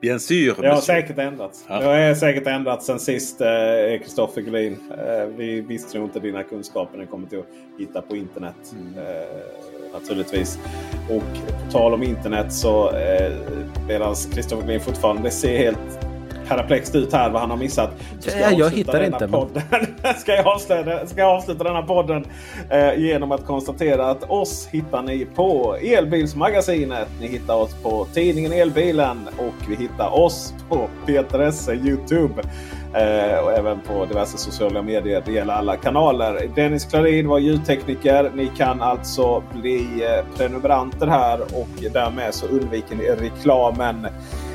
[0.00, 0.54] Bien sûr.
[0.60, 1.64] Det har säkert ändrats.
[1.68, 1.80] Ja.
[1.80, 3.38] Det har säkert ändrats sen sist
[4.02, 4.76] Kristoffer eh, Gullin.
[4.90, 7.46] Eh, vi visste nog inte dina kunskaper när det kommer till att
[7.78, 8.54] hitta på internet.
[8.72, 8.98] Mm.
[8.98, 10.58] Eh, naturligtvis.
[11.10, 13.32] Och på tal om internet så eh,
[13.88, 16.07] medan Kristoffer Gullin fortfarande ser helt
[16.48, 17.90] perplext ut här vad han har missat.
[18.20, 19.28] Så jag, jag hittar inte.
[19.28, 19.62] Podden,
[20.18, 22.24] ska, jag avsluta, ska jag avsluta denna podden
[22.70, 27.08] eh, genom att konstatera att oss hittar ni på Elbilsmagasinet.
[27.20, 32.42] Ni hittar oss på tidningen Elbilen och vi hittar oss på Peter Esse Youtube.
[32.94, 35.22] Eh, och även på diverse sociala medier.
[35.26, 36.50] Det gäller alla kanaler.
[36.54, 38.30] Dennis Klarin var ljudtekniker.
[38.34, 44.06] Ni kan alltså bli eh, prenumeranter här och därmed så undviker ni reklamen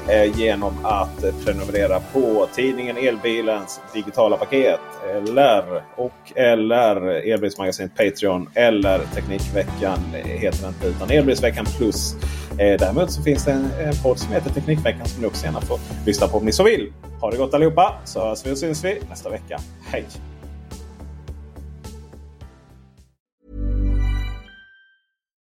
[0.10, 4.80] Eh, genom att prenumerera på tidningen Elbilens digitala paket.
[5.16, 6.96] Eller, och, eller
[7.34, 12.16] Elbilsmagasinet Patreon eller Teknikveckan heter den inte utan Elbilsveckan Plus.
[12.52, 15.62] Eh, däremot så finns det en, en podd som heter Teknikveckan som ni också gärna
[15.62, 16.94] får lyssna på om ni så vill.
[17.22, 19.60] Ha det gott allihopa så hörs vi och syns vi nästa vecka.
[19.86, 20.06] Hej!